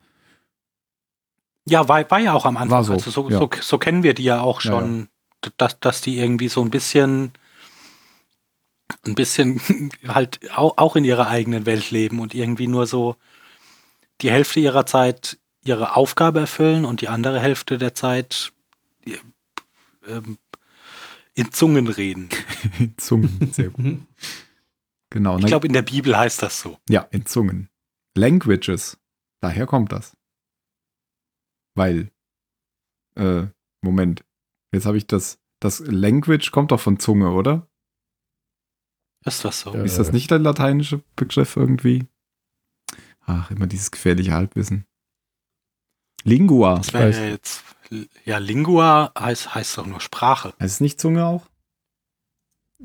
[1.68, 2.70] Ja, war, war ja auch am Anfang.
[2.78, 3.38] War so, also so, ja.
[3.38, 5.08] so, so kennen wir die ja auch Ja, schon,
[5.58, 7.32] Dass, dass die irgendwie so ein bisschen
[9.04, 9.60] ein bisschen
[10.08, 13.16] halt auch, in ihrer eigenen Welt leben und irgendwie nur so
[14.20, 18.52] die Hälfte ihrer Zeit ihre Aufgabe erfüllen und die andere Hälfte der Zeit
[20.06, 20.38] ähm,
[21.34, 22.28] in Zungen reden.
[22.78, 23.84] In Zungen, sehr gut.
[23.84, 24.06] Mhm.
[25.10, 25.36] Genau.
[25.36, 25.48] Ich ne?
[25.48, 26.78] glaube, in der Bibel heißt das so.
[26.88, 27.68] Ja, in Zungen.
[28.16, 28.98] Languages.
[29.40, 30.16] Daher kommt das.
[31.74, 32.10] Weil,
[33.16, 33.46] äh,
[33.82, 34.24] Moment.
[34.72, 37.68] Jetzt habe ich das, das Language kommt doch von Zunge, oder?
[39.26, 39.72] Ist das so?
[39.72, 42.06] Ist das nicht der lateinische Begriff irgendwie?
[43.26, 44.86] Ach, immer dieses gefährliche Halbwissen.
[46.22, 46.76] Lingua.
[46.76, 47.64] Das wäre weiß ja jetzt,
[48.24, 50.54] ja, Lingua heißt, heißt doch nur Sprache.
[50.60, 51.46] Heißt es nicht Zunge auch?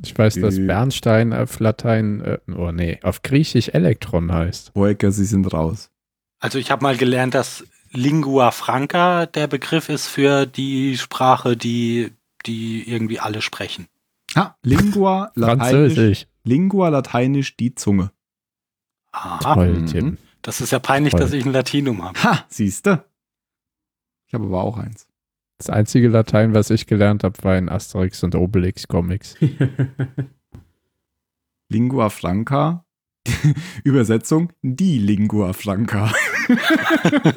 [0.02, 0.66] Ich weiß, dass Äh.
[0.66, 4.72] Bernstein auf Latein, äh, oh nee, auf Griechisch Elektron heißt.
[4.76, 5.92] Hoeker, Sie sind raus.
[6.40, 12.14] Also ich habe mal gelernt, dass Lingua Franca der Begriff ist für die Sprache, die,
[12.46, 13.88] die irgendwie alle sprechen.
[14.36, 15.70] Ha, Lingua, Lateinisch.
[15.70, 16.28] Französisch.
[16.44, 18.12] Lingua, Lateinisch, die Zunge.
[19.12, 19.86] Aha, Toll, Mhm.
[19.88, 20.18] Tim.
[20.42, 21.20] das ist ja peinlich, Toll.
[21.22, 22.22] dass ich ein Latinum habe.
[22.24, 23.06] Ha, siehste.
[24.28, 25.08] Ich habe aber auch eins.
[25.58, 29.36] Das einzige Latein, was ich gelernt habe, war in Asterix und Obelix Comics.
[31.70, 32.86] Lingua Franca.
[33.84, 36.12] Übersetzung, die Lingua Franca.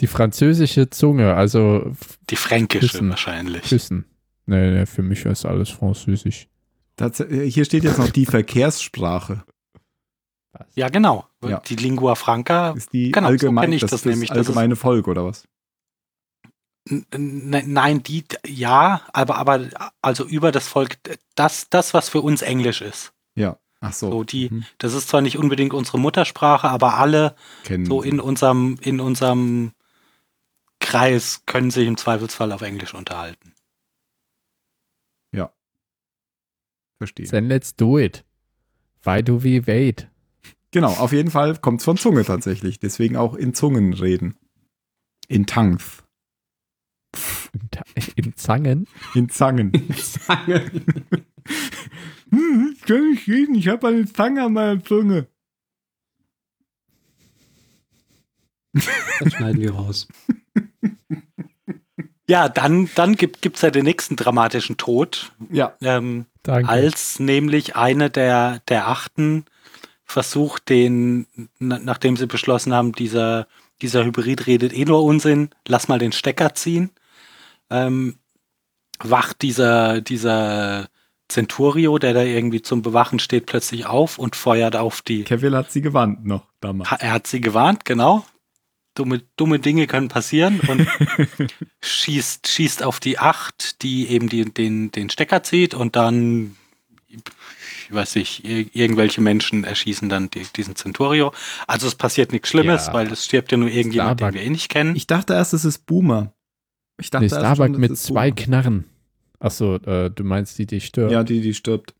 [0.00, 1.92] Die französische Zunge, also
[2.30, 3.10] Die fränkische Küssen.
[3.10, 3.62] wahrscheinlich.
[3.68, 4.06] Küssen.
[4.46, 6.48] Nee, nee, für mich ist alles französisch.
[7.00, 9.42] Tats äh, hier steht jetzt noch die Verkehrssprache.
[10.74, 11.26] Ja, genau.
[11.44, 11.60] Ja.
[11.60, 12.70] Die Lingua Franca.
[12.72, 15.24] Ist die Genau, so allgemein, ich das, das ist das nämlich, das allgemeine Volk oder
[15.24, 15.44] was?
[17.16, 19.68] Nein, die, ja, aber, aber,
[20.02, 20.98] also über das Volk,
[21.34, 23.12] das, das, was für uns Englisch ist.
[23.36, 23.58] Ja.
[23.80, 24.10] Ach so.
[24.10, 24.64] So, die- Mhm.
[24.78, 27.34] Das ist zwar nicht unbedingt unsere Muttersprache, aber alle
[27.64, 29.72] Kennen so in unserem, in unserem
[30.80, 33.54] Kreis können sich im Zweifelsfall auf Englisch unterhalten.
[37.00, 37.26] Verstehe.
[37.26, 38.26] Then let's do it.
[39.02, 40.06] Why do we wait?
[40.70, 42.78] Genau, auf jeden Fall kommt es von Zunge tatsächlich.
[42.78, 44.36] Deswegen auch in Zungen reden.
[45.26, 46.04] In Tongues.
[47.54, 47.84] In, Ta-
[48.16, 48.86] in Zangen?
[49.14, 49.72] In Zangen.
[49.96, 50.70] Zange.
[52.30, 55.26] hm, ich kann nicht reden, ich habe eine Zange an meiner Zunge.
[58.74, 60.06] Das schneiden wir raus.
[62.30, 65.74] Ja, dann, dann gibt es ja den nächsten dramatischen Tod, Ja.
[65.82, 66.68] ähm, Danke.
[66.68, 69.44] als nämlich eine der, der Achten
[70.04, 71.26] versucht, den,
[71.58, 73.46] na, nachdem sie beschlossen haben, dieser,
[73.82, 76.90] dieser Hybrid redet eh nur Unsinn, lass mal den Stecker ziehen,
[77.70, 78.16] ähm,
[79.02, 80.88] wacht dieser, dieser
[81.28, 85.24] Centurio, der da irgendwie zum Bewachen steht, plötzlich auf und feuert auf die.
[85.24, 86.90] Kevin hat sie gewarnt noch damals.
[87.00, 88.24] Er hat sie gewarnt, genau.
[88.94, 90.86] Dumme, dumme Dinge können passieren und
[91.82, 96.56] schießt, schießt auf die Acht, die eben die, den, den Stecker zieht und dann,
[97.08, 97.20] ich
[97.94, 101.32] weiß nicht, ir- irgendwelche Menschen erschießen dann die, diesen Centurio.
[101.66, 102.92] Also es passiert nichts Schlimmes, Ja.
[102.94, 104.34] weil es stirbt ja nur irgendjemand, Starbuck.
[104.34, 104.96] den wir eh nicht kennen.
[104.96, 106.32] Ich dachte erst, es ist Boomer.
[107.00, 108.44] Ich dachte Nee, erst Starbuck schon, mit zwei Boomer.
[108.44, 108.84] Knarren.
[109.38, 111.12] Achso, äh, du meinst die, die stirbt?
[111.12, 111.94] Ja, die, die stirbt.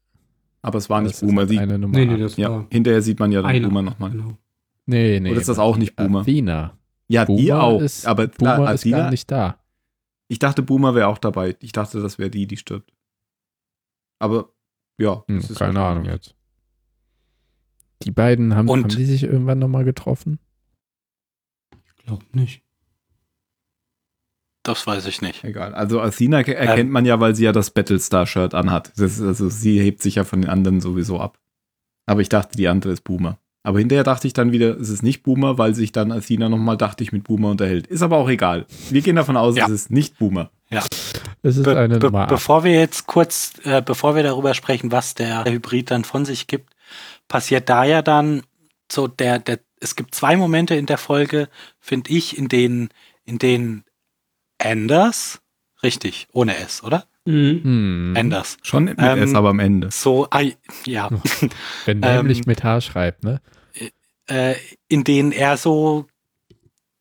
[0.62, 1.46] Aber es war nicht Das ist Boomer.
[1.46, 1.96] Die, eine Nummer.
[1.98, 3.68] Nee, nee, das ja, hinterher sieht man ja dann einer.
[3.68, 4.10] Boomer nochmal.
[4.10, 4.36] Genau.
[4.86, 5.30] nee, nee.
[5.30, 6.20] Oder ist das auch nicht Boomer?
[6.20, 6.76] Athena.
[7.10, 7.80] Ja, die Boomer auch.
[7.80, 9.58] Ist, aber Boomer klar, ist gar nicht da.
[10.28, 11.56] ich dachte, Boomer wäre auch dabei.
[11.60, 12.92] Ich dachte, das wäre die, die stirbt.
[14.20, 14.52] Aber
[14.98, 16.12] ja, Hm, das ist keine Ahnung nicht.
[16.12, 16.36] jetzt.
[18.02, 20.38] Die beiden haben, Und- haben die sich irgendwann nochmal getroffen?
[21.84, 22.62] Ich glaube nicht.
[24.62, 25.42] Das weiß ich nicht.
[25.42, 25.74] Egal.
[25.74, 26.54] Also Athena Ähm.
[26.54, 28.88] erkennt man ja, weil sie ja das Battlestar-Shirt anhat.
[28.98, 31.40] Das ist, also sie hebt sich ja von den anderen sowieso ab.
[32.06, 33.38] Aber ich dachte, die andere ist Boomer.
[33.62, 36.76] Aber hinterher dachte ich dann wieder, es ist nicht Boomer, weil sich dann Athena nochmal,
[36.78, 37.86] dachte ich, mit Boomer unterhält.
[37.88, 38.64] Ist aber auch egal.
[38.88, 39.66] Wir gehen davon aus, Ja.
[39.66, 40.50] es ist nicht Boomer.
[41.42, 42.26] Es ist Be eine be Nummer.
[42.26, 46.46] bevor wir jetzt kurz, äh, bevor wir darüber sprechen, was der Hybrid dann von sich
[46.46, 46.74] gibt,
[47.28, 48.42] passiert da ja dann
[48.90, 51.48] so der, der, es gibt zwei Momente in der Folge,
[51.80, 52.88] finde ich, in denen,
[53.24, 53.84] in denen
[54.58, 55.40] Anders,
[55.82, 57.06] richtig, ohne S, oder?
[57.26, 57.60] Mhm.
[57.62, 58.14] Hm.
[58.16, 58.56] Anders.
[58.62, 59.90] Schon mit Ähm, S, aber am Ende.
[59.90, 60.56] So, ai-
[60.86, 61.10] ja,
[61.84, 63.40] Wenn nämlich ähm, mit H schreibt, ne?
[64.26, 64.54] äh,
[64.88, 66.06] in denen er so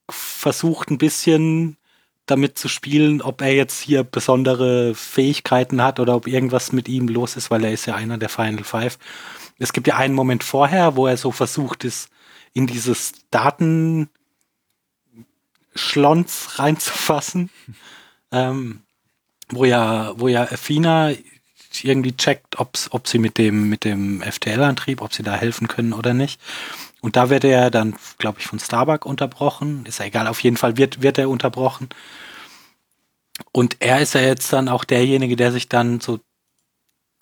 [0.09, 1.77] versucht, ein bisschen
[2.25, 7.07] damit zu spielen, ob er jetzt hier besondere Fähigkeiten hat oder ob irgendwas mit ihm
[7.07, 8.97] los ist, weil er ist ja einer der Final Five.
[9.57, 12.09] Es gibt ja einen Moment vorher, wo er so versucht ist,
[12.53, 14.09] in dieses Datenschlons
[16.59, 17.49] reinzufassen,
[18.31, 18.81] ähm,
[19.49, 21.11] wo ja, wo ja Athena
[21.83, 25.93] irgendwie checkt, ob's, ob sie mit dem, mit dem FTL-Antrieb, ob sie da helfen können
[25.93, 26.41] oder nicht.
[27.01, 29.85] Und da wird er dann, glaube ich, von Starbuck unterbrochen.
[29.85, 31.89] Ist ja egal, auf jeden Fall wird, wird er unterbrochen.
[33.51, 36.19] Und er ist ja jetzt dann auch derjenige, der sich dann so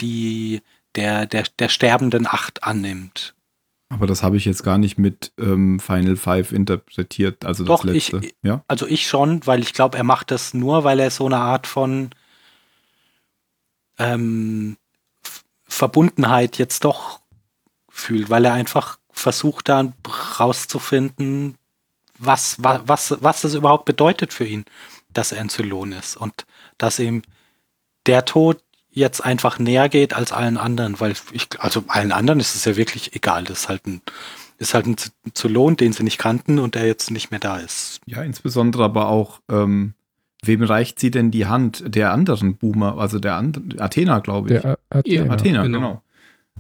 [0.02, 0.62] die,
[0.96, 3.36] der, der, der sterbenden Acht annimmt.
[3.90, 7.84] Aber das habe ich jetzt gar nicht mit ähm, Final Five interpretiert, also das Doch,
[7.86, 8.18] letzte.
[8.22, 8.64] ich- ja?
[8.68, 11.68] Also ich schon, weil ich glaube, er macht das nur, weil er so eine Art
[11.68, 12.10] von
[13.98, 14.78] ähm,
[15.64, 17.22] Verbundenheit jetzt doch
[17.90, 19.94] fühlt, weil er einfach versucht dann
[20.40, 21.56] rauszufinden,
[22.20, 24.66] was, wa- was, was das überhaupt bedeutet für ihn,
[25.10, 26.46] dass er ein Zylon ist und
[26.78, 27.22] dass ihm
[28.06, 28.62] der Tod
[28.98, 32.76] jetzt einfach näher geht als allen anderen, weil ich, also allen anderen ist es ja
[32.76, 34.02] wirklich egal, das ist halt ein,
[34.58, 37.58] ist halt ein Z- Zylon, den sie nicht kannten und der jetzt nicht mehr da
[37.58, 38.00] ist.
[38.06, 39.94] ja, insbesondere aber auch, ähm,
[40.44, 44.62] wem reicht sie denn die Hand der anderen Boomer, also der anderen, Athena, glaube ich.
[44.62, 45.34] Der A- Athena.
[45.34, 45.78] Athena, genau.
[45.80, 46.02] genau.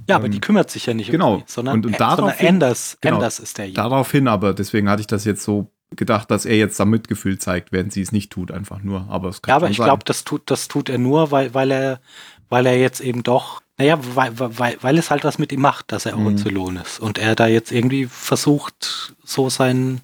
[0.07, 1.35] Ja, aber Ähm, die kümmert sich ja nicht genau.
[1.35, 3.15] um sie, sondern, Und- und sondern daraufhin- Anders, genau.
[3.15, 3.81] Anders ist derjenige.
[3.81, 7.71] Daraufhin aber, deswegen hatte ich das jetzt so gedacht, dass er jetzt da Mitgefühl zeigt,
[7.71, 9.07] während sie es nicht tut, einfach nur.
[9.09, 11.71] Aber es kann Ja, aber ich glaube, das tut, das tut er nur, weil, weil
[11.71, 12.01] er,
[12.49, 15.91] weil er jetzt eben doch, naja, weil, weil, weil es halt was mit ihm macht,
[15.91, 16.37] dass er Mhm.
[16.37, 16.99] Zylon ist.
[16.99, 20.01] Und er da jetzt irgendwie versucht, so seinen,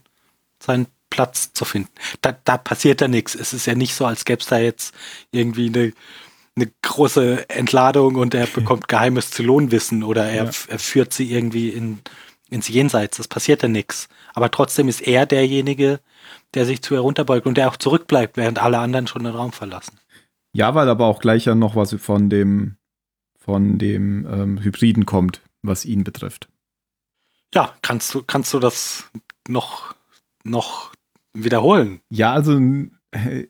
[0.61, 1.89] seinen Platz zu finden.
[2.21, 3.35] Da, da passiert ja nichts.
[3.35, 4.95] Es ist ja nicht so, als gäbe es da jetzt
[5.31, 5.93] irgendwie eine,
[6.55, 10.51] eine große Entladung und er bekommt geheimes Zylonwissen oder er, Ja.
[10.69, 11.99] er führt sie irgendwie in,
[12.53, 13.17] ins Jenseits.
[13.17, 14.07] Das passiert ja nichts.
[14.33, 15.99] Aber trotzdem ist er derjenige,
[16.53, 19.99] der sich zu herunterbeugt und der auch zurückbleibt, während alle anderen schon den Raum verlassen.
[20.53, 22.77] Ja, weil aber auch gleich ja noch was von dem,
[23.37, 26.47] von dem ähm, Hybriden kommt, was ihn betrifft.
[27.53, 29.09] Ja, kannst du, kannst du das
[29.47, 29.95] noch,
[30.43, 30.93] noch
[31.33, 32.01] wiederholen?
[32.09, 32.59] Ja, also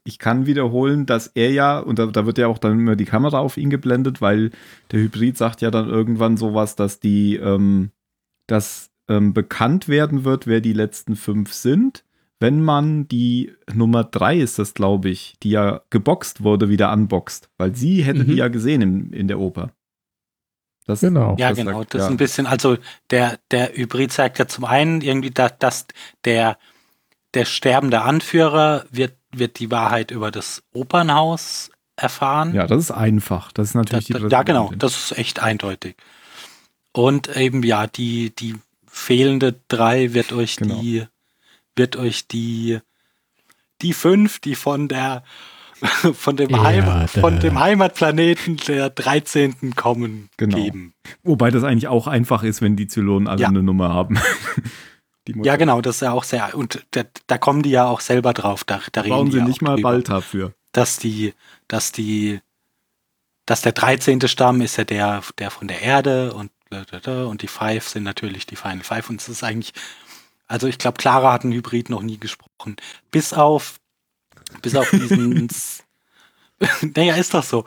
[0.04, 3.06] ich kann wiederholen, dass er ja, und da, da wird ja auch dann immer die
[3.06, 4.52] Kamera auf ihn geblendet, weil
[4.92, 7.92] der Hybrid sagt ja dann irgendwann sowas, dass die, ähm,
[8.48, 12.04] dass ähm, bekannt werden wird, wer die letzten fünf sind,
[12.40, 17.50] wenn man die Nummer drei ist das, glaube ich, die ja geboxt wurde, wieder unboxt.
[17.58, 18.28] Weil sie hätte Mhm.
[18.28, 19.72] die ja gesehen in, in der Oper.
[20.86, 21.36] Das, Genau.
[21.40, 21.80] Ja, das genau.
[21.80, 22.12] sagt- das ist ja.
[22.14, 22.78] ein bisschen, also
[23.10, 25.86] der, der Hybrid sagt ja zum einen irgendwie, dass, dass
[26.26, 26.58] der,
[27.34, 32.54] der sterbende Anführer wird, wird die Wahrheit über das Opernhaus erfahren.
[32.54, 33.52] Ja, das ist einfach.
[33.54, 35.96] Das ist Da, natürlich da, die ja, genau, das ist echt eindeutig.
[36.92, 38.56] Und eben, ja, die, die
[38.96, 40.80] fehlende drei wird euch Genau.
[40.80, 41.06] die,
[41.76, 42.80] wird euch die,
[43.82, 45.24] die fünf, die von der,
[46.14, 49.76] von dem, Ja, Heimat, von dem Heimatplaneten der 13.
[49.76, 50.56] kommen, Genau.
[50.58, 50.94] geben.
[51.24, 53.48] Wobei das eigentlich auch einfach ist, wenn die Zylonen alle Ja.
[53.50, 54.20] eine Nummer haben.
[55.42, 58.34] Ja, genau, das ist ja auch sehr, und da, da kommen die ja auch selber
[58.34, 60.54] drauf, da, da reden brauchen die sie ja nicht mal drüber, Balta für.
[60.74, 61.34] dass die,
[61.70, 62.42] dass die,
[63.46, 64.28] dass der 13.
[64.28, 66.52] Stamm ist ja der, der von der Erde und
[67.28, 69.74] und die Five sind natürlich die Final Five und es ist eigentlich,
[70.48, 72.76] also ich glaube, Clara hat einen Hybrid noch nie gesprochen.
[73.12, 73.80] Bis auf,
[74.62, 75.48] bis auf diesen,
[76.96, 77.66] naja, ist doch so.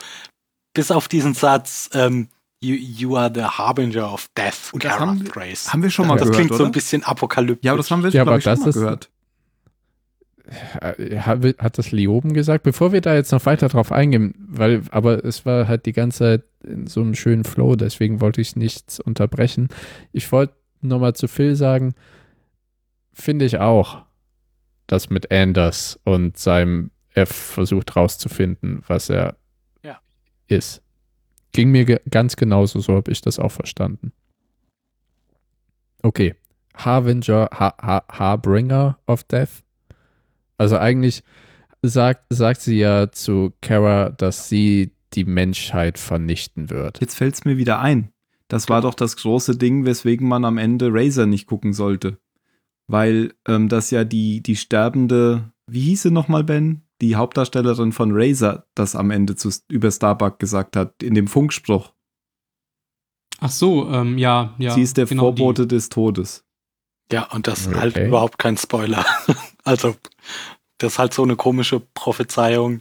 [0.75, 2.29] Bis auf diesen Satz, ähm,
[2.61, 5.73] you, you are the harbinger of death, Und das Kara haben wir- Thrace.
[5.73, 6.59] Haben wir schon mal das gehört, klingt oder?
[6.59, 7.65] so ein bisschen apokalyptisch.
[7.65, 9.11] ja, aber das haben wir, Ja, glaub aber ich, schon das mal gehört.
[10.49, 12.63] Hat das Lioben gesagt?
[12.63, 16.19] Bevor wir da jetzt noch weiter drauf eingehen, weil, aber es war halt die ganze
[16.19, 19.69] Zeit in so einem schönen Flow, deswegen wollte ich nichts unterbrechen.
[20.13, 21.95] Ich wollte nochmal zu Phil sagen,
[23.13, 24.05] finde ich auch,
[24.87, 29.37] dass mit Anders und seinem, er versucht rauszufinden, was er
[29.83, 29.99] Ja.
[30.47, 30.83] ist.
[31.53, 34.13] Ging mir ge ganz genauso, so habe ich das auch verstanden.
[36.03, 36.35] Okay.
[36.75, 39.63] Harbinger, ha ha Harbringer of Death.
[40.59, 41.23] Also eigentlich
[41.83, 47.01] sagt, sagt sie ja zu Kara, dass sie die Menschheit vernichten wird.
[47.01, 48.11] Jetzt fällt es mir wieder ein.
[48.49, 52.19] Das war doch das große Ding, weswegen man am Ende Razor nicht gucken sollte.
[52.87, 56.83] Weil ähm, das ja die, die sterbende, wie hieß sie nochmal, Ben?
[57.01, 61.93] Die Hauptdarstellerin von Razor das am Ende zu, über Starbuck gesagt hat, in dem Funkspruch.
[63.41, 64.71] Ach so, ähm, ja, ja.
[64.71, 66.45] sie ist der genau Vorbote des Todes.
[67.13, 67.79] Ja, und das ist Okay.
[67.79, 69.05] halt überhaupt kein Spoiler.
[69.67, 69.95] also,
[70.79, 72.81] das ist halt so eine komische Prophezeiung.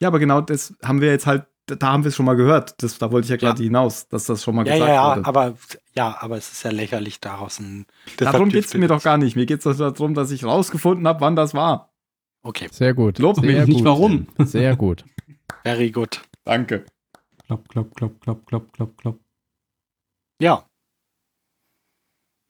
[0.00, 2.82] Ja, aber genau das haben wir jetzt halt, da haben wir es schon mal gehört.
[2.82, 3.66] Das, da wollte ich ja gerade Ja.
[3.66, 5.26] hinaus, dass das schon mal Ja, gesagt ja, ja, wurde.
[5.26, 5.56] aber
[5.94, 7.86] ja, aber es ist ja lächerlich daraus ein.
[8.16, 9.36] Darum geht es mir doch gar nicht.
[9.36, 11.92] Mir geht es darum, dass ich rausgefunden habe, wann das war.
[12.42, 13.18] Okay, Sehr gut.
[13.18, 13.84] Lob Sehr mich nicht, gut.
[13.84, 14.26] warum.
[14.38, 15.04] Sehr gut.
[15.62, 16.20] very good.
[16.44, 16.84] Danke.
[17.46, 19.20] Klopp, klopp, klopp, klopp, klopp, klopp, klopp.
[20.40, 20.66] Ja.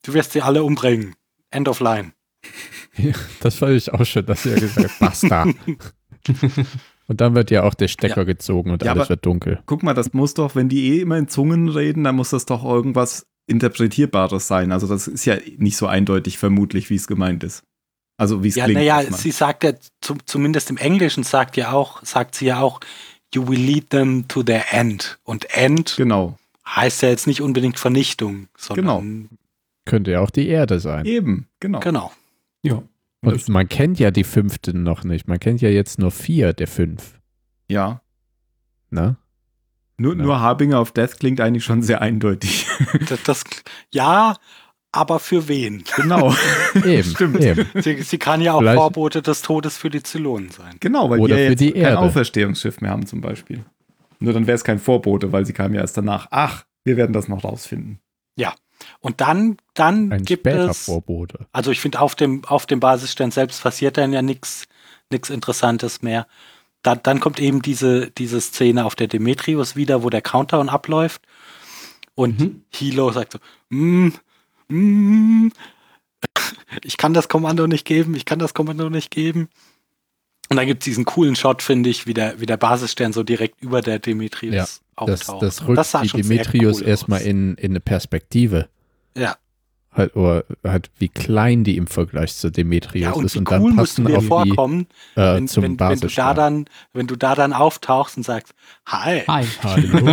[0.04, 1.14] Du wirst sie alle umbringen.
[1.50, 2.12] End of line.
[3.40, 5.46] Das fand ich auch schön, dass ihr gesagt habt, basta.
[7.08, 9.60] Und dann wird ja auch der Stecker gezogen und Ja, alles wird dunkel.
[9.66, 12.46] Guck mal, das muss doch, wenn die eh immer in Zungen reden, dann muss das
[12.46, 14.70] doch irgendwas Interpretierbares sein.
[14.72, 17.64] Also das ist ja nicht so eindeutig vermutlich, wie es gemeint ist.
[18.16, 18.78] Also wie es Ja, klingt.
[18.78, 22.80] naja, sie sagt ja, zu, zumindest im Englischen sagt ja auch, sagt sie ja auch,
[23.34, 25.18] you will lead them to their end.
[25.24, 26.38] Und end genau.
[26.66, 29.28] heißt ja jetzt nicht unbedingt Vernichtung, sondern
[29.84, 31.04] Könnte ja auch die Erde sein.
[31.04, 31.80] Eben, genau.
[31.80, 32.12] genau.
[32.62, 32.82] Ja.
[33.24, 35.28] Und man kennt ja die fünfte noch nicht.
[35.28, 37.20] Man kennt ja jetzt nur vier der fünf.
[37.68, 38.02] Ja.
[38.90, 39.16] Ne?
[39.96, 40.22] Nur, Ja.
[40.22, 42.66] nur Harbinger of Death klingt eigentlich schon sehr eindeutig.
[43.08, 43.44] Das, das,
[43.92, 44.36] ja,
[44.90, 45.84] aber für wen?
[45.96, 46.34] genau.
[46.84, 47.10] Eben.
[47.14, 47.40] Stimmt.
[47.40, 47.66] eben.
[47.80, 50.76] Sie, sie kann ja auch Vielleicht- Vorbote des Todes für die Zylonen sein.
[50.80, 51.98] Genau, weil Oder die ja für jetzt die kein Erde.
[52.00, 53.64] Auferstehungsschiff mehr haben zum Beispiel.
[54.18, 56.26] Nur dann wäre es kein Vorbote, weil sie kam ja erst danach.
[56.30, 57.98] Ach, wir werden das noch rausfinden.
[59.02, 61.46] Und dann, dann Ein gibt es, Vorbote.
[61.52, 64.64] also ich finde, auf dem, auf dem Basisstern selbst passiert dann ja nichts
[65.10, 66.26] nichts Interessantes mehr.
[66.82, 71.20] Dann, dann kommt eben diese, diese Szene auf der Demetrius wieder, wo der Countdown abläuft.
[72.14, 72.62] Und Mhm.
[72.72, 73.38] Hilo sagt so,
[73.70, 74.12] mm,
[74.68, 75.50] mm,
[76.84, 79.48] ich kann das Kommando nicht geben, ich kann das Kommando nicht geben.
[80.48, 83.22] Und dann gibt es diesen coolen Shot, finde ich, wie der, wie der Basisstern so
[83.22, 85.42] direkt über der Demetrius Ja, Das, auftaucht.
[85.42, 88.68] das Und rückt sah die Demetrius cool erstmal in, in eine Perspektive.
[89.16, 89.36] Ja.
[89.94, 93.36] Halt, oder halt, wie klein die im Vergleich zu Demetrius Ja, und ist.
[93.36, 94.86] Und dann cool du passen dir auf die vorkommen,
[95.16, 98.54] äh, wenn, zum wenn, wenn, du da dann, wenn du da dann auftauchst und sagst,
[98.86, 99.44] hi, Hi.
[99.62, 100.06] Hallo.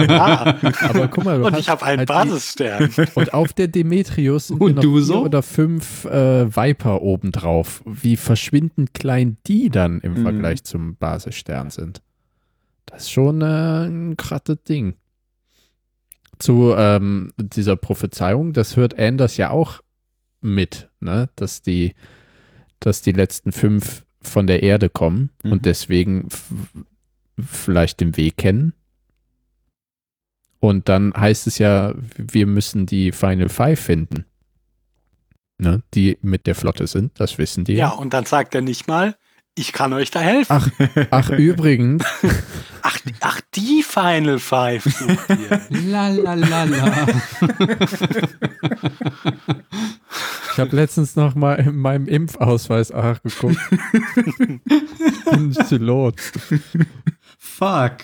[0.89, 2.89] Aber guck mal, du und hast ich habe einen halt die- Basisstern.
[3.15, 5.23] Und auf der Demetrius sind Und du vier so?
[5.23, 7.81] oder fünf äh, Viper obendrauf.
[7.85, 10.23] Wie verschwindend klein die dann im Mhm.
[10.23, 12.01] Vergleich zum Basisstern sind.
[12.85, 14.95] Das ist schon äh, ein krattes Ding.
[16.39, 19.81] Zu ähm, dieser Prophezeiung, das hört Anders ja auch
[20.41, 21.29] mit, ne?
[21.35, 21.93] dass, die,
[22.79, 25.51] dass die letzten fünf von der Erde kommen Mhm.
[25.51, 26.29] und deswegen
[27.45, 28.73] vielleicht den Weg kennen.
[30.59, 34.25] Und dann heißt es ja, wir müssen die Final Five finden.
[35.61, 37.73] Ne, die mit der Flotte sind, das wissen die.
[37.73, 39.17] Ja, und dann sagt er nicht mal,
[39.55, 40.51] ich kann euch da helfen.
[40.51, 40.69] Ach,
[41.11, 42.03] ach übrigens,
[42.81, 45.61] Ach, ach die Final Five sucht ihr.
[45.89, 47.07] La la la la.
[50.53, 53.57] ich habe letztens noch mal in meinem Impfausweis nachgeguckt.
[54.29, 56.13] ich bin Zylon.
[57.37, 57.97] Fuck.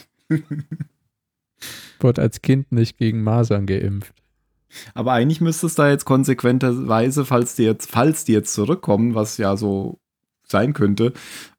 [1.99, 4.13] Wurde als Kind nicht gegen Masern geimpft.
[4.93, 9.37] Aber eigentlich müsste es da jetzt konsequenterweise, falls die jetzt, falls die jetzt zurückkommen, was
[9.37, 9.99] ja so
[10.51, 11.13] sein könnte,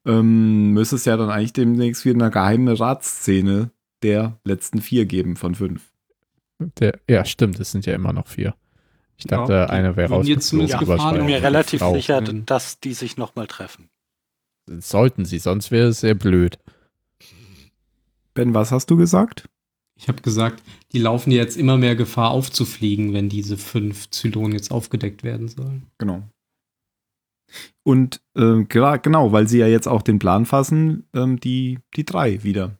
[0.05, 3.71] ähm, müsste es ja dann eigentlich demnächst wieder eine geheime Ratsszene
[4.03, 5.81] der letzten vier geben von fünf.
[6.79, 8.55] Der, ja, stimmt, es sind ja immer noch vier.
[9.17, 11.93] Ich Ja, dachte, die einer wäre würden jetzt zumindest gefahren ja mir eine relativ Frau.
[11.93, 12.45] sicher, Mhm.
[12.45, 13.89] dass die sich nochmal treffen.
[14.67, 16.59] Sollten sie, sonst wäre es sehr blöd.
[18.33, 19.47] Ben, was hast du gesagt?
[19.95, 20.61] Ich habe gesagt,
[20.91, 25.87] die laufen jetzt immer mehr Gefahr aufzufliegen, wenn diese fünf Zylonen jetzt aufgedeckt werden sollen.
[25.97, 26.21] Genau.
[27.83, 32.43] Und gra- genau, weil sie ja jetzt auch den Plan fassen, ähm, die, die drei
[32.43, 32.77] wieder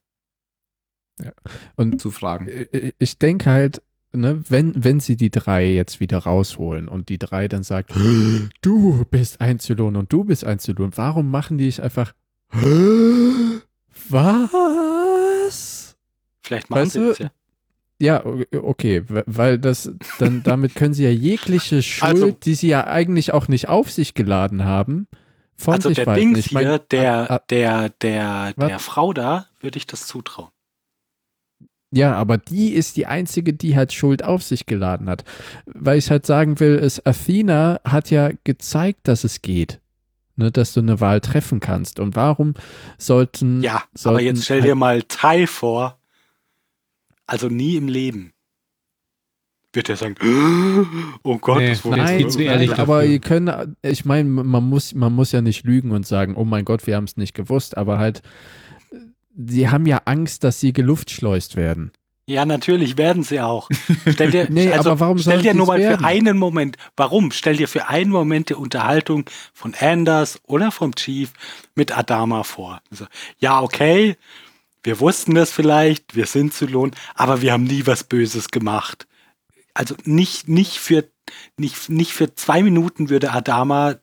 [1.76, 2.48] Und zu fragen.
[2.48, 3.82] Äh, ich denke halt,
[4.14, 7.92] ne, wenn, wenn sie die drei jetzt wieder rausholen und die drei dann sagt,
[8.62, 12.14] du bist ein Zylon und du bist ein Zylon, warum machen die nicht einfach
[14.10, 15.96] was?
[16.42, 17.32] Vielleicht machen Weißt sie du, es ja.
[18.00, 18.24] Ja,
[18.62, 23.34] okay, weil das, dann damit können sie ja jegliche Schuld, Also- die sie ja eigentlich
[23.34, 25.08] auch nicht auf sich geladen haben,
[25.56, 26.34] von Also sich der weisen.
[26.34, 28.68] Dings Ich mein, hier, der, ah, der, der, Was?
[28.68, 30.50] der Frau da, würde ich das zutrauen.
[31.92, 35.24] Ja, aber die ist die einzige, die halt Schuld auf sich geladen hat.
[35.66, 39.80] Weil ich halt sagen will, ist, Athena hat ja gezeigt, dass es geht.
[40.36, 42.00] Ne, dass du eine Wahl treffen kannst.
[42.00, 42.54] Und warum
[43.00, 43.64] sollten.
[43.64, 45.97] Ja, aber sollten jetzt stell halt- dir mal Tai vor.
[47.28, 48.34] Also nie im Leben.
[49.74, 50.16] Wird er sagen,
[51.24, 53.52] oh Gott, Nee, das wurde Nein, zu ehrlich nein, aber ihr könnt,
[53.84, 56.96] ich meine, man muss, man muss ja nicht lügen und sagen, oh mein Gott, wir
[56.96, 58.22] haben es nicht gewusst, aber halt,
[59.36, 61.92] sie haben ja Angst, dass sie geluftschleust werden.
[62.30, 63.70] Ja, natürlich werden sie auch.
[64.06, 66.00] Stell dir, Nee, also, aber warum stell dir nur mal werden?
[66.00, 67.32] für einen Moment, warum?
[67.32, 71.32] Stell dir für einen Moment die Unterhaltung von Anders oder vom Chief
[71.74, 72.82] mit Adama vor.
[72.92, 73.06] So,
[73.40, 74.18] ja, okay,
[74.84, 79.08] wir wussten das vielleicht, wir sind Zylon, aber wir haben nie was Böses gemacht.
[79.74, 81.06] Also nicht, nicht für,
[81.58, 83.96] nicht, nicht für zwei Minuten würde Adama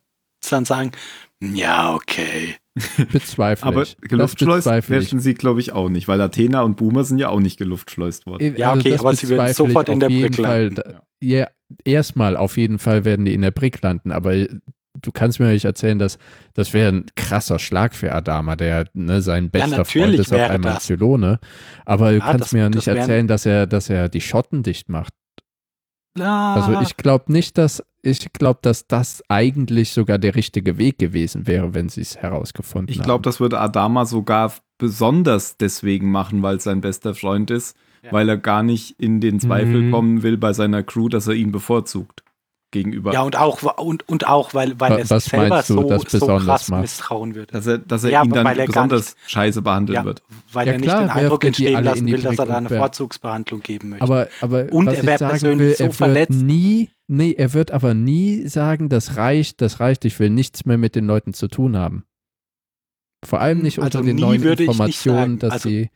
[0.50, 0.92] dann sagen,
[1.40, 2.56] ja, okay.
[3.12, 7.28] Bezweifle Aber geluftschleust werden sie, glaube ich, auch nicht, weil Athena und Boomer sind ja
[7.28, 8.56] auch nicht geluftschleust worden.
[8.56, 10.72] Ja, okay, das aber sie werden sofort in der Brick Fall.
[10.74, 10.98] landen.
[11.20, 11.48] Ja,
[11.84, 14.34] erstmal auf jeden Fall werden die in der Brick landen, aber
[15.04, 16.18] du kannst mir nicht erzählen, dass
[16.54, 20.40] das wäre ein krasser Schlag für Adama, der ne, sein bester Freund natürlich ist auf
[20.50, 20.84] einmal das.
[20.86, 21.38] Zylone.
[21.84, 24.08] Aber du Ja, kannst das- mir ja das nicht wären- erzählen, dass er, dass er
[24.08, 25.12] die Schotten dicht macht.
[26.18, 30.98] Ah, Also ich glaube nicht, dass ich glaube, dass das eigentlich sogar der richtige Weg
[30.98, 33.04] gewesen wäre, wenn sie es herausgefunden Ich haben.
[33.06, 38.12] glaube, das würde Adama sogar besonders deswegen machen, weil es sein bester Freund ist, Ja.
[38.12, 39.90] weil er gar nicht in den Zweifel Mhm.
[39.90, 42.22] kommen will bei seiner Crew, dass er ihn bevorzugt
[42.74, 43.12] gegenüber.
[43.14, 46.18] Ja, und auch, und, und auch weil, weil er sich selber du, so, das so
[46.18, 46.80] besonders krass macht?
[46.82, 47.52] misstrauen würde.
[47.52, 50.22] dass er, dass er Ja, ihn dann weil er besonders scheiße behandeln Ja, wird.
[50.52, 52.68] weil Ja, er nicht klar, den werft Eindruck entstehen lassen will, dass er da eine.
[52.68, 54.02] Vorzugsbehandlung geben möchte.
[54.04, 56.42] Aber, aber Und was er ich wird sagen persönlich will, so er wird verletzt.
[56.42, 60.76] nie, nee, er wird aber nie sagen, das reicht, das reicht, ich will nichts mehr
[60.76, 62.04] mit den Leuten zu tun haben.
[63.24, 65.88] Vor allem nicht unter also den neuen nicht Informationen, dass also, sie,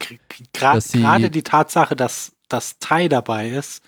[0.52, 3.82] dass sie- gerade die Tatsache, dass dass Tai dabei ist,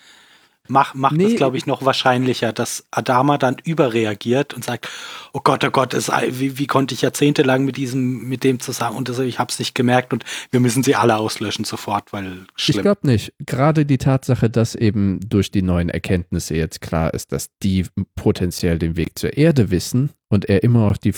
[0.70, 1.24] macht, macht Nee.
[1.24, 4.88] es, glaube ich, noch wahrscheinlicher, dass Adama dann überreagiert und sagt,
[5.32, 8.96] oh Gott, oh Gott, es, wie, wie konnte ich jahrzehntelang mit diesem, mit dem zusammen
[8.96, 12.46] und das, ich habe es nicht gemerkt und wir müssen sie alle auslöschen sofort, weil
[12.56, 12.82] ich schlimm.
[12.82, 13.32] glaube nicht.
[13.44, 18.78] Gerade die Tatsache, dass eben durch die neuen Erkenntnisse jetzt klar ist, dass die potenziell
[18.78, 21.12] den Weg zur Erde wissen und er immer noch die,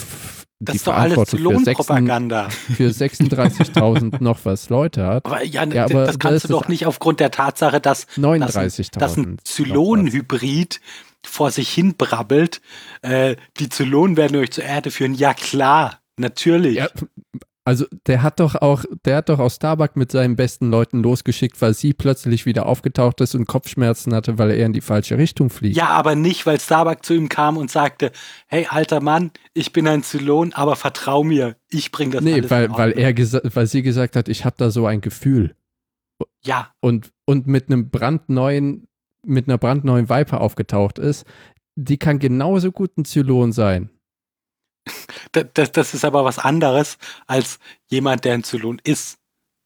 [0.64, 2.48] das die ist doch alles Lohnpropaganda.
[2.50, 5.26] für 36.000 noch was Leute hat.
[5.26, 8.16] Aber ja, Ja, aber das kannst das du doch nicht aufgrund der Tatsache, dass, dass
[8.16, 8.98] ein, 39.000.
[8.98, 9.44] dass ein noch was.
[9.44, 10.80] Zylonenhybrid
[11.24, 12.60] vor sich hin brabbelt.
[13.02, 15.14] Äh, die Zylonen werden euch zur Erde führen.
[15.14, 16.76] Ja klar, natürlich.
[16.76, 16.88] Ja,
[17.64, 21.60] also der hat doch auch, der hat doch auch Starbuck mit seinen besten Leuten losgeschickt,
[21.62, 25.48] weil sie plötzlich wieder aufgetaucht ist und Kopfschmerzen hatte, weil er in die falsche Richtung
[25.48, 25.76] fliegt.
[25.76, 28.10] Ja, aber nicht, weil Starbuck zu ihm kam und sagte,
[28.48, 32.50] hey, alter Mann, ich bin ein Zylon, aber vertrau mir, ich bring das nee, alles
[32.50, 35.54] weil, weil Ordnung." er weil sie gesagt hat, ich habe da so ein Gefühl.
[36.44, 38.88] Ja, Und, und mit einem brandneuen,
[39.24, 41.24] mit einer brandneuen Viper aufgetaucht ist,
[41.76, 43.90] die kann genauso gut ein Zylon sein.
[45.54, 47.58] das, das, ist aber was anderes als
[47.90, 49.18] jemand, der ein Zylon ist.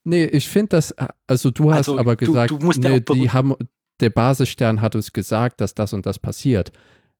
[0.04, 0.94] Nee, ich finde das,
[1.26, 3.54] also du hast Also, aber du- gesagt, du ja nee, die haben,
[4.00, 6.70] der Basisstern hat uns gesagt, dass das und das passiert.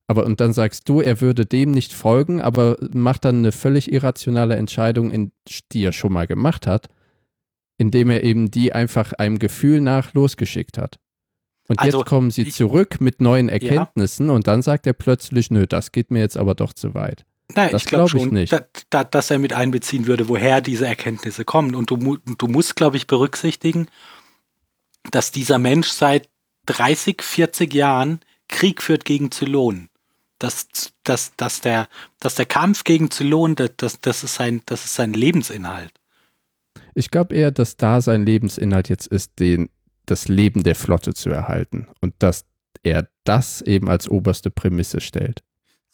[0.09, 3.91] Aber und dann sagst du, er würde dem nicht folgen, aber macht dann eine völlig
[3.91, 5.33] irrationale Entscheidung, in,
[5.73, 6.89] die er schon mal gemacht hat,
[7.77, 11.01] indem er eben die einfach einem Gefühl nach losgeschickt hat.
[11.69, 15.51] Und Also, jetzt kommen sie ich- zurück mit neuen Erkenntnissen und dann sagt er plötzlich,
[15.51, 17.25] nö, das geht mir jetzt aber doch zu weit.
[17.55, 18.53] Nein, Das ich glaube glaub schon, nicht.
[18.53, 21.75] Da, da, dass er mit einbeziehen würde, woher diese Erkenntnisse kommen.
[21.75, 23.89] Und du, du musst, glaube ich, berücksichtigen,
[25.11, 26.29] dass dieser Mensch seit
[26.67, 29.89] 30, 40 Jahren Krieg führt gegen Zylonen.
[30.39, 30.69] Dass,
[31.05, 31.89] dass, dass, der,
[32.21, 35.93] dass der Kampf gegen Zylonen, das, das, das, ist sein, das ist sein Lebensinhalt.
[36.95, 39.71] Ich glaube eher, dass da sein Lebensinhalt jetzt ist, den,
[40.05, 41.89] das Leben der Flotte zu erhalten.
[42.01, 42.45] Und dass
[42.83, 45.43] er das eben als oberste Prämisse stellt.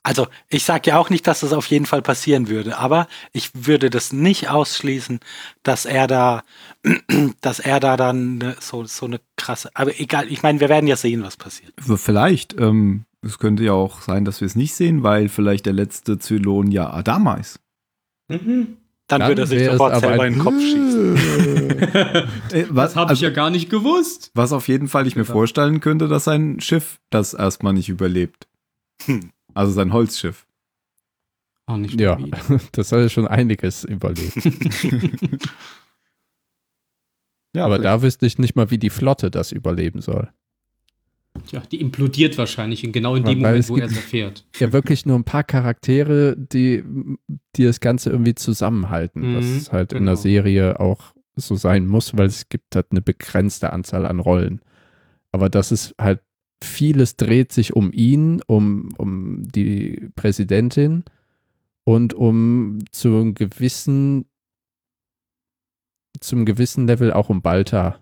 [0.05, 3.50] Also ich sage ja auch nicht, dass das auf jeden Fall passieren würde, aber ich
[3.55, 5.20] würde das nicht ausschließen,
[5.62, 6.42] dass er da,
[7.40, 10.86] dass er da dann ne, so, so eine krasse, aber egal, ich meine, wir werden
[10.88, 11.72] ja sehen, was passiert.
[11.96, 12.59] Vielleicht.
[12.59, 16.18] Ähm, es könnte ja auch sein, dass wir es nicht sehen, weil vielleicht der letzte
[16.18, 17.61] Zylon ja Adama ist.
[18.28, 18.78] Mhm.
[19.07, 21.18] Dann, Dann würde er sich sofort selber in den Kopf schießen.
[22.53, 24.30] Äh, Das habe ich also, ja gar nicht gewusst.
[24.34, 25.32] was auf jeden Fall ich mir Ja.
[25.32, 28.46] vorstellen könnte, dass sein Schiff das erstmal nicht überlebt.
[29.05, 29.30] Hm.
[29.55, 30.46] Also sein Holzschiff.
[31.66, 32.18] Auch nicht Ja,
[32.72, 34.34] das hat ja schon einiges überlebt.
[37.55, 37.84] Ja, Aber vielleicht.
[37.84, 40.30] da wüsste ich nicht mal, wie die Flotte das überleben soll.
[41.50, 44.44] Ja, die implodiert wahrscheinlich in genau in Weil dem Moment, es wo er es erfährt.
[44.59, 46.82] Ja, wirklich nur ein paar Charaktere, die,
[47.57, 49.32] die das Ganze irgendwie zusammenhalten.
[49.32, 50.22] Mhm, was halt in der genau.
[50.22, 54.61] Serie auch so sein muss, weil es gibt halt eine begrenzte Anzahl an Rollen.
[55.30, 56.20] Aber das ist halt,
[56.64, 61.04] vieles dreht sich um ihn, um, um die Präsidentin
[61.84, 64.26] und um zu einem gewissen,
[66.20, 67.98] zum gewissen Level auch um Balta.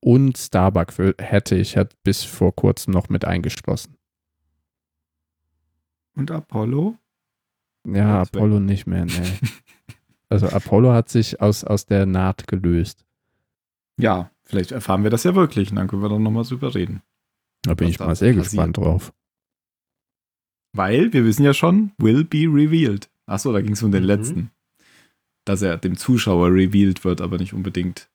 [0.00, 3.96] Und Starbuck hätte ich halt bis vor kurzem noch mit eingeschlossen.
[6.14, 6.96] Und Apollo?
[7.86, 9.12] Ja, wär- Apollo nicht mehr, nee.
[10.30, 13.06] Also Apollo hat sich aus, aus der Naht gelöst.
[13.98, 17.02] Ja, vielleicht erfahren wir das ja wirklich und dann können wir dann nochmal drüber reden.
[17.62, 18.44] Da bin Was ich mal sehr passiert.
[18.44, 19.12] gespannt drauf.
[20.74, 23.08] Weil wir wissen ja schon, will be revealed.
[23.26, 24.06] Achso, da ging es um den Mhm.
[24.08, 24.50] letzten.
[25.44, 28.08] Dass er dem Zuschauer revealed wird, aber nicht unbedingt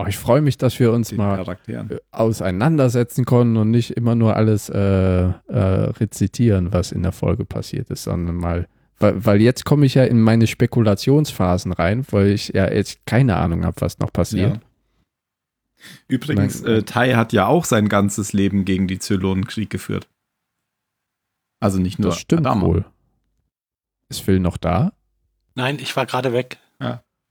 [0.00, 1.90] Oh, ich freue mich, dass wir uns mal Charakteren.
[1.90, 7.44] äh, auseinandersetzen konnten und nicht immer nur alles äh, äh, rezitieren, was in der Folge
[7.44, 8.68] passiert ist, sondern mal,
[9.00, 13.38] weil, weil jetzt komme ich ja in meine Spekulationsphasen rein, weil ich ja jetzt keine
[13.38, 14.54] Ahnung habe, was noch passiert.
[14.58, 14.60] Ja.
[16.08, 16.72] Übrigens, Nein.
[16.72, 20.08] äh, Tai hat ja auch sein ganzes Leben gegen die Zylonen Krieg geführt.
[21.60, 22.66] Also nicht nur das stimmt Adama.
[22.66, 22.84] wohl.
[24.08, 24.92] Ist Phil noch da?
[25.54, 26.58] Nein, ich war gerade weg.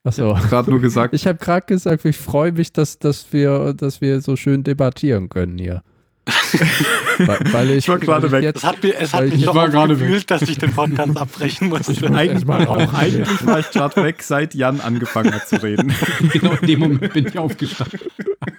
[0.08, 0.36] Achso.
[0.36, 4.22] Gerade nur gesagt, Ich habe gerade gesagt, ich freue mich, dass, dass, wir, dass wir
[4.22, 5.84] so schön debattieren können hier.
[7.20, 8.56] weil, weil ich, Ich war gerade ich weg.
[8.56, 11.68] Es hat, mir, es hat mich ich war gerade gefühlt, dass ich den Podcast abbrechen
[11.70, 12.14] musste.
[12.14, 15.94] Eigentlich, mal auch, eigentlich war ich gerade weg, seit Jan angefangen hat zu reden.
[16.32, 18.00] genau in dem Moment bin ich aufgestanden.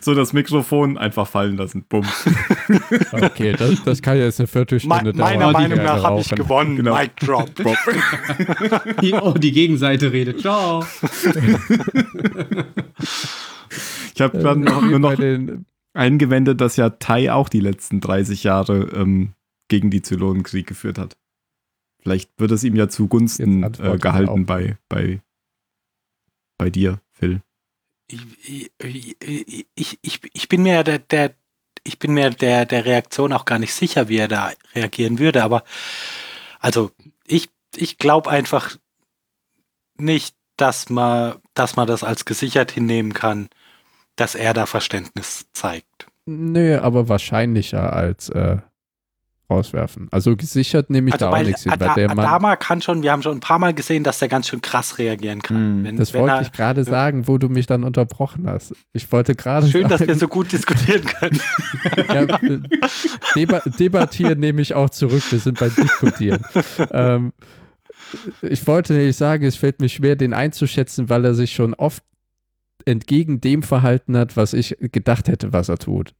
[0.00, 1.84] So das Mikrofon einfach fallen lassen.
[1.88, 2.06] Bumm.
[3.10, 5.38] Okay, das, das kann jetzt eine Me Viertelstunde dauern.
[5.40, 6.36] meiner die Meinung nach habe ich rauchen.
[6.36, 6.76] gewonnen.
[6.76, 6.96] Genau.
[6.96, 7.50] Mic drop.
[9.00, 10.40] Die, oh, die Gegenseite redet.
[10.40, 10.84] Ciao.
[14.14, 15.16] Ich habe Äh, dann noch, wie nur noch
[15.94, 19.32] eingewendet, dass ja Tai auch die letzten 30 Jahre ähm,
[19.68, 21.16] gegen die Zylonenkrieg geführt hat.
[22.02, 25.20] Vielleicht wird es ihm ja zugunsten äh, gehalten bei, bei,
[26.56, 27.40] bei dir, Phil.
[28.08, 31.34] Ich, ich, ich, bin mir der, der
[31.82, 35.42] ich bin mir der, der Reaktion auch gar nicht sicher, wie er da reagieren würde,
[35.42, 35.64] aber
[36.60, 36.90] also
[37.26, 38.76] ich, ich glaube einfach
[39.96, 43.48] nicht, dass man, dass man das als gesichert hinnehmen kann,
[44.16, 46.06] dass er da Verständnis zeigt.
[46.24, 48.58] nö, aber wahrscheinlicher als äh,
[49.48, 50.08] rauswerfen.
[50.10, 52.82] Also gesichert nehme ich Also da auch weil nichts hin, weil der Mann, Adama kann
[52.82, 55.56] schon, wir haben schon ein paar Mal gesehen, dass der ganz schön krass reagieren kann.
[55.56, 58.74] Hm, Wenn, das wenn wollte er, ich gerade sagen, wo du mich dann unterbrochen hast.
[58.92, 61.40] Ich wollte gerade schön, dass sagen, wir so gut diskutieren können.
[62.08, 62.60] Ja, äh,
[63.34, 65.22] deba debattieren nehme ich auch zurück.
[65.30, 66.44] Wir sind beim Diskutieren.
[66.90, 67.32] ähm,
[68.42, 72.02] ich wollte nämlich sagen, es fällt mir schwer, den einzuschätzen, weil er sich schon oft
[72.84, 76.14] entgegen dem verhalten hat, was ich gedacht hätte, was er tut.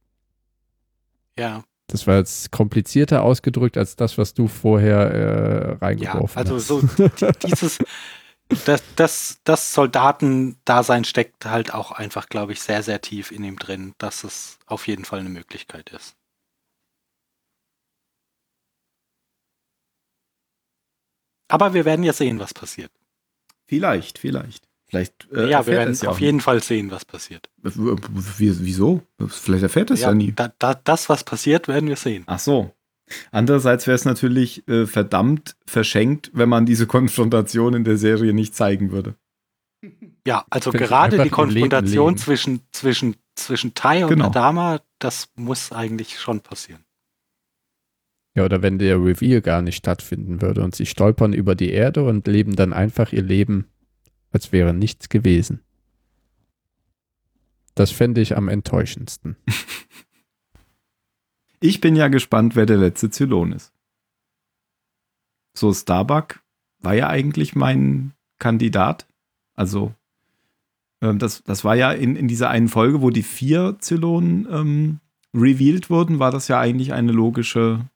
[1.37, 5.77] Ja, Das war jetzt komplizierter ausgedrückt als das, was du vorher äh, ja.
[5.77, 6.67] reingeworfen Also hast.
[6.67, 7.77] so die- dieses,
[8.65, 13.57] das, das, das Soldatendasein steckt halt auch einfach, glaube ich, sehr, sehr tief in ihm
[13.57, 16.15] drin, dass es auf jeden Fall eine Möglichkeit ist.
[21.49, 22.91] Aber wir werden ja sehen, was passiert.
[23.67, 24.66] Vielleicht, vielleicht.
[24.89, 27.49] Vielleicht äh, ja, erfährt wir er werden es ja auf jeden Fall sehen, was passiert.
[27.61, 29.01] Wieso?
[29.27, 30.31] Vielleicht erfährt er es ja, Ja, nie.
[30.33, 32.23] da, da, das, was passiert, werden wir sehen.
[32.27, 32.73] Ach so.
[33.31, 38.55] Andererseits wäre es natürlich äh, verdammt verschenkt, wenn man diese Konfrontation in der Serie nicht
[38.55, 39.15] zeigen würde.
[40.25, 42.17] Ja, also Könnte gerade die Leben Konfrontation leben.
[42.17, 44.25] zwischen, zwischen, zwischen Tai und Genau.
[44.27, 46.83] Adama, das muss eigentlich schon passieren.
[48.35, 52.03] Ja, oder wenn der Reveal gar nicht stattfinden würde und sie stolpern über die Erde
[52.03, 53.65] und leben dann einfach ihr Leben,
[54.31, 55.61] als wäre nichts gewesen.
[57.75, 59.35] Das fände ich am enttäuschendsten.
[61.59, 63.73] Ich bin ja gespannt, wer der letzte Zylon ist.
[65.55, 66.39] So, Starbuck
[66.77, 69.07] war ja eigentlich mein Kandidat.
[69.55, 69.91] Also,
[71.01, 74.99] ähm, das, das war ja in, in dieser einen Folge, wo die vier Zylonen ähm,
[75.33, 77.89] revealed wurden, war das ja eigentlich eine logische,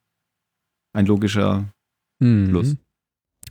[0.93, 1.71] ein logischer
[2.21, 2.49] Mhm.
[2.49, 2.75] Plus.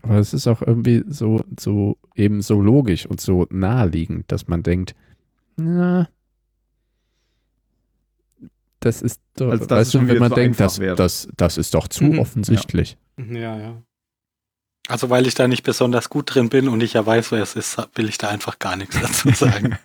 [0.03, 4.63] Aber es ist auch irgendwie so, so eben so logisch und so naheliegend, dass man
[4.63, 4.95] denkt,
[5.57, 6.09] na,
[8.81, 11.29] das ist doch, Also das weißt ist schon du, wenn man zu denkt, das, das,
[11.37, 12.19] das ist doch zu Mhm.
[12.19, 12.97] offensichtlich.
[13.19, 13.83] Ja, ja.
[14.89, 17.55] Also weil ich da nicht besonders gut drin bin und ich ja weiß, wer es
[17.55, 19.77] ist, will ich da einfach gar nichts dazu sagen.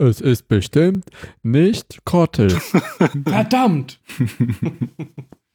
[0.00, 1.04] Es ist bestimmt
[1.42, 2.50] nicht Kottel.
[3.24, 4.00] Verdammt!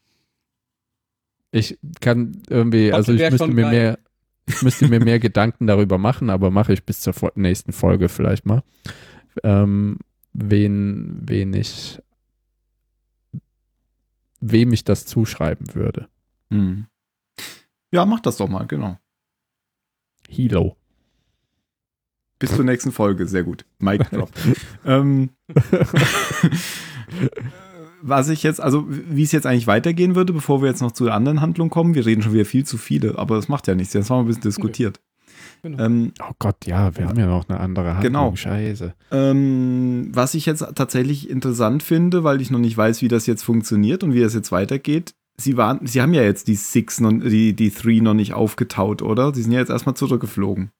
[1.56, 3.72] Ich kann irgendwie, Kottel also ich müsste mir geil.
[3.72, 4.00] mehr,
[4.48, 8.48] ich müsste mir mehr Gedanken darüber machen, aber mache ich bis zur nächsten Folge vielleicht
[8.48, 8.64] mal.
[9.44, 10.00] Ähm,
[10.34, 12.02] wen, wen ich,
[14.42, 16.08] wem ich das zuschreiben würde.
[16.50, 16.88] Hm.
[17.92, 18.98] Ja, mach das doch mal, genau.
[20.28, 20.76] Hilo.
[22.40, 23.64] Bis zur nächsten Folge, sehr gut.
[23.78, 24.32] Mic drop.
[24.86, 25.30] ähm,
[28.04, 31.06] was ich jetzt, also wie es jetzt eigentlich weitergehen würde, bevor wir jetzt noch zu
[31.06, 33.76] der anderen Handlung kommen, wir reden schon wieder viel zu viele, aber das macht ja
[33.76, 35.00] nichts, jetzt haben wir ein bisschen diskutiert.
[35.62, 35.84] Genau.
[35.84, 38.04] Ähm, Oh Gott, ja, wir haben ja noch eine andere Handlung.
[38.04, 38.36] Genau.
[38.36, 38.94] Scheiße.
[39.12, 43.44] ähm, was ich jetzt tatsächlich interessant finde, weil ich noch nicht weiß, wie das jetzt
[43.44, 47.12] funktioniert und wie das jetzt weitergeht, sie waren, sie haben ja jetzt die Six, noch,
[47.12, 49.34] die, die Three noch nicht aufgetaut, oder?
[49.34, 50.72] Sie sind ja jetzt erstmal zurückgeflogen.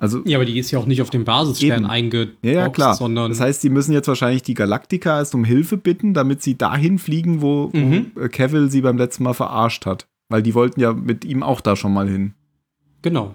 [0.00, 1.86] Also Ja, aber die ist ja auch nicht auf dem Basisstern Eben.
[1.86, 2.94] eingeboxt, Ja, ja, klar.
[2.94, 6.56] sondern Das heißt, sie müssen jetzt wahrscheinlich die Galaktika erst um Hilfe bitten, damit sie
[6.58, 8.10] dahin fliegen, wo, Mhm.
[8.14, 10.08] wo äh, Cavill sie beim letzten Mal verarscht hat.
[10.28, 12.34] Weil die wollten ja mit ihm auch da schon mal hin.
[13.02, 13.34] genau.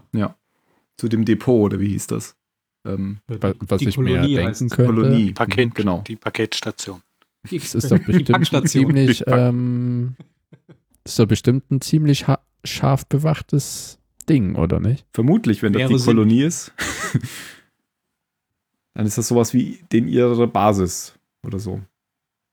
[0.99, 2.35] Zu dem Depot, oder wie hieß das?
[2.83, 5.31] Ähm, Wa- Was Die ich mir Kolonie denken heißt- könnte, Kolonie.
[5.33, 6.03] Paket, Genau.
[6.07, 7.01] Die Paketstation.
[7.51, 10.15] Es ist doch bestimmt ein ziemlich, ähm,
[11.05, 13.99] ist doch bestimmt ein ziemlich ha- scharf bewachtes
[14.29, 15.05] Ding, oder nicht?
[15.13, 15.97] Vermutlich, wenn das die.
[15.97, 16.73] Kolonie ist.
[18.93, 21.15] dann ist das sowas wie den ihre Basis
[21.45, 21.81] oder so.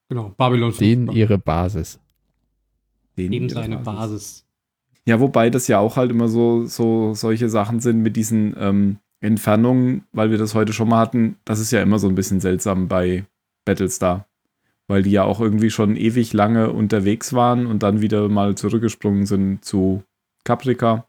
[0.08, 1.98] Genau, Babylon 5 Den ihre Basis.
[3.16, 4.46] Den eben ihre seine Basis.
[5.06, 8.98] Ja, wobei das ja auch halt immer so, so solche Sachen sind mit diesen, ähm,
[9.24, 12.40] Entfernung, weil wir das heute schon mal hatten, das ist ja immer so ein bisschen
[12.40, 13.24] seltsam bei
[13.64, 14.28] Battlestar.
[14.86, 19.24] Weil die ja auch irgendwie schon ewig lange unterwegs waren und dann wieder mal zurückgesprungen
[19.24, 20.02] sind zu
[20.44, 21.06] Caprica.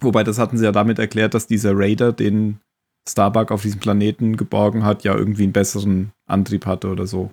[0.00, 2.60] Wobei, das hatten sie ja damit erklärt, dass dieser Raider, den
[3.08, 7.32] Starbuck auf diesem Planeten geborgen hat, ja irgendwie einen besseren Antrieb hatte oder so.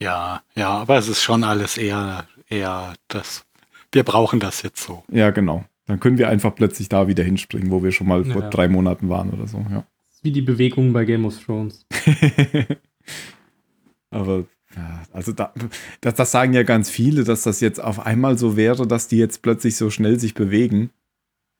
[0.00, 3.44] Ja, ja, aber es ist schon alles eher, eher das.
[3.92, 5.04] Wir brauchen das jetzt so.
[5.10, 5.64] Ja, genau.
[5.86, 8.50] Dann können wir einfach plötzlich da wieder hinspringen, wo wir schon mal vor Ja.
[8.50, 9.84] drei Monaten waren oder so, ja.
[10.22, 11.84] Wie die Bewegungen bei Game of Thrones.
[14.10, 15.52] Aber ja, also da,
[16.00, 19.18] das, das sagen ja ganz viele, dass das jetzt auf einmal so wäre, dass die
[19.18, 20.90] jetzt plötzlich so schnell sich bewegen.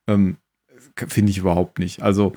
[0.07, 0.36] Ähm,
[0.96, 2.02] Finde ich überhaupt nicht.
[2.02, 2.32] Also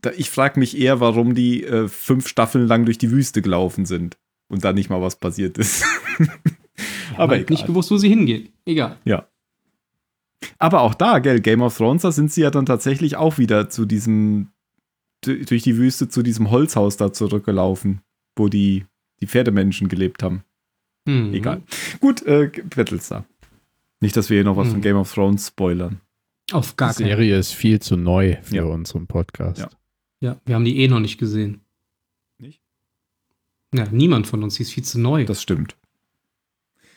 [0.00, 3.84] da, ich frage mich eher, warum die äh, fünf Staffeln lang durch die Wüste gelaufen
[3.86, 4.16] sind
[4.48, 5.84] und da nicht mal was passiert ist.
[7.14, 7.46] Aber Aber egal.
[7.50, 8.50] nicht gewusst, wo sie hingehen.
[8.64, 8.98] Egal.
[10.58, 13.68] Aber auch da, gell, Game of Thrones, da sind sie ja dann tatsächlich auch wieder
[13.68, 14.48] zu diesem,
[15.24, 18.00] durch die Wüste zu diesem Holzhaus da zurückgelaufen,
[18.36, 18.84] wo die,
[19.20, 20.44] die Pferdemenschen gelebt haben.
[21.06, 21.34] Mhm.
[21.34, 21.62] Egal.
[22.00, 23.24] Gut, äh, Battlestar.
[24.00, 24.74] Nicht, dass wir hier noch was Hm.
[24.74, 26.00] von Game of Thrones spoilern.
[26.52, 28.64] Auf gar Die keinen Serie ist viel zu neu für Ja.
[28.64, 29.58] unseren Podcast.
[29.60, 29.70] Ja.
[30.20, 31.60] Ja, wir haben die eh noch nicht gesehen.
[32.38, 32.60] Nicht?
[33.74, 35.24] Ja, niemand von uns, die ist viel zu neu.
[35.24, 35.76] Das stimmt.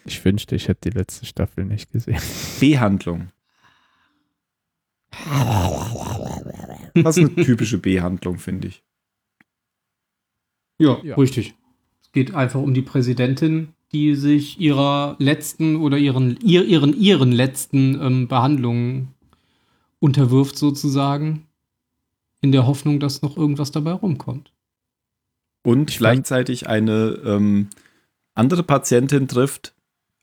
[0.06, 2.20] Ich wünschte, ich hätte die letzte Staffel nicht gesehen.
[2.60, 3.28] B-Handlung.
[6.96, 8.84] Das ist eine typische B-Handlung, finde ich.
[10.80, 11.16] ja, Ja.
[11.16, 11.54] richtig.
[12.02, 17.32] Es geht einfach um die Präsidentin, die sich ihrer letzten oder ihren, ihr, ihren, ihren
[17.32, 19.14] letzten ähm, Behandlungen
[20.02, 21.48] unterwirft, sozusagen,
[22.42, 24.52] in der Hoffnung, dass noch irgendwas dabei rumkommt.
[25.64, 27.70] Und Ich gleichzeitig eine ähm,
[28.34, 29.74] andere Patientin trifft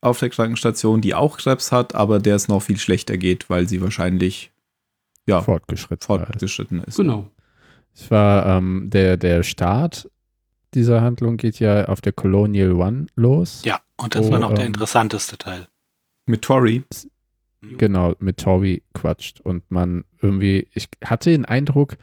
[0.01, 3.69] auf der Krankenstation, die auch Krebs hat, aber der es noch viel schlechter geht, weil
[3.69, 4.51] sie wahrscheinlich
[5.27, 6.07] ja, Fortgeschritten.
[6.07, 6.97] fortgeschritten ist.
[6.97, 7.31] Genau.
[7.95, 10.11] Es war ähm, der, der Start
[10.75, 13.63] dieser Handlung geht ja auf der Colonial One los.
[13.65, 15.67] Ja, und das Oh, war noch der ähm, interessanteste Teil.
[16.27, 16.85] Mit Tori.
[17.61, 19.41] Genau, mit Tori quatscht.
[19.41, 21.97] Und man irgendwie, ich hatte den Eindruck,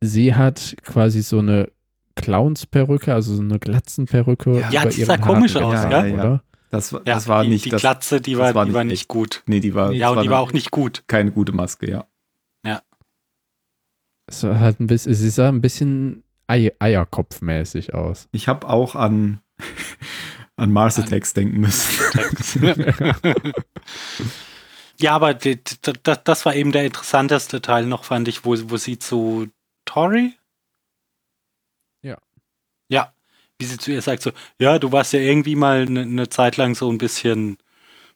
[0.00, 1.70] sie hat quasi so eine
[2.16, 4.60] Clownsperücke, also so eine Glatzenperücke.
[4.60, 5.90] Ja, Ja, über die sah komisch Haaren aus, ja?
[5.90, 6.14] Ja, ja.
[6.14, 6.42] Oder?
[6.70, 7.80] Das, war- Ja, das war die, nicht die das.
[7.80, 9.42] Glatze, die das war, war die war nicht nicht gut.
[9.46, 11.04] Nee, die war, Ja, das und die eine- war auch nicht gut.
[11.06, 12.06] keine gute Maske, ja.
[14.26, 18.28] Es war halt ein bisschen, sie sah ein bisschen Ei Eierkopfmäßig aus.
[18.30, 19.40] Ich habe auch an,
[20.60, 21.88] an Mars An- Attacks denken müssen.
[24.98, 28.54] ja, aber die, die, das, das war eben der interessanteste Teil noch, fand ich, wo,
[28.70, 29.48] wo sie zu
[29.84, 30.34] Tori?
[32.02, 32.18] Ja.
[32.88, 33.12] Ja,
[33.58, 36.56] wie sie zu ihr sagt, so, ja, du warst ja irgendwie mal eine ne Zeit
[36.56, 37.58] lang so ein bisschen,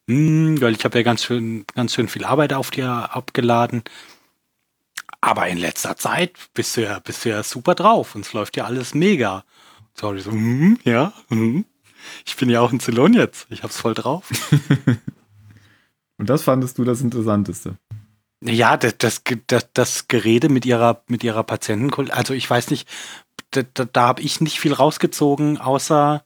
[0.09, 3.85] hm, weil ich habe ja ganz schön, ganz schön viel Arbeit auf dir abgeladen.
[5.21, 8.57] Aber in letzter Zeit bist du ja, bist du ja super drauf und es läuft
[8.57, 9.45] ja alles mega.
[9.95, 11.65] Sorry, so, hm, ja, hm.
[12.27, 13.47] Ich bin ja auch ein Zylon jetzt.
[13.51, 14.29] Ich hab's voll drauf.
[16.19, 17.77] Und das fandest du das Interessanteste.
[18.43, 22.87] Ja, das, das, das, das Gerede mit ihrer, mit ihrer Patientenkult, also ich weiß nicht,
[23.53, 26.25] da, da, da habe ich nicht viel rausgezogen, außer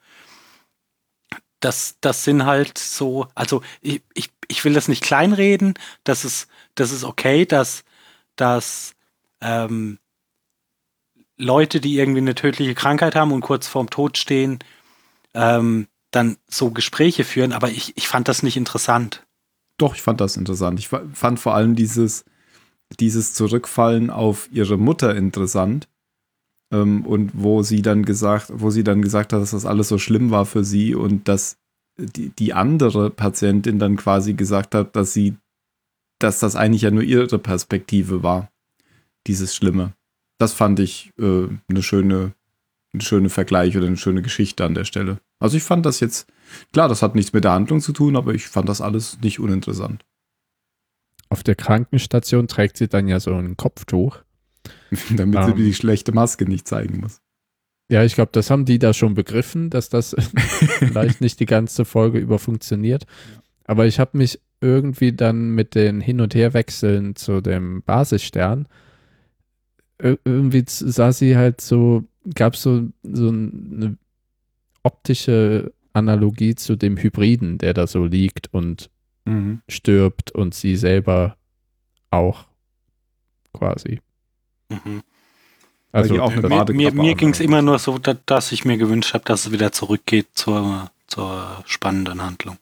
[1.61, 5.75] das, das sind halt so, also ich, ich, ich will das nicht kleinreden,
[6.05, 7.85] das ist, das ist okay, dass,
[8.37, 8.95] dass
[9.41, 9.99] ähm,
[11.37, 14.59] Leute, die irgendwie eine tödliche Krankheit haben und kurz vorm Tod stehen,
[15.39, 19.25] ähm, dann so Gespräche führen, aber ich, ich fand das nicht interessant.
[19.79, 20.81] Doch, ich fand das interessant.
[20.81, 22.25] Ich fa- fand vor allem dieses,
[22.99, 25.89] dieses Zurückfallen auf ihre Mutter interessant.
[26.73, 29.99] Ähm, und wo sie dann gesagt, wo sie dann gesagt hat, dass das alles so
[29.99, 31.57] schlimm war für sie und dass
[31.97, 35.37] die, die andere Patientin dann quasi gesagt hat, dass sie,
[36.19, 38.51] dass das eigentlich ja nur ihre Perspektive war,
[39.27, 39.95] dieses Schlimme.
[40.39, 42.33] Das fand ich äh, eine schöne,
[42.93, 45.19] eine schöne Vergleich oder eine schöne Geschichte an der Stelle.
[45.41, 46.27] Also ich fand das jetzt,
[46.73, 49.39] klar, das hat nichts mit der Handlung zu tun, aber ich fand das alles nicht
[49.41, 50.05] uninteressant.
[51.29, 54.19] Auf der Krankenstation trägt sie dann ja so ein Kopftuch.
[55.17, 55.47] Damit Ähm.
[55.47, 57.21] sie die schlechte Maske nicht zeigen muss.
[57.91, 60.15] Ja, ich glaube, das haben die da schon begriffen, dass das
[60.79, 63.07] vielleicht nicht die ganze Folge über funktioniert.
[63.65, 68.67] Aber ich habe mich irgendwie dann mit den Hin- und Herwechseln zu dem Basisstern
[70.03, 72.05] ir- irgendwie sah sie halt so,
[72.35, 73.97] gab so, so eine
[74.83, 78.91] optische Analogie zu dem Hybriden, der da so liegt und
[79.69, 81.37] stirbt und sie selber
[82.11, 82.47] auch
[83.53, 84.01] quasi.
[84.71, 85.03] Mhm.
[85.93, 88.65] Also die auch eine Mir, mir, mir ging es immer nur so, da, dass ich
[88.65, 92.57] mir gewünscht habe, dass es wieder zurückgeht zur, zur spannenden Handlung.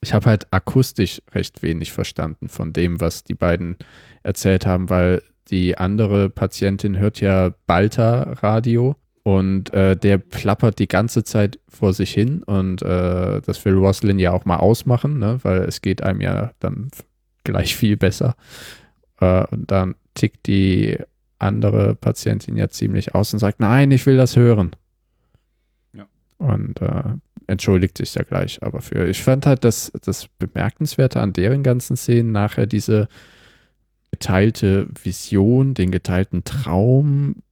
[0.00, 3.76] ich habe halt akustisch recht wenig verstanden von dem, was die beiden
[4.22, 8.96] erzählt haben, weil die andere Patientin hört ja Balta-Radio
[9.28, 14.18] und äh, der plappert die ganze Zeit vor sich hin und äh, das will Roslyn
[14.18, 15.38] ja auch mal ausmachen, ne?
[15.42, 16.88] weil es geht einem ja dann
[17.44, 18.36] gleich viel besser.
[19.20, 20.96] Äh, und dann tickt die
[21.38, 24.74] andere Patientin ja ziemlich aus und sagt, nein, ich will das hören.
[25.92, 26.06] Ja.
[26.38, 27.02] Und äh,
[27.46, 29.06] entschuldigt sich ja gleich aber für.
[29.08, 33.08] Ich fand halt das, das Bemerkenswerte an deren ganzen Szenen nachher diese
[34.10, 37.42] geteilte Vision, den geteilten Traum,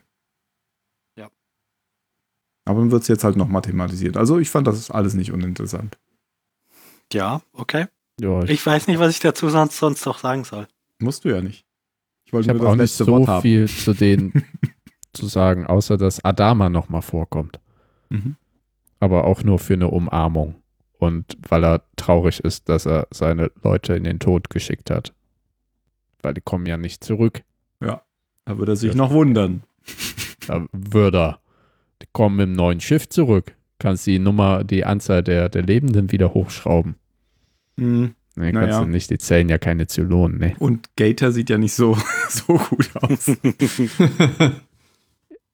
[2.66, 2.72] Ja.
[2.72, 4.18] Aber dann wird es jetzt halt nochmal thematisiert.
[4.18, 5.98] Also ich fand das ist alles nicht uninteressant.
[7.14, 7.86] ja, okay.
[8.20, 10.68] Ja, ich, Ich weiß nicht, was ich dazu sonst, sonst noch sagen soll.
[11.00, 11.66] Musst du ja nicht.
[12.24, 13.42] Ich ich wollte habe nur das auch nicht so Wort haben.
[13.42, 14.44] viel zu denen
[15.14, 17.60] zu sagen, außer dass Adama nochmal vorkommt.
[18.10, 18.36] Mhm.
[19.00, 20.56] Aber auch nur für eine Umarmung.
[20.98, 25.14] Und weil er traurig ist, dass er seine Leute in den Tod geschickt hat.
[26.22, 27.44] Weil die kommen ja nicht zurück.
[28.48, 28.96] Da würde er sich Ja.
[28.98, 29.64] noch wundern.
[30.48, 31.40] Da würde er.
[32.02, 33.56] Die kommen mit dem neuen Schiff zurück.
[33.80, 36.96] Kannst die Nummer, die Anzahl der, der Lebenden wieder hochschrauben.
[37.78, 38.16] Mhm.
[38.38, 38.68] Nee, Naja.
[38.68, 40.56] kannst du nicht, die zählen ja keine Zylonen, ne.
[40.60, 41.98] Und Gator sieht ja nicht so,
[42.30, 43.32] so gut aus.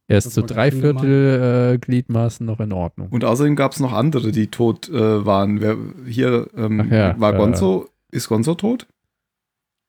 [0.08, 3.08] Er ist zu ich drei Viertel äh, Gliedmaßen noch in Ordnung.
[3.12, 5.62] Und außerdem gab es noch andere, die tot äh, waren.
[5.62, 7.88] Wer, hier ähm, ja, war äh, Gonzo.
[8.12, 8.88] ist Gonzo tot?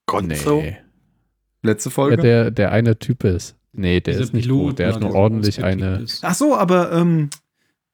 [0.07, 0.61] Gonzo?
[0.63, 0.77] Nee.
[1.63, 2.17] Letzte Ja, Folge?
[2.23, 3.57] der, der eine Typ ist.
[3.73, 4.79] Nee, der ist nicht Pilot, tot.
[4.79, 6.23] Der ja, hat nur ordentlich eine ist.
[6.25, 7.31] Ach so, aber ähm,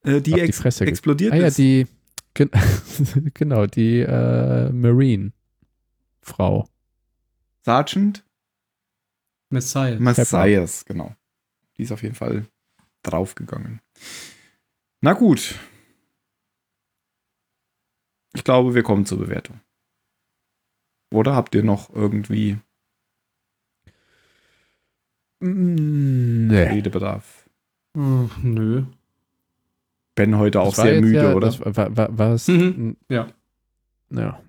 [0.03, 1.87] äh, die, die ex ge- explodiert Ah ja, die,
[2.35, 2.51] gen
[3.35, 6.69] genau, die äh, Marine-Frau.
[7.65, 8.25] Sergeant
[9.51, 9.99] Messiah.
[10.01, 11.15] Messias, genau.
[11.77, 12.47] Die ist auf jeden Fall
[13.03, 13.81] draufgegangen.
[15.01, 15.55] Na gut.
[18.35, 19.61] Ich glaube, wir kommen zur Bewertung.
[21.13, 22.59] Oder habt ihr noch irgendwie
[25.41, 26.63] Nee.
[26.63, 27.49] Redebedarf?
[27.95, 28.85] Hm, nö.
[30.15, 31.47] Ben heute auch Das sehr müde, ja, oder?
[31.47, 32.97] Das war, war, war es, Mhm.
[33.09, 33.29] Ja.
[34.11, 34.41] Ja.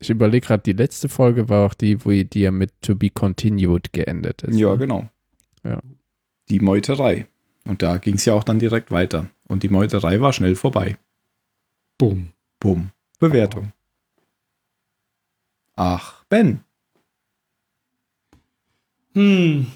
[0.00, 3.10] Ich überlege gerade, die letzte Folge war auch die, wo die ja mit To Be
[3.10, 4.58] Continued geendet ist.
[4.58, 4.78] Ja, ne?
[4.78, 5.08] genau.
[5.62, 5.80] Ja.
[6.48, 7.26] Die Meuterei.
[7.66, 9.26] Und da ging es ja auch dann direkt weiter.
[9.46, 10.96] Und die Meuterei war schnell vorbei.
[11.98, 12.30] Boom.
[12.58, 12.90] Bumm.
[13.18, 13.72] Bewertung.
[15.76, 16.64] Ach, Ben.
[19.14, 19.66] Hm.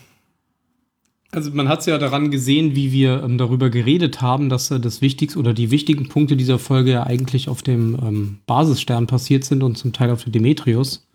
[1.35, 4.79] Also man hat es ja daran gesehen, wie wir ähm, darüber geredet haben, dass äh,
[4.79, 9.43] das Wichtigste oder die wichtigen Punkte dieser Folge ja eigentlich auf dem ähm, Basisstern passiert
[9.45, 11.09] sind und zum Teil auf der Demetrius.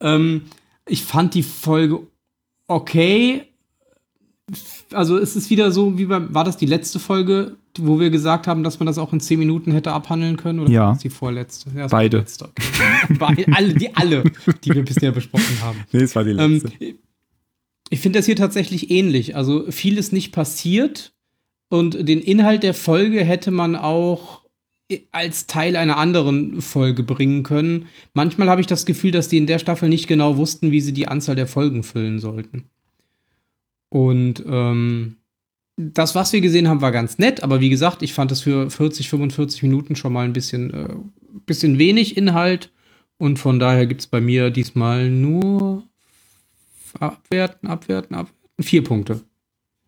[0.00, 0.42] ähm,
[0.86, 2.00] ich fand die Folge
[2.66, 3.44] okay.
[4.92, 8.46] Also es ist wieder so, wie bei, war das die letzte Folge, wo wir gesagt
[8.46, 10.60] haben, dass man das auch in zehn Minuten hätte abhandeln können?
[10.60, 10.80] Oder Ja.
[10.82, 11.70] war das die vorletzte?
[11.70, 12.18] Ja, das war Beide.
[12.18, 13.16] Die letzte, okay.
[13.18, 14.24] Beide, alle, die alle,
[14.62, 15.78] die wir bisher besprochen haben.
[15.92, 16.94] Nee, es war die Ähm, letzte.
[17.90, 19.36] Ich finde das hier tatsächlich ähnlich.
[19.36, 21.12] Also viel ist nicht passiert
[21.68, 24.44] und den Inhalt der Folge hätte man auch
[25.12, 27.86] als Teil einer anderen Folge bringen können.
[28.12, 30.92] Manchmal habe ich das Gefühl, dass die in der Staffel nicht genau wussten, wie sie
[30.92, 32.68] die Anzahl der Folgen füllen sollten.
[33.88, 35.16] Und ähm,
[35.76, 38.70] das, was wir gesehen haben, war ganz nett, aber wie gesagt, ich fand es für
[38.70, 40.94] 40, 45 Minuten schon mal ein bisschen, äh,
[41.46, 42.70] bisschen wenig Inhalt.
[43.16, 45.84] Und von daher gibt es bei mir diesmal nur
[47.00, 48.44] abwerten, abwerten, abwerten.
[48.60, 49.20] Vier Punkte.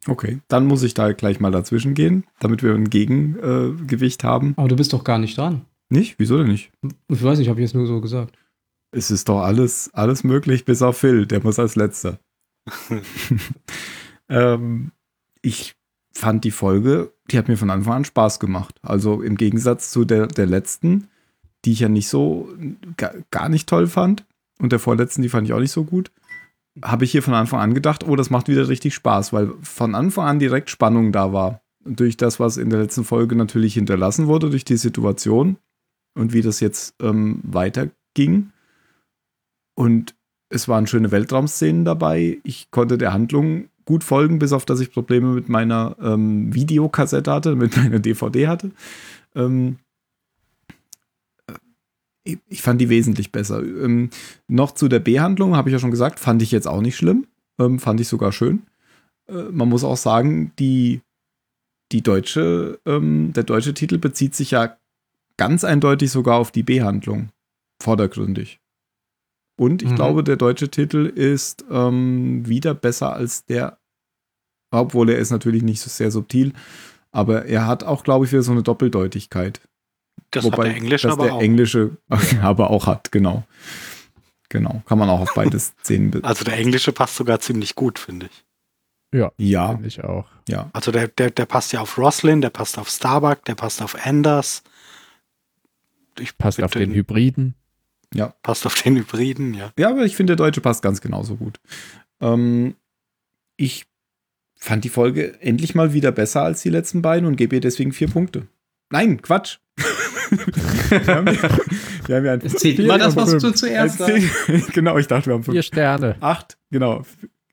[0.09, 4.25] Okay, dann muss ich da gleich mal dazwischen gehen, damit wir ein Gegengewicht äh, Gewicht
[4.25, 4.55] haben.
[4.57, 5.63] Aber du bist doch gar nicht dran.
[5.89, 6.17] Nicht?
[6.19, 6.71] Wieso denn nicht?
[7.09, 8.37] Ich weiß nicht, habe ich jetzt nur so gesagt.
[8.93, 12.19] Es ist doch alles, alles möglich, bis auf Phil, der muss als letzter.
[14.29, 14.93] ähm,
[15.43, 15.75] ich
[16.13, 18.79] fand die Folge, die hat mir von Anfang an Spaß gemacht.
[18.83, 21.09] Also im Gegensatz zu der, der letzten,
[21.65, 22.49] die ich ja nicht so,
[22.97, 24.25] gar, gar nicht toll fand.
[24.59, 26.11] Und der vorletzten, die fand ich auch nicht so gut.
[26.83, 29.95] Habe ich hier von Anfang an gedacht, oh, das macht wieder richtig Spaß, weil von
[29.95, 31.63] Anfang an direkt Spannung da war.
[31.85, 35.57] Durch das, was in der letzten Folge natürlich hinterlassen wurde, durch die Situation
[36.15, 38.51] und wie das jetzt ähm, weiterging.
[39.75, 40.15] Und
[40.49, 42.39] es waren schöne Weltraumszenen dabei.
[42.43, 47.33] Ich konnte der Handlung gut folgen, bis auf dass ich Probleme mit meiner ähm, Videokassette
[47.33, 48.73] hatte, mit meiner DVD hatte.
[49.35, 49.77] Ähm,
[52.49, 53.63] ich, fand die wesentlich besser.
[53.63, 54.11] Ähm,
[54.49, 57.27] noch zu der B-Handlung, habe ich ja schon gesagt, fand ich jetzt auch nicht schlimm.
[57.59, 58.63] Ähm, fand ich sogar schön.
[59.29, 61.01] Äh, man muss auch sagen, die,
[61.93, 64.77] die deutsche, ähm, der deutsche Titel bezieht sich ja
[65.37, 67.31] ganz eindeutig sogar auf die B-Handlung.
[67.83, 68.61] Vordergründig.
[69.59, 69.95] Und ich Mhm.
[69.97, 73.79] glaube, der deutsche Titel ist ähm, wieder besser als der,
[74.71, 76.53] obwohl er ist natürlich nicht so sehr subtil,
[77.11, 79.61] aber er hat auch, glaube ich, wieder so eine Doppeldeutigkeit.
[80.31, 81.43] Das hat der Englische dass aber der auch.
[81.43, 81.97] Englische
[82.43, 83.45] aber auch hat, genau.
[84.49, 86.23] Genau, kann man auch auf beide Szenen.
[86.25, 88.45] Also der Englische passt sogar ziemlich gut, finde ich.
[89.15, 90.27] Ja, Ja, finde ich auch.
[90.49, 90.69] ja.
[90.73, 93.97] Also der, der, der passt ja auf Roslin, der passt auf Starbuck, der passt auf
[94.07, 94.63] Anders.
[96.19, 97.55] Ich Passt auf den Hybriden.
[98.43, 99.73] passt auf den Hybriden, ja.
[99.79, 101.61] Ja, aber ich finde, der Deutsche passt ganz genauso gut.
[102.21, 102.75] Ähm,
[103.57, 103.87] ich
[104.59, 107.93] fand die Folge endlich mal wieder besser als die letzten beiden und gebe ihr deswegen
[107.93, 108.47] vier Punkte.
[108.91, 109.59] Nein, Quatsch.
[110.31, 111.59] Wir haben ja,
[112.07, 113.43] wir haben ja immer das, was fünf.
[113.43, 114.31] du zuerst zehn-
[114.73, 115.55] genau, ich dachte, wir haben fünf.
[115.55, 116.17] Vier Sterne.
[116.21, 117.05] Acht, genau.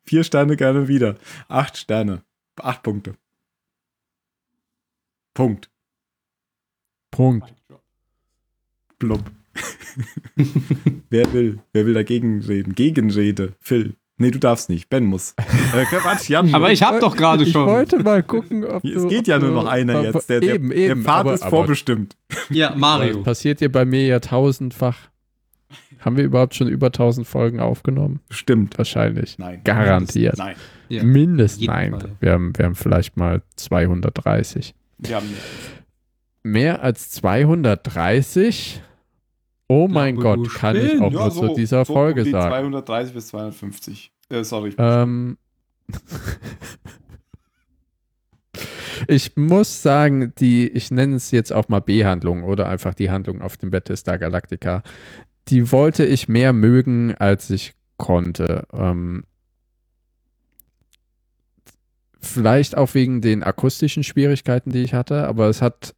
[0.03, 1.17] Vier Sterne gerne wieder.
[1.47, 2.23] Acht Sterne.
[2.57, 3.15] Acht Punkte.
[5.33, 5.69] Punkt.
[7.11, 7.53] Punkt.
[8.99, 9.23] Blub.
[11.09, 11.59] Wer will?
[11.73, 12.73] Wer will dagegen reden?
[12.75, 13.53] Gegenrede.
[13.59, 13.95] Phil.
[14.23, 14.89] Nee, du darfst nicht.
[14.89, 15.35] Ben muss.
[15.75, 16.53] Äh, Quatsch, Jan.
[16.53, 17.65] Aber ich habe doch gerade ich schon.
[17.67, 20.29] wollte mal gucken, ob es du, geht ob ja nur noch einer aber- jetzt.
[20.29, 21.03] Der, der, eben, der eben.
[21.03, 22.15] Pfad aber, ist aber, vorbestimmt.
[22.49, 23.23] Ja, Das Mario.
[23.23, 24.97] passiert ja bei mir ja tausendfach.
[25.99, 28.19] Haben wir überhaupt schon über tausend Folgen aufgenommen?
[28.29, 28.77] Stimmt.
[28.77, 29.39] Wahrscheinlich.
[29.39, 29.61] Nein.
[29.63, 30.37] Garantiert.
[30.37, 30.55] Nein.
[30.89, 31.03] Ja.
[31.03, 31.65] Mindestens.
[31.65, 31.95] Nein.
[32.19, 34.75] Wir haben, wir haben vielleicht mal 230.
[34.99, 35.29] Wir haben
[36.43, 38.81] Mehr als 230?
[39.69, 42.49] Oh mein Gott, kann ich auch nur zu dieser Folge sagen.
[42.49, 44.11] 230 bis 250.
[44.34, 44.73] Äh, sorry.
[44.77, 45.38] Ähm,
[49.07, 53.41] ich muss sagen, die, ich nenne es jetzt auch mal B-Handlung oder einfach die Handlung
[53.41, 54.81] auf dem Battlestar Galactica,
[55.49, 58.65] die wollte ich mehr mögen, als ich konnte.
[58.73, 59.26] Ähm,
[62.19, 65.93] vielleicht auch wegen den akustischen Schwierigkeiten, die ich hatte, aber es hat,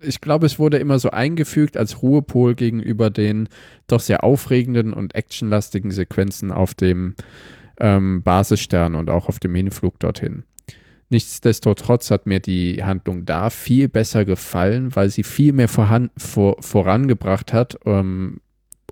[0.00, 3.48] ich glaube, es wurde immer so eingefügt als Ruhepol gegenüber den
[3.86, 7.14] doch sehr aufregenden und actionlastigen Sequenzen auf dem
[7.80, 10.44] ähm, Basisstern und auch auf dem Hinflug dorthin.
[11.08, 16.56] Nichtsdestotrotz hat mir die Handlung da viel besser gefallen, weil sie viel mehr vorhan vor
[16.60, 18.40] vorangebracht hat ähm,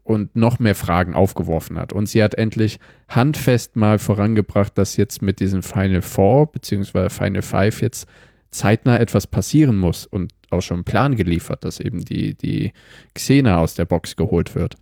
[0.02, 1.92] und noch mehr Fragen aufgeworfen hat.
[1.92, 2.78] Und sie hat endlich
[3.08, 8.06] handfest mal vorangebracht, dass jetzt mit diesem Final Four beziehungsweise Final Five jetzt
[8.50, 12.72] zeitnah etwas passieren muss und auch schon einen Plan geliefert, dass eben die, die
[13.14, 14.76] Xena aus der Box geholt wird.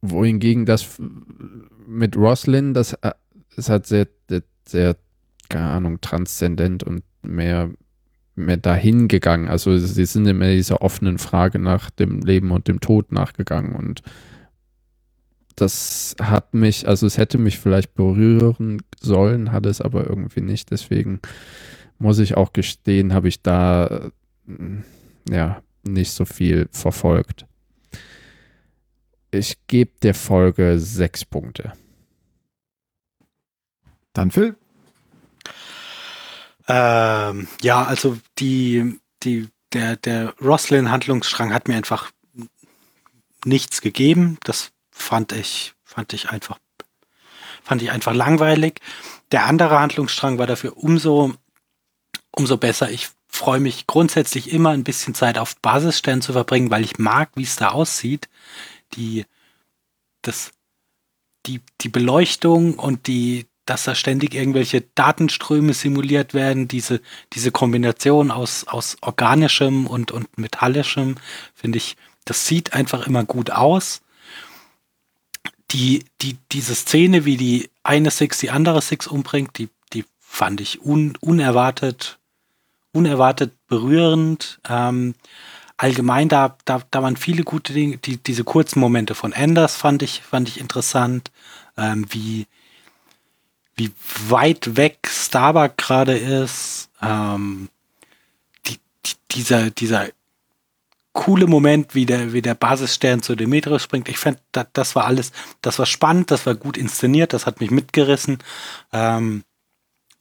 [0.00, 1.00] Wohingegen das
[1.86, 3.12] mit Roslyn, das äh,
[3.56, 4.96] ist halt sehr, sehr, sehr,
[5.48, 7.70] keine Ahnung, transzendent und mehr,
[8.34, 9.48] mehr dahin gegangen.
[9.48, 14.02] Also sie sind immer dieser offenen Frage nach dem Leben und dem Tod nachgegangen und
[15.56, 20.70] das hat mich, also es hätte mich vielleicht berühren sollen, hat es aber irgendwie nicht.
[20.70, 21.20] Deswegen
[22.02, 24.10] muss ich auch gestehen, habe ich da
[24.48, 27.46] äh, ja nicht so viel verfolgt.
[29.30, 31.72] Ich gebe der Folge sechs Punkte.
[34.12, 34.56] Dann Phil.
[36.68, 42.10] Ähm, ja, also die, die, der, der Roslin-Handlungsstrang hat mir einfach
[43.44, 44.38] nichts gegeben.
[44.44, 46.58] Das fand ich, fand ich einfach,
[47.62, 48.80] fand ich einfach langweilig.
[49.30, 51.32] Der andere Handlungsstrang war dafür umso,
[52.34, 52.90] umso besser.
[52.90, 57.30] Ich freue mich grundsätzlich immer ein bisschen Zeit auf Basisstellen zu verbringen, weil ich mag,
[57.34, 58.28] wie es da aussieht.
[58.94, 59.24] Die,
[60.20, 60.52] das,
[61.46, 67.00] die, die Beleuchtung und die, dass da ständig irgendwelche Datenströme simuliert werden, diese,
[67.32, 71.16] diese Kombination aus, aus organischem und, und metallischem,
[71.54, 74.02] finde ich, das sieht einfach immer gut aus.
[75.70, 80.60] Die, die, diese Szene, wie die eine Six die andere Six umbringt, die, die fand
[80.60, 82.18] ich un, unerwartet,
[82.92, 84.60] unerwartet berührend.
[84.68, 85.14] Ähm,
[85.76, 90.02] allgemein, da, da, da waren viele gute Dinge, die, diese kurzen Momente von Anders fand
[90.02, 91.30] ich, fand ich interessant,
[91.76, 92.46] ähm, wie,
[93.74, 93.90] wie
[94.28, 97.68] weit weg Starbuck gerade ist, ähm,
[98.66, 100.08] die, die, dieser, dieser
[101.12, 104.08] coole Moment, wie der, wie der Basisstern zu Demetrius springt.
[104.08, 107.60] Ich fand, das, das war alles, das war spannend, das war gut inszeniert, das hat
[107.60, 108.38] mich mitgerissen.
[108.92, 109.44] Ähm,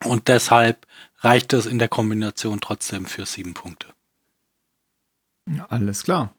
[0.03, 0.85] und deshalb
[1.22, 3.88] reicht es in der Kombination trotzdem für sieben Punkte.
[5.69, 6.34] Alles klar.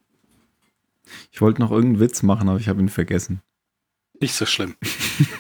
[1.33, 3.43] Ich wollte noch irgendeinen Witz machen, aber ich habe ihn vergessen.
[4.21, 4.77] Nicht so schlimm.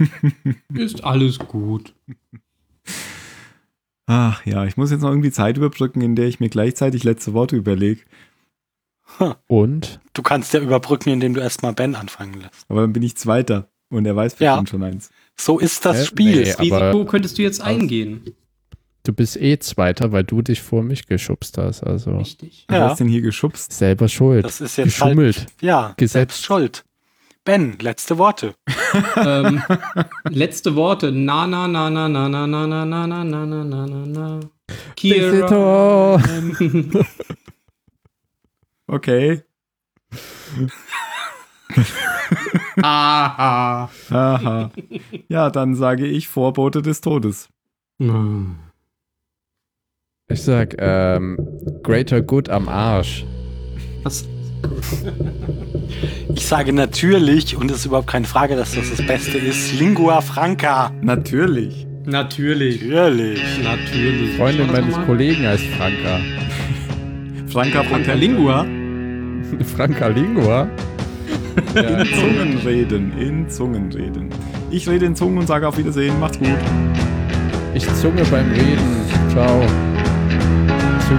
[0.75, 1.95] Ist alles gut.
[4.07, 7.33] Ach ja, ich muss jetzt noch irgendwie Zeit überbrücken, in der ich mir gleichzeitig letzte
[7.33, 8.01] Worte überlege.
[9.47, 12.65] Und Du kannst ja überbrücken, indem du erstmal Ben anfangen lässt.
[12.69, 14.57] Aber dann bin ich Zweiter und er weiß Ja.
[14.57, 15.11] bestimmt schon eins.
[15.37, 16.05] So ist das Hä?
[16.07, 16.37] Spiel.
[16.41, 18.35] Nee, Das Risiko könntest du jetzt eingehen.
[19.05, 21.83] Du bist eh Zweiter, weil du dich vor mich geschubst hast.
[21.83, 22.65] Also Richtig.
[22.69, 22.89] Was Ja.
[22.89, 23.73] hast denn hier geschubst?
[23.73, 24.45] selber schuld.
[24.45, 25.47] Das ist jetzt halt, Geschummelt.
[25.61, 26.13] ja, Gesetzt.
[26.13, 26.85] selbst schuld.
[27.45, 28.55] Ben, letzte Worte.
[29.17, 29.63] ähm,
[30.29, 31.11] letzte Worte.
[31.11, 34.41] Na, na, na, na, na, na, na, na, na, na, na, na, na, na, na.
[34.95, 36.21] Kira.
[38.87, 39.43] Okay.
[42.83, 43.91] Aha.
[44.11, 44.71] Aha.
[45.29, 47.49] Ja, dann sage ich Vorbote des Todes.
[47.99, 48.57] Hm.
[50.33, 51.37] Ich sag, ähm,
[51.83, 53.25] Greater Good am Arsch.
[54.03, 54.27] Was?
[56.35, 60.23] Ich sage natürlich, und es ist überhaupt keine Frage, dass das das Beste ist, Lingua
[60.23, 60.91] Franca.
[61.03, 61.87] Natürlich.
[62.07, 62.83] Natürlich.
[62.83, 63.41] Natürlich.
[63.63, 64.37] Natürlich.
[64.37, 64.95] Freundin meines?
[65.05, 66.21] Kollegen heißt Franka.
[67.49, 68.65] Franka Franka Lingua.
[69.77, 70.67] Franka Lingua?
[71.75, 74.31] Ja, In Zungen reden, in Zungen reden.
[74.71, 76.19] Ich rede in Zungen und sage auf Wiedersehen.
[76.19, 76.49] Macht's gut.
[77.75, 79.03] ich zunge beim Reden.
[79.31, 79.61] Ciao.
[81.13, 81.19] Wir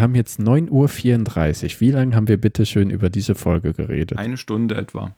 [0.00, 1.80] haben jetzt 9.34 Uhr.
[1.80, 4.16] Wie lange haben wir bitte schön über diese Folge geredet?
[4.16, 5.16] Eine Stunde etwa.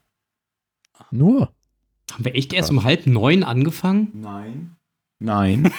[1.10, 1.52] Nur.
[2.12, 4.08] Haben wir echt erst um halb neun angefangen?
[4.14, 4.75] Nein.
[5.18, 5.70] Nein.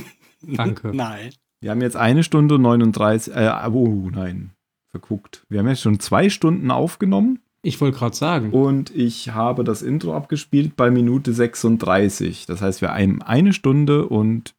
[0.42, 0.92] Danke.
[0.94, 1.30] Nein.
[1.60, 3.34] Wir haben jetzt eine Stunde und 39.
[3.34, 4.52] Äh, oh, nein.
[4.90, 5.44] Verguckt.
[5.48, 8.50] Wir haben jetzt schon zwei Stunden aufgenommen Ich wollte gerade sagen.
[8.52, 12.46] und ich habe das Intro abgespielt bei Minute 36.
[12.46, 14.54] Das heißt, wir haben eine Stunde und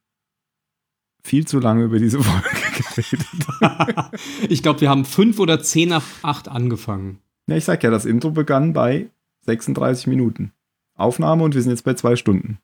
[1.23, 3.27] viel zu lange über diese Folge geredet.
[4.49, 7.19] ich glaube, wir haben fünf oder zehn nach acht angefangen.
[7.47, 9.09] Ja, ich sag ja, das Intro begann bei
[9.45, 10.51] 36 Minuten.
[10.95, 12.59] Aufnahme und wir sind jetzt bei zwei Stunden.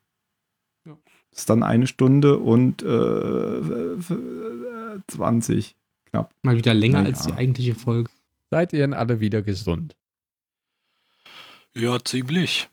[1.34, 1.36] Ja.
[1.36, 3.96] Das ist dann eine Stunde und äh,
[5.08, 5.74] 20.
[6.06, 6.32] Knapp.
[6.42, 7.32] Mal wieder länger Na als ja.
[7.32, 8.08] die eigentliche Folge.
[8.50, 9.96] Seid ihr denn alle wieder gesund?
[11.74, 12.68] Ja, ziemlich.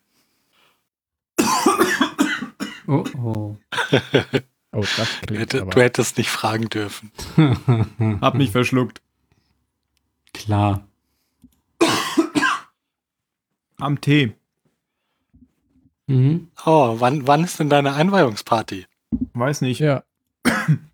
[2.87, 3.55] Oh oh.
[4.73, 5.71] Oh, das Du, hätte, aber.
[5.71, 7.11] du hättest nicht fragen dürfen.
[8.21, 9.01] Hab mich verschluckt.
[10.33, 10.85] Klar.
[13.77, 14.33] Am Tee.
[16.11, 16.47] Mhm.
[16.65, 18.85] Oh, wann, wann ist denn deine Einweihungsparty?
[19.33, 19.79] Weiß nicht.
[19.79, 20.03] Ja,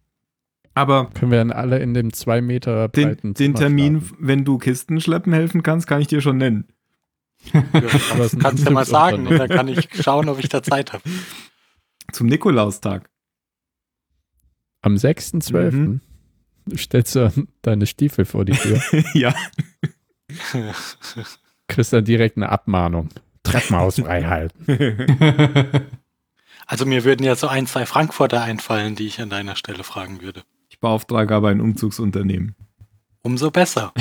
[0.78, 4.18] Aber können wir dann alle in dem zwei Meter den, breiten den Zimmer Termin, schlafen?
[4.20, 6.66] wenn du Kisten schleppen helfen kannst, kann ich dir schon nennen.
[7.52, 10.94] Ja, ein kannst du mal sagen und dann kann ich schauen, ob ich da Zeit
[10.94, 11.04] habe.
[12.12, 13.10] Zum Nikolaustag.
[14.82, 15.72] Am 6.12.
[15.72, 16.02] Mhm.
[16.76, 17.32] stellst du
[17.64, 18.80] deine Stiefel vor die Tür,
[19.14, 19.34] ja.
[21.68, 23.10] kriegst dann direkt eine Abmahnung.
[23.52, 25.86] Treppenhaus frei halten.
[26.70, 30.22] Also mir würden ja so ein, zwei Frankfurter einfallen, die ich an deiner Stelle fragen
[30.22, 30.42] würde.
[30.68, 32.56] Ich beauftrage aber ein Umzugsunternehmen.
[33.22, 33.94] Umso besser.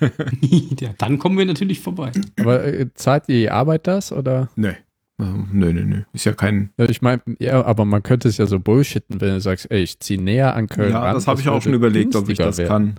[0.80, 2.10] ja, dann kommen wir natürlich vorbei.
[2.40, 4.48] Aber äh, zahlt die Arbeit das oder?
[4.56, 4.74] Nee.
[5.20, 6.02] Ähm, nö, nö, nö.
[6.12, 6.70] Ist ja kein.
[6.76, 9.82] Ja, Ich meine, ja, aber man könnte es ja so bullshitten, wenn du sagst, ey,
[9.82, 11.14] ich ziehe näher an Köln ja, ran.
[11.14, 12.68] das habe ich auch schon überlegt, ob ich das werden.
[12.68, 12.94] kann.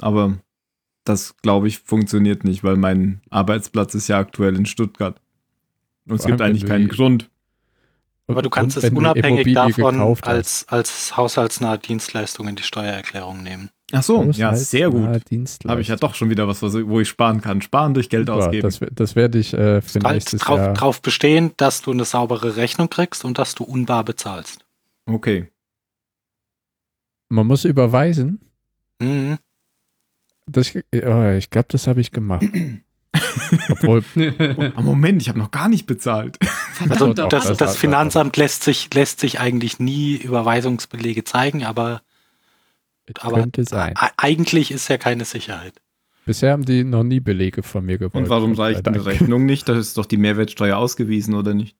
[0.00, 0.34] Aber
[1.04, 5.20] das, glaube ich, funktioniert nicht, weil mein Arbeitsplatz ist ja aktuell in Stuttgart.
[6.06, 7.30] Und es gibt eigentlich keinen Grund.
[8.26, 13.70] Aber du kannst es unabhängig davon als, als haushaltsnahe Dienstleistung in die Steuererklärung nehmen.
[13.92, 15.22] Ach so, ja, sehr gut.
[15.68, 17.60] Habe ich ja doch schon wieder was, wo ich sparen kann.
[17.60, 18.62] Sparen durch Geld Super, ausgeben.
[18.62, 20.72] Das, das werde ich äh, für Halt nächstes drauf, Jahr.
[20.72, 24.64] drauf bestehen, dass du eine saubere Rechnung kriegst und dass du unbar bezahlst.
[25.04, 25.48] Okay.
[27.28, 28.40] Man muss überweisen.
[29.00, 29.38] Mhm.
[30.46, 32.44] Das, oh, ich glaube, das habe ich gemacht.
[33.70, 34.04] Obwohl,
[34.76, 36.38] Ah, Moment, ich habe noch gar nicht bezahlt.
[36.88, 42.02] Also Doch, das, das Finanzamt lässt sich, lässt sich eigentlich nie Überweisungsbelege zeigen, aber,
[43.20, 43.94] aber könnte sein.
[44.00, 45.80] e- eigentlich ist ja keine Sicherheit.
[46.26, 48.14] Bisher haben die noch nie Belege von mir gewollt.
[48.24, 49.04] Und warum reicht eine.
[49.04, 49.68] Rechnung nicht?
[49.68, 51.76] Da ist doch die Mehrwertsteuer ausgewiesen, oder nicht?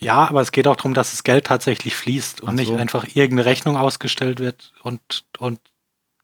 [0.00, 2.76] Ja, aber es geht auch darum, dass das Geld tatsächlich fließt und Ach nicht so.
[2.76, 5.60] einfach irgendeine Rechnung ausgestellt wird und, und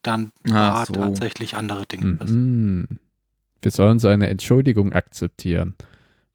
[0.03, 0.95] dann da so.
[0.95, 2.19] tatsächlich andere Dinge.
[2.25, 2.89] Mhm.
[3.63, 5.75] Wir sollen seine Entschuldigung akzeptieren.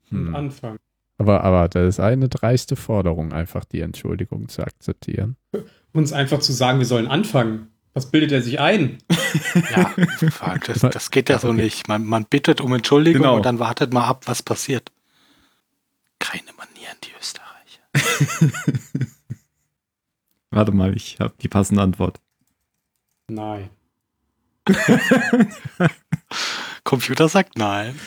[0.10, 0.36] Hm.
[0.36, 0.78] Anfang.
[1.18, 5.38] Aber, aber das ist eine dreiste Forderung, einfach die Entschuldigung zu akzeptieren.
[5.94, 7.70] Uns einfach zu sagen, wir sollen anfangen.
[7.94, 8.98] Was bildet er sich ein?
[9.76, 9.94] Ja,
[10.66, 11.64] das, das geht ja so Okay.
[11.64, 11.88] nicht.
[11.88, 13.36] Man, man bittet um Entschuldigung Genau.
[13.38, 14.92] und dann wartet mal ab, was passiert.
[16.20, 19.08] Keine Manieren, die Österreicher.
[20.52, 22.20] Warte mal, ich habe die passende Antwort.
[23.30, 23.70] Nein.
[26.84, 27.98] Computer sagt nein.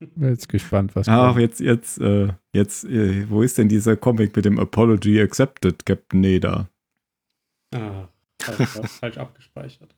[0.00, 1.40] Bin jetzt gespannt, was Ach, kommt.
[1.40, 6.20] jetzt, jetzt, äh, jetzt, äh, wo ist denn dieser Comic mit dem Apology Accepted, Captain
[6.20, 6.68] Neda?
[7.72, 8.08] Ah,
[8.40, 8.68] falsch,
[9.00, 9.94] falsch abgespeichert.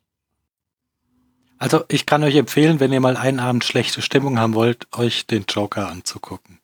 [1.59, 5.27] Also ich kann euch empfehlen, wenn ihr mal einen Abend schlechte Stimmung haben wollt, euch
[5.27, 6.59] den Joker anzugucken.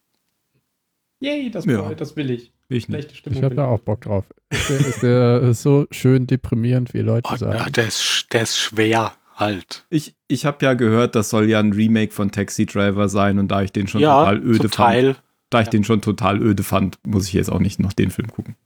[1.20, 1.94] Yay, das, Ja.
[1.94, 2.51] das will ich.
[2.68, 3.26] Ich nicht.
[3.26, 4.24] Ich habe da auch Bock drauf.
[4.50, 7.72] Ist der, ist der so schön deprimierend, wie Leute Oh, ja, sagen?
[7.72, 9.84] der, ist, der ist schwer halt.
[9.90, 13.48] Ich, ich habe ja gehört, das soll ja ein Remake von Taxi Driver sein und
[13.48, 15.70] da ich den schon ja, total öde zum fand, da ich ja.
[15.70, 18.56] den schon total öde fand, muss ich jetzt auch nicht noch den Film gucken.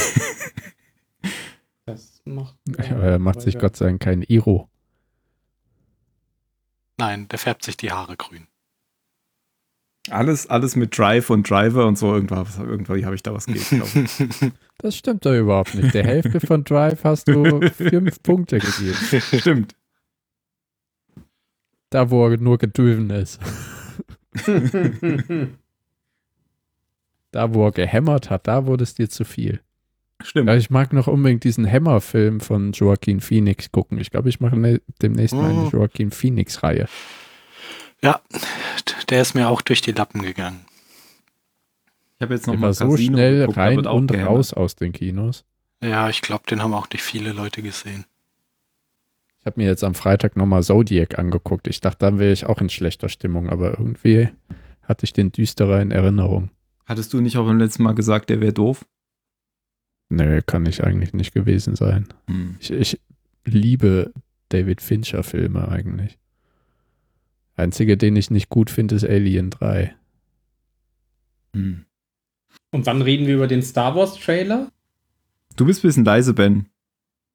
[1.86, 4.70] Das macht, Ja, er macht sich Gott sei Dank kein Iro.
[6.98, 8.48] Nein, der färbt sich die Haare grün.
[10.09, 13.65] Alles, alles mit Drive und Driver und so, irgendwas, irgendwie habe ich da was ich.
[14.80, 15.93] Das stimmt doch überhaupt nicht.
[15.93, 19.21] Der Hälfte von Drive hast du fünf Punkte gegeben.
[19.39, 19.75] Stimmt.
[21.89, 23.39] Da, wo er nur gedriven ist.
[27.31, 29.59] Da, wo er gehämmert hat, da wurde es dir zu viel.
[30.23, 30.49] Stimmt.
[30.51, 33.97] Ich mag noch unbedingt diesen Hammer-Film von Joaquin Phoenix gucken.
[33.99, 35.69] Ich glaube, ich mache ne demnächst mal eine Mhm.
[35.69, 36.88] Joaquin Phoenix-Reihe.
[38.03, 38.21] Ja,
[39.09, 40.65] der ist mir auch durch die Lappen gegangen.
[42.17, 44.30] Ich habe jetzt noch Der mal war so Casino schnell geguckt, rein und gehämmert.
[44.30, 45.45] raus aus den Kinos.
[45.81, 48.05] Ja, ich glaube, den haben auch nicht viele Leute gesehen.
[49.39, 51.67] Ich habe mir jetzt am Freitag nochmal Zodiac angeguckt.
[51.67, 54.30] Ich dachte, dann wäre ich auch in schlechter Stimmung, aber irgendwie
[54.84, 56.49] hatte ich den düsterer in Erinnerung.
[56.85, 58.85] Hattest du nicht auch beim letzten Mal gesagt, der wäre doof?
[60.09, 62.07] Nö, kann ich eigentlich nicht gewesen sein.
[62.27, 62.57] Hm.
[62.59, 62.99] Ich, ich
[63.45, 64.13] liebe
[64.49, 66.17] David Fincher-Filme eigentlich.
[67.55, 69.95] Einzige, den ich nicht gut finde, ist Alien 3.
[71.55, 71.85] Hm.
[72.71, 74.71] Und wann reden wir über den Star Wars Trailer?
[75.55, 76.67] Du bist ein bisschen leise, Ben.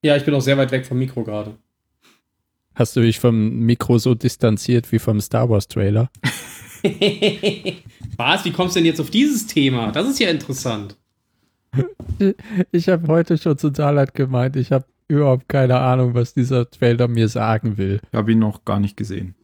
[0.03, 1.57] Ja, ich bin auch sehr weit weg vom Mikro gerade.
[2.75, 6.11] Hast du dich vom Mikro so distanziert wie vom Star Wars Trailer?
[8.17, 8.45] Was?
[8.45, 9.91] Wie kommst du denn jetzt auf dieses Thema?
[9.93, 10.97] Das ist ja interessant.
[12.73, 17.09] Ich habe heute schon zu Salat gemeint, ich habe überhaupt keine Ahnung, was dieser Trailer
[17.09, 18.01] mir sagen will.
[18.11, 19.35] Ich habe ihn noch gar nicht gesehen.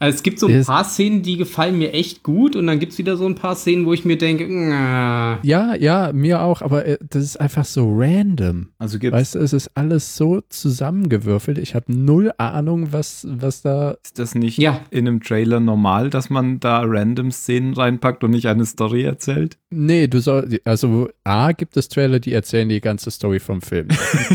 [0.00, 2.78] Also es gibt so ein Ist- paar Szenen, die gefallen mir echt gut und dann
[2.78, 6.42] gibt es wieder so ein paar Szenen, wo ich mir denke, na, Ja, ja, mir
[6.42, 8.68] auch, aber äh, das ist einfach so random.
[8.78, 10.42] Also gibt's, Weißt du, es ist alles so
[10.78, 11.58] zusammengewürfelt.
[11.58, 13.92] Ich habe null Ahnung, was, was da.
[14.04, 14.80] ist das nicht Ja.
[14.90, 19.56] in einem Trailer normal, dass man da random Szenen reinpackt und nicht eine Story erzählt?
[19.70, 20.60] Nee, du soll.
[20.64, 23.88] Also, A, gibt es Trailer, die erzählen die ganze Story vom Film.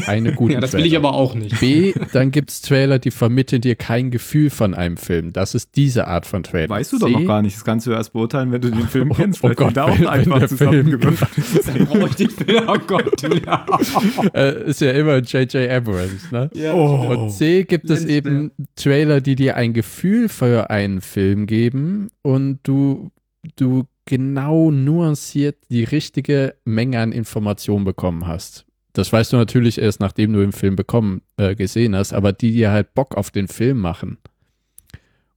[0.05, 1.07] Keine guten ja, das will ich Trailer.
[1.09, 1.59] aber auch nicht.
[1.59, 5.31] B, dann gibt es Trailer, die vermitteln dir kein Gefühl von einem Film.
[5.39, 6.69] Das ist diese Art von Trailer.
[6.69, 7.55] Weißt du doch noch gar nicht.
[7.55, 9.43] Das kannst du erst beurteilen, wenn du den Film Oh, kennst.
[9.43, 11.67] oh Gott, da auch einfach der Film- zusammengewürfelt.
[11.67, 12.63] Dann brauche ich den Film.
[12.67, 13.21] Oh Gott.
[13.45, 13.65] Ja.
[14.33, 15.69] Äh, ist ja immer J.J.
[15.69, 16.49] Abrams, ne?
[16.53, 17.07] Ja, Oh.
[17.23, 22.59] Und C gibt es eben Trailer, die dir ein Gefühl für einen Film geben und
[22.63, 23.11] du,
[23.55, 28.65] du genau nuanciert die richtige Menge an Informationen bekommen hast.
[28.93, 32.51] Das weißt du natürlich erst, nachdem du den Film bekommen, äh, gesehen hast, aber die
[32.51, 34.17] dir halt Bock auf den Film machen.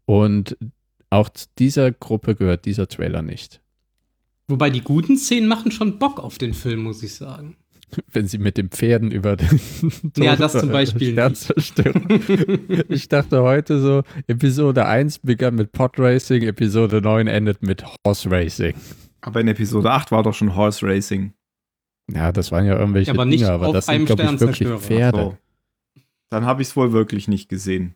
[0.06, 0.56] Und
[1.10, 3.60] Auch zu dieser Gruppe gehört dieser Trailer nicht.
[4.48, 7.56] Wobei die guten Szenen machen schon Bock auf den Film, muss ich sagen.
[8.10, 9.60] Wenn sie mit den Pferden über den
[10.16, 12.06] Ja, das zum Beispiel Stern zerstören.
[12.88, 18.30] Ich dachte heute so, Episode 1 begann mit Pod Racing, Episode 9 endet mit Horse
[18.30, 18.74] Racing.
[19.20, 21.34] Aber in Episode 8 war doch schon Horse Racing.
[22.10, 24.40] Ja, das waren ja irgendwelche Aber nicht Dinge, aber auf das einem sind, glaube ich,
[24.40, 24.80] wirklich.
[24.80, 25.18] Pferde.
[25.18, 25.38] So.
[26.30, 27.94] Dann habe ich es wohl wirklich nicht gesehen.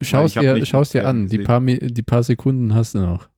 [0.00, 3.28] Ich hab dir, nicht schau's dir an, die paar, die paar Sekunden hast du noch.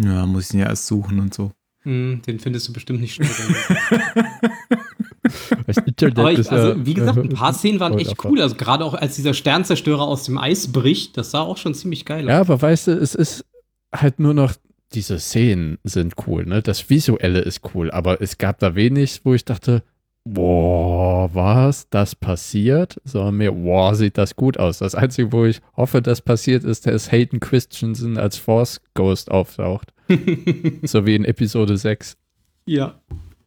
[0.00, 1.52] Ja, muss ich ihn ja erst suchen und so.
[1.82, 3.28] Hm, den findest du bestimmt nicht schnell.
[6.14, 8.40] Aber ich, ist ja- also, wie gesagt, ein paar Szenen waren echt cool.
[8.40, 12.04] Also gerade auch als dieser Sternzerstörer aus dem Eis bricht, das sah auch schon ziemlich
[12.04, 12.48] geil Ja, aus.
[12.48, 13.44] aber weißt du, es ist
[13.94, 14.54] halt nur noch,
[14.94, 16.60] diese Szenen sind cool, ne?
[16.62, 19.82] Das Visuelle ist cool, aber es gab da wenig, wo ich dachte,
[20.24, 23.00] boah, was, das passiert?
[23.04, 24.78] Sondern mehr, boah, sieht das gut aus.
[24.78, 29.92] Das Einzige, wo ich hoffe, das passiert, ist, dass Hayden Christensen als Force Ghost auftaucht.
[30.82, 32.16] so wie in Episode 6.
[32.66, 33.00] Ja.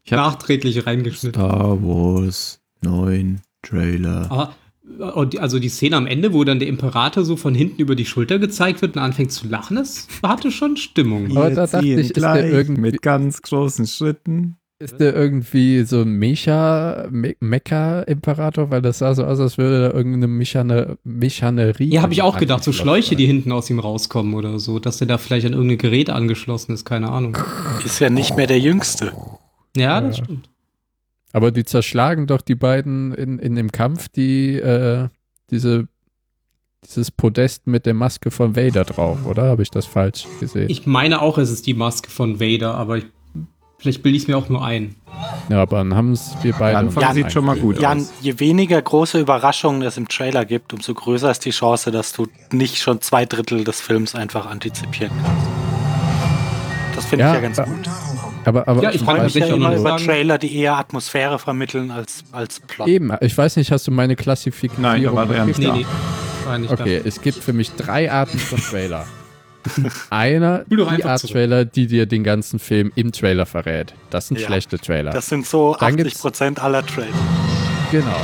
[0.03, 1.41] Ich Nachträglich reingeschnitten.
[1.41, 4.29] Star Wars 9 Trailer.
[4.31, 7.95] Aber, die- also die Szene am Ende, wo dann der Imperator so von hinten über
[7.95, 11.31] die Schulter gezeigt wird und anfängt zu lachen, das hatte schon Stimmung.
[11.35, 14.57] Aber da dachte ziehen ich, ist der irgendwie- mit ganz großen Schritten.
[14.77, 18.71] Ist der irgendwie so ein Mecha, Me Mecha-Imperator?
[18.71, 21.93] Weil das sah so aus, als würde da irgendeine Mechane Mechanerie.
[21.93, 23.17] Ja, habe ich auch gedacht, so Schläuche, sein.
[23.17, 26.73] die hinten aus ihm rauskommen oder so, dass der da vielleicht an irgendein Gerät angeschlossen
[26.73, 27.37] ist, keine Ahnung.
[27.85, 29.13] Ist ja nicht mehr der Jüngste.
[29.77, 30.49] Ja, das stimmt.
[31.31, 35.07] Aber die zerschlagen doch die beiden in, in dem Kampf, die äh,
[35.51, 35.87] diese
[36.85, 39.43] dieses Podest mit der Maske von Vader drauf, oder?
[39.43, 40.69] Habe ich das falsch gesehen?
[40.69, 43.05] Ich meine auch, es ist die Maske von Vader, aber ich,
[43.77, 44.95] vielleicht bilde ich es mir auch nur ein.
[45.49, 46.77] ja, aber dann haben es wir beide.
[46.77, 48.11] Anfang Jan, sieht schon mal gut Jan, aus.
[48.21, 52.27] je weniger große Überraschungen es im Trailer gibt, umso größer ist die Chance, dass du
[52.51, 55.47] nicht schon zwei Drittel des Films einfach antizipieren kannst.
[56.95, 57.89] Das finde Ja, ich ja ganz äh, gut.
[58.45, 61.91] Aber, aber Ja, ich freue mich ja immer über sagen- Trailer, die eher Atmosphäre vermitteln
[61.91, 62.87] als, als Plot.
[62.87, 64.81] eben, ich weiß nicht, hast du meine Klassifikation?
[64.83, 65.73] Nein, da nicht Nee, da.
[65.73, 65.85] nee.
[66.59, 69.05] Nicht Okay, es gibt für mich drei Arten von Trailer.
[70.09, 71.33] Einer, doch die einfach Art zurück.
[71.33, 73.93] Trailer, die dir den ganzen Film im Trailer verrät.
[74.09, 74.47] Das sind Ja.
[74.47, 75.11] schlechte Trailer.
[75.11, 77.07] Das sind so Dann 80 gibt's- Prozent aller Trailer.
[77.91, 78.19] Genau.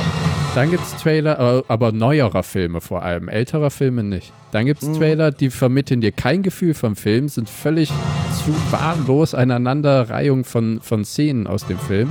[0.54, 4.32] Dann gibt es Trailer, aber, aber neuerer Filme vor allem, älterer Filme nicht.
[4.50, 4.98] Dann gibt es Mhm.
[4.98, 11.04] Trailer, die vermitteln dir kein Gefühl vom Film, sind völlig zu wahllos Aneinanderreihung von, von
[11.06, 12.10] Szenen aus dem Film,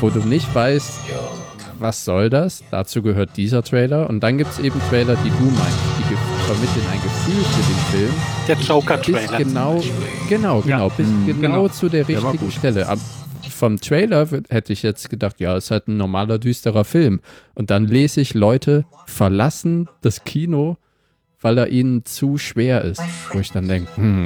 [0.00, 0.92] wo du nicht weißt,
[1.78, 2.62] was soll das?
[2.70, 4.10] Dazu gehört dieser Trailer.
[4.10, 5.78] Und dann gibt es eben Trailer, die du meinst,
[6.10, 6.14] die
[6.54, 8.14] vermitteln ein Gefühl für den Film.
[8.48, 9.38] Der Bis Joker-Trailer.
[9.38, 9.80] genau,
[10.28, 11.26] genau, genau, bis Mhm.
[11.26, 11.68] genau, Genau.
[11.68, 12.52] zu der Der richtigen gut.
[12.52, 12.88] Stelle.
[12.88, 12.98] Ab,
[13.50, 17.20] vom Trailer hätte ich jetzt gedacht, ja, ist halt ein normaler, düsterer Film.
[17.54, 20.76] Und dann lese ich, Leute verlassen das Kino,
[21.42, 23.00] weil er ihnen zu schwer ist.
[23.32, 24.24] Wo ich dann denke, hm,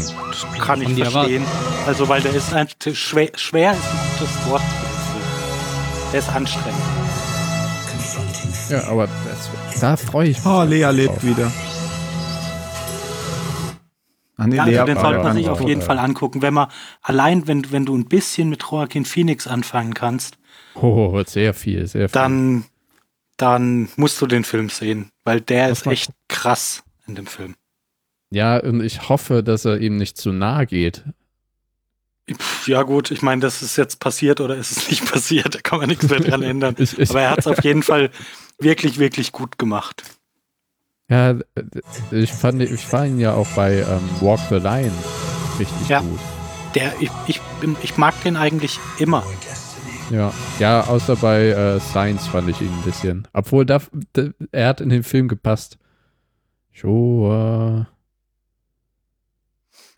[0.58, 1.42] Kann ich verstehen.
[1.86, 4.62] Also, weil der ist ein, schwer, schwer ist ein gutes Wort.
[6.12, 6.80] Der ist anstrengend.
[8.70, 10.46] ja, aber das, da freue ich mich.
[10.46, 10.94] Oh, Lea drauf.
[10.94, 11.50] lebt wieder.
[14.36, 16.42] Ah, nee, Ja, also den sollte man sich auf jeden Fall angucken.
[16.42, 16.68] Wenn man
[17.02, 20.38] allein, wenn, wenn du ein bisschen mit Joaquin Phoenix anfangen kannst,
[20.74, 22.12] Oh, sehr viel, sehr viel.
[22.14, 22.64] dann,
[23.36, 27.54] dann musst du den Film sehen, weil der Muss ist echt krass in dem Film.
[28.30, 31.04] ja, und ich hoffe, dass er ihm nicht zu nahe geht.
[32.66, 35.78] Ja gut, ich meine, das ist jetzt passiert oder ist es nicht passiert, da kann
[35.78, 36.74] man nichts mehr dran ändern.
[36.78, 38.10] Ich, ich, Aber er hat es auf jeden Fall
[38.58, 40.02] wirklich, wirklich gut gemacht.
[41.08, 41.34] Ja,
[42.10, 44.92] ich fand, ich fand ihn ja auch bei ähm, Walk the Line
[45.58, 46.00] richtig Ja.
[46.00, 46.20] gut.
[46.74, 47.40] Der, ich, ich,
[47.82, 49.22] ich mag den eigentlich immer.
[50.10, 53.28] Ja, ja, außer bei äh, Science fand ich ihn ein bisschen.
[53.32, 53.80] Obwohl, da,
[54.12, 55.78] da, er hat in den Film gepasst.
[56.72, 57.86] Joa.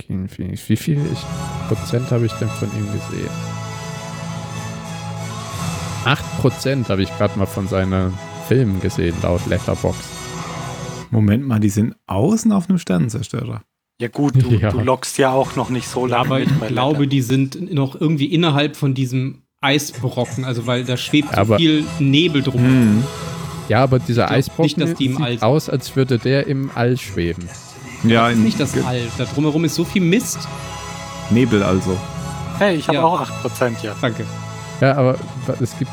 [0.07, 0.69] Joaquin Phoenix.
[0.69, 1.19] Wie viel ich,
[1.69, 3.31] Prozent habe ich denn von ihm gesehen?
[6.05, 8.16] 8 Prozent habe ich gerade mal von seinen
[8.47, 9.97] Filmen gesehen, laut Letterbox.
[11.16, 13.62] Moment mal, die sind außen auf einem Sternenzerstörer.
[14.01, 14.70] Ja gut, du, Ja.
[14.70, 18.26] du lockst ja auch noch nicht so lange aber ich glaube, die sind noch irgendwie
[18.26, 22.60] innerhalb von diesem Eisbrocken, also weil da schwebt so Aber- viel Nebel drum.
[22.62, 23.05] Hm.
[23.70, 26.98] Ja, aber dieser Eisbrocken nicht, dass die im sieht aus, als würde der im All
[26.98, 27.48] schweben.
[28.05, 29.01] Ja, Das ist nicht das All.
[29.16, 30.38] Da drumherum ist so viel Mist.
[31.30, 31.97] Nebel also.
[32.59, 33.05] Hey, ich habe Ja.
[33.05, 33.97] auch 8%, ja.
[34.01, 34.24] Danke.
[34.82, 35.16] Ja, aber
[35.60, 35.90] es gibt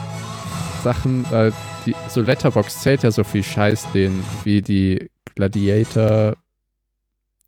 [0.83, 1.51] Sachen, äh,
[1.85, 6.35] die, so Letterbox zählt ja so viel Scheiß, den wie die Gladiator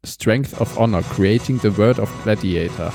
[0.05, 2.93] Strength of Honor, Creating the World of Gladiator.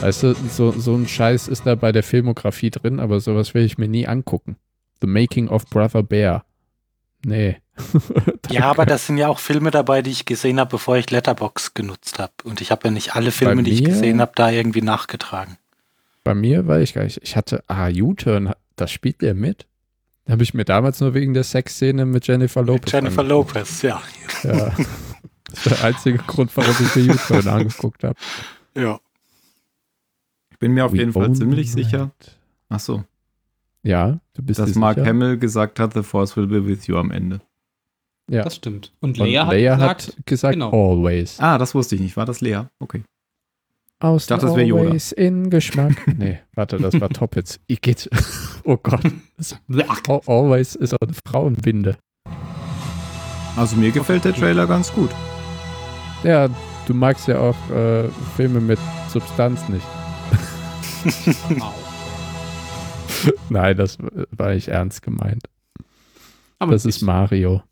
[0.00, 3.64] Weißt du, so, so ein Scheiß ist da bei der Filmografie drin, aber sowas will
[3.64, 4.56] ich mir nie angucken.
[5.00, 6.44] The Making of Brother Bear.
[7.24, 7.56] Nee.
[8.50, 11.74] Ja, aber das sind ja auch Filme dabei, die ich gesehen habe, bevor ich Letterbox
[11.74, 12.32] genutzt habe.
[12.44, 15.58] Und ich habe ja nicht alle Filme, die ich mir- gesehen habe, da irgendwie nachgetragen.
[16.24, 17.20] Bei mir war ich gar nicht.
[17.22, 19.66] Ich hatte, ah, U-Turn, das spielt der mit?
[20.26, 22.92] Da habe ich mir damals nur wegen der Sexszene mit Jennifer Lopez.
[22.92, 23.54] Jennifer angeguckt.
[23.54, 24.02] Lopez, ja.
[24.42, 24.72] Ja.
[25.48, 28.16] Das war der einzige Grund, warum ich mir U-Turn angeguckt habe.
[28.76, 28.98] Ja.
[30.50, 32.00] Ich bin mir auf We jeden Fall ziemlich the sicher.
[32.02, 32.38] right.
[32.68, 33.04] Ach so,
[33.84, 35.06] Ja, du bist dass Mark sicher?
[35.08, 37.40] Hamill gesagt hat, The Force will be with you am Ende.
[38.28, 38.42] Ja.
[38.42, 38.92] Das stimmt.
[39.00, 40.70] Und Und Leia, Leia, hat hat gesagt, gesagt, genau.
[40.72, 41.38] always.
[41.38, 42.16] Ah, das wusste ich nicht.
[42.16, 42.62] War das Lea?
[42.80, 43.04] Okay.
[43.98, 44.84] Aus dachte, das Yoda.
[44.88, 46.06] always in Geschmack.
[46.18, 47.58] nee, warte, das war Toppets.
[47.66, 48.08] Igitt.
[48.64, 49.00] Oh Gott.
[49.04, 51.96] Al- Always ist auch eine Frauenbinde.
[53.56, 55.10] Also mir gefällt der Trailer ganz gut.
[56.24, 56.48] Ja,
[56.86, 58.78] du magst ja auch äh, Filme mit
[59.08, 59.86] Substanz nicht.
[63.48, 63.96] Nein, das
[64.30, 65.44] war nicht ernst gemeint.
[66.58, 67.62] Aber Das ist Mario.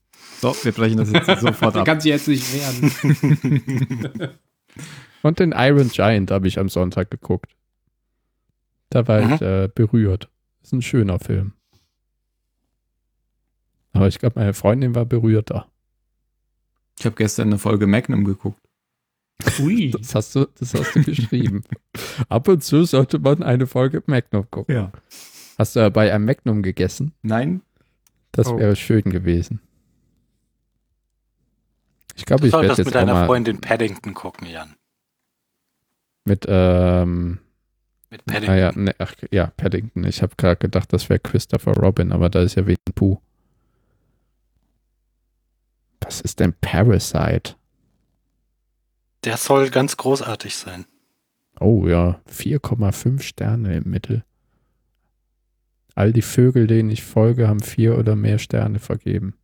[0.41, 1.87] So, wir brechen das jetzt sofort Der ab.
[1.87, 4.31] kann sich jetzt nicht wehren.
[5.25, 7.57] Und den Iron Giant habe ich am Sonntag geguckt.
[8.91, 9.33] Da war Mhm.
[9.33, 10.29] ich äh, berührt.
[10.63, 11.55] Ist ein schöner Film.
[13.93, 15.67] Aber ich glaube, meine Freundin war berührter.
[16.99, 18.61] Ich habe gestern eine Folge Magnum geguckt.
[19.61, 19.91] Ui.
[19.99, 21.65] Das hast du, das hast du geschrieben.
[22.29, 24.75] Ab und zu sollte man eine Folge Magnum gucken.
[24.75, 24.93] Ja.
[25.57, 27.13] Hast du bei einem Magnum gegessen?
[27.23, 27.63] Nein?
[28.33, 28.59] Das Oh.
[28.59, 29.61] wäre schön gewesen.
[32.15, 34.75] Ich glaube, ich werde solltest jetzt mit auch deiner mal Freundin Paddington gucken, Jan.
[36.25, 37.39] Mit, ähm,
[38.11, 38.51] Mit Paddington.
[38.51, 40.05] ah ja, ne, ach, ja, Paddington.
[40.05, 43.21] Ich habe gerade gedacht, das wäre Christopher Robin, aber da ist ja wegen Pooh.
[46.01, 47.55] Was ist denn Parasite?
[49.25, 50.85] Der soll ganz großartig sein.
[51.61, 54.25] Oh ja, 4,5 Sterne im Mittel.
[55.95, 59.35] All die Vögel, denen ich folge, haben vier oder mehr Sterne vergeben.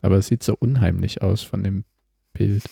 [0.00, 1.84] Aber es sieht so unheimlich aus von dem
[2.32, 2.62] Bild.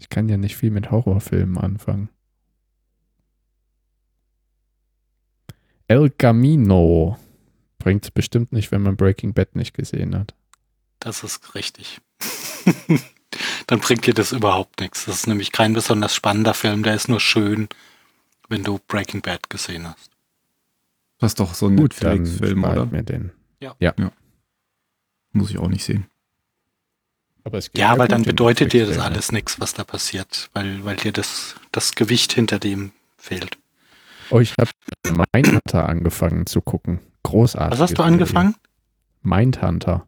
[0.00, 2.08] Ich kann ja nicht viel mit Horrorfilmen anfangen.
[5.88, 7.18] El Camino
[7.78, 10.34] bringt es bestimmt nicht, wenn man Breaking Bad nicht gesehen hat.
[11.00, 12.00] Das ist richtig.
[13.66, 15.04] Dann bringt dir das überhaupt nichts.
[15.04, 16.82] Das ist nämlich kein besonders spannender Film.
[16.82, 17.68] Der ist nur schön,
[18.48, 20.10] wenn du Breaking Bad gesehen hast.
[21.18, 22.86] Das ist doch so ein Netflix-Film, oder?
[22.86, 23.32] mir den.
[25.32, 26.06] Muss ich auch nicht sehen.
[27.44, 29.14] Aber es geht Ja, weil dann bedeutet dir das Netflix-Film.
[29.14, 33.56] alles nichts, was da passiert, weil, weil dir das, das Gewicht hinter dem fehlt.
[34.30, 34.70] Oh, ich habe
[35.34, 37.00] Mindhunter angefangen zu gucken.
[37.24, 37.72] Großartig.
[37.72, 38.54] Was hast du angefangen?
[39.22, 40.06] Mindhunter.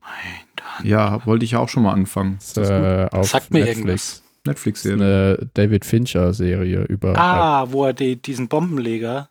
[0.00, 0.84] Mein Gott.
[0.86, 2.38] Ja, wollte ich ja auch schon mal anfangen.
[2.38, 3.78] Ist, äh, auf Sagt mir Netflix.
[3.78, 4.22] irgendwas.
[4.46, 4.96] Netflix-Serie.
[5.38, 7.16] eine David Fincher-Serie über.
[7.18, 9.30] Ah, wo er die, diesen Bombenleger.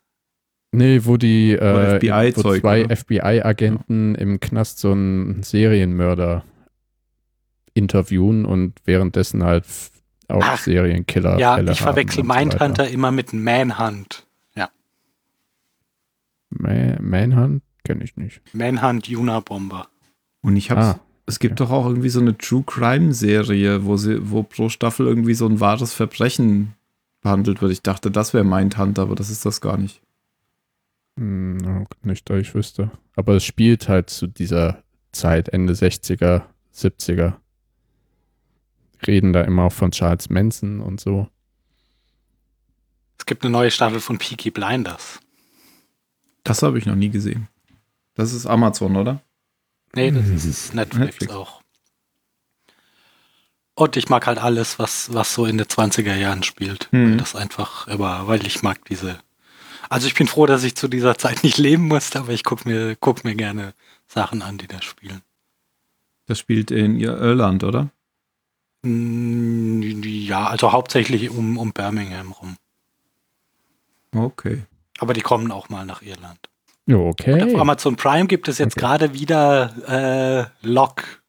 [0.71, 2.95] nee, wo die äh, FBI wo zwei oder?
[2.95, 6.43] FBI-Agenten im Knast so einen Serienmörder
[7.73, 9.65] interviewen und währenddessen halt
[10.27, 11.37] auch Ach, Serienkiller.
[11.39, 12.33] ja, Fälle ich verwechsel so.
[12.33, 14.25] Mindhunter immer mit Manhunt.
[16.55, 18.41] Ma Manhunt kenne ich nicht.
[18.53, 19.87] Manhunt Unabomber.
[20.41, 20.85] Und ich hab's.
[20.85, 24.69] Ah, Es gibt doch auch irgendwie so eine True Crime Serie, wo sie, wo pro
[24.69, 26.73] Staffel irgendwie so ein wahres Verbrechen
[27.21, 27.71] behandelt wird.
[27.71, 30.01] Ich dachte, das wäre Mindhunter, aber das ist das gar nicht.
[31.17, 32.91] Hm, nicht, dass ich wüsste.
[33.15, 36.43] Aber es spielt halt zu dieser Zeit, Ende 60er,
[36.75, 37.33] 70er.
[39.07, 41.27] Reden da immer auch von Charles Manson und so.
[43.17, 45.19] Es gibt eine neue Staffel von Peaky Blinders.
[46.43, 47.47] Das habe ich noch nie gesehen.
[48.15, 49.21] Das ist Amazon, oder?
[49.95, 50.35] Nee, das Mhm.
[50.35, 51.33] ist Netflix, Netflix.
[51.33, 51.61] auch.
[53.75, 56.89] Und ich mag halt alles, was, was so in den 20er Jahren spielt.
[56.91, 57.17] Mhm.
[57.17, 59.19] Das einfach, aber weil ich mag diese.
[59.89, 62.67] Also ich bin froh, dass ich zu dieser Zeit nicht leben musste, aber ich gucke
[62.67, 63.73] mir, guck mir gerne
[64.07, 65.21] Sachen an, die da spielen.
[66.27, 67.89] Das spielt in Ir- Irland, oder?
[68.83, 72.55] Mm, Ja, also hauptsächlich um, um Birmingham rum.
[74.15, 74.63] Okay.
[74.99, 76.39] Aber die kommen auch mal nach Irland.
[76.85, 77.41] Ja, Und okay.
[77.55, 78.81] auf Amazon Prime gibt es jetzt Okay.
[78.81, 81.23] gerade wieder äh, Lock,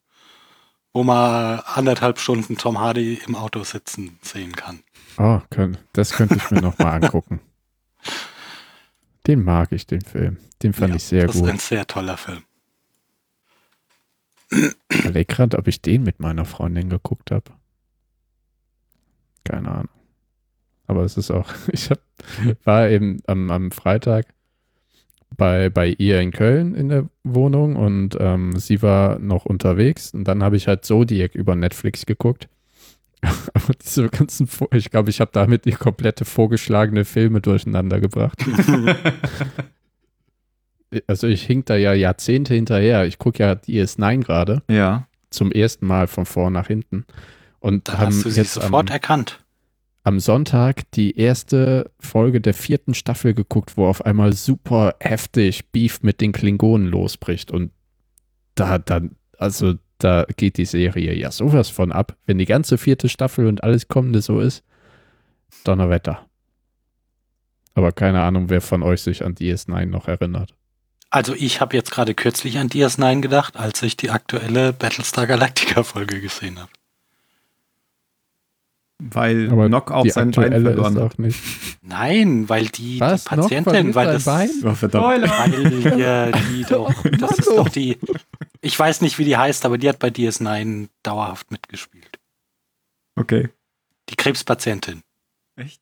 [0.93, 4.81] wo man anderthalb Stunden Tom Hardy im Auto sitzen sehen kann.
[5.17, 7.41] Oh, können, das könnte ich mir nochmal angucken.
[9.27, 10.37] Den mag ich, den Film.
[10.63, 11.51] Den fand Ja, ich sehr das ist gut.
[11.51, 12.43] ein sehr toller Film.
[14.91, 17.51] Ich überleg grad, ob ich den mit meiner Freundin geguckt habe.
[19.45, 19.89] Keine Ahnung.
[20.87, 22.01] Aber es ist auch, ich hab,
[22.65, 24.27] war eben am, am Freitag
[25.37, 30.25] bei, bei ihr in Köln in der Wohnung und ähm, sie war noch unterwegs und
[30.25, 32.49] dann habe ich halt Zodiac über Netflix geguckt.
[33.55, 38.45] Aber diese ganzen, ich glaube, ich habe damit die komplette vorgeschlagene Filme durcheinander gebracht.
[41.07, 43.07] also ich hink da ja Jahrzehnte hinterher.
[43.07, 45.07] Ich gucke ja DS9 gerade Ja.
[45.31, 47.05] zum ersten Mal von vor nach hinten.
[47.61, 49.43] Und Da haben hast du sie jetzt sofort am, erkannt.
[50.03, 56.03] am Sonntag die erste Folge der vierten Staffel geguckt, wo auf einmal super heftig Beef
[56.03, 57.51] mit den Klingonen losbricht.
[57.51, 57.71] Und
[58.55, 62.17] da dann, also da geht die Serie ja sowas von ab.
[62.27, 64.63] Wenn die ganze vierte Staffel und alles kommende so ist,
[65.65, 66.27] Donnerwetter.
[67.75, 70.55] Aber keine Ahnung, wer von euch sich an DS9 noch erinnert.
[71.15, 75.85] Also ich habe jetzt gerade kürzlich an DS9 gedacht, als ich die aktuelle Battlestar Galactica
[75.85, 76.71] Folge gesehen habe.
[78.99, 81.13] Weil Aber Nock auch sein Bein verloren ist hat.
[81.15, 81.41] auch nicht.
[81.83, 83.25] Nein, weil die, Was?
[83.25, 84.51] die Patientin, verliert weil das, Bein?
[84.65, 85.05] Oh, verdammt.
[85.23, 87.97] weil ja, die doch, das ist doch die,
[88.61, 92.19] ich weiß nicht, wie die heißt, aber die hat bei DS9 dauerhaft mitgespielt.
[93.15, 93.51] Okay.
[94.09, 95.03] Die Krebspatientin.
[95.55, 95.81] Echt?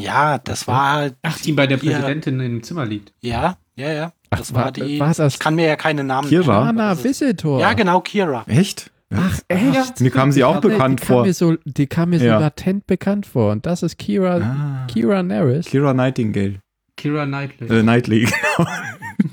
[0.00, 1.98] Ja, das war, Ach, die bei der Ja.
[1.98, 3.12] Präsidentin im Zimmer liegt.
[3.20, 4.12] ja, ja, ja.
[4.30, 6.92] Ach, Das war, war- die, war das- ich kann mir ja keine Namen Kira?
[6.92, 7.60] ist- Visitor.
[7.60, 8.44] Ja, genau, Kira.
[8.46, 8.90] Echt?
[9.14, 10.00] Ach, echt?
[10.02, 11.24] Mir kam sie auch Nee, bekannt die kam vor.
[11.24, 12.38] Mir so, die kam mir so Ja.
[12.38, 13.52] latent bekannt vor.
[13.52, 14.86] Und das ist Kira, Ah.
[14.86, 15.64] Kira Nerys.
[15.66, 16.56] Kira Nightingale.
[16.96, 17.68] Kira Knightley.
[17.78, 18.20] Äh, Knightley,
[18.56, 18.68] genau.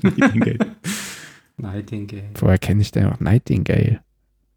[0.02, 0.58] Nightingale.
[1.58, 2.24] Nightingale.
[2.38, 4.00] Woher kenne ich denn noch Nightingale?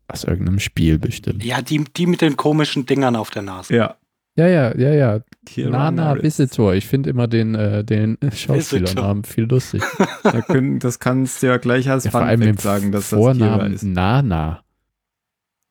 [0.07, 1.43] Aus irgendeinem Spiel bestimmt.
[1.43, 3.75] Ja, die, die mit den komischen Dingern auf der Nase.
[3.75, 3.95] Ja.
[4.39, 5.19] Ja, ja, ja, ja.
[5.45, 6.23] Kira Nana Nerys.
[6.23, 6.73] Visitor.
[6.73, 9.83] Ich finde immer den, äh, den Schauspielernamen viel lustig.
[10.23, 13.33] Da können, das kannst du ja gleich als Ja, vor allem sagen, dass das Kira
[13.33, 13.83] Vornamen ist.
[13.83, 14.63] Nana.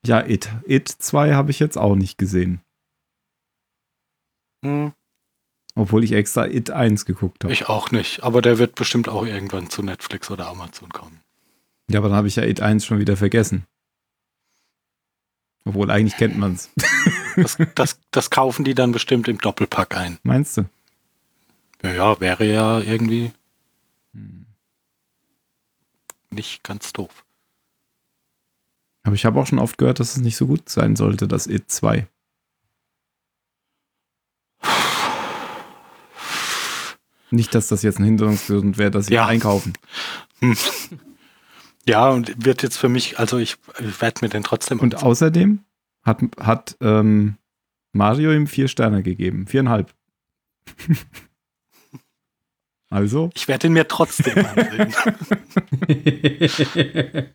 [0.04, 0.50] Ja, It.
[0.66, 2.60] It 2 habe ich jetzt auch nicht gesehen.
[4.62, 4.92] Hm,
[5.74, 7.52] Obwohl ich extra It 1 geguckt habe.
[7.52, 11.20] ich auch nicht, aber der wird bestimmt auch irgendwann zu Netflix oder Amazon kommen.
[11.90, 13.64] Ja, aber dann habe ich ja It 1 schon wieder vergessen.
[15.68, 16.70] Obwohl, eigentlich kennt man es.
[17.36, 20.18] Das, das, das kaufen die dann bestimmt im Doppelpack ein.
[20.22, 20.64] Meinst du?
[21.82, 23.32] Ja, ja, wäre ja irgendwie
[26.30, 27.22] nicht ganz doof.
[29.02, 31.46] Aber ich habe auch schon oft gehört, dass es nicht so gut sein sollte, das
[31.46, 32.06] It 2.
[37.30, 39.26] Nicht, dass das jetzt ein Hinderungsgrund wäre, dass sie Ja.
[39.26, 39.74] einkaufen.
[41.88, 44.78] Ja, und wird jetzt für mich, also ich, ich werde mir den trotzdem.
[44.78, 45.60] Und außerdem
[46.02, 47.36] hat, hat ähm,
[47.92, 49.46] Mario ihm vier Sterne gegeben.
[49.46, 49.94] Viereinhalb.
[52.90, 54.92] also, ich werde ihn mir trotzdem ansehen.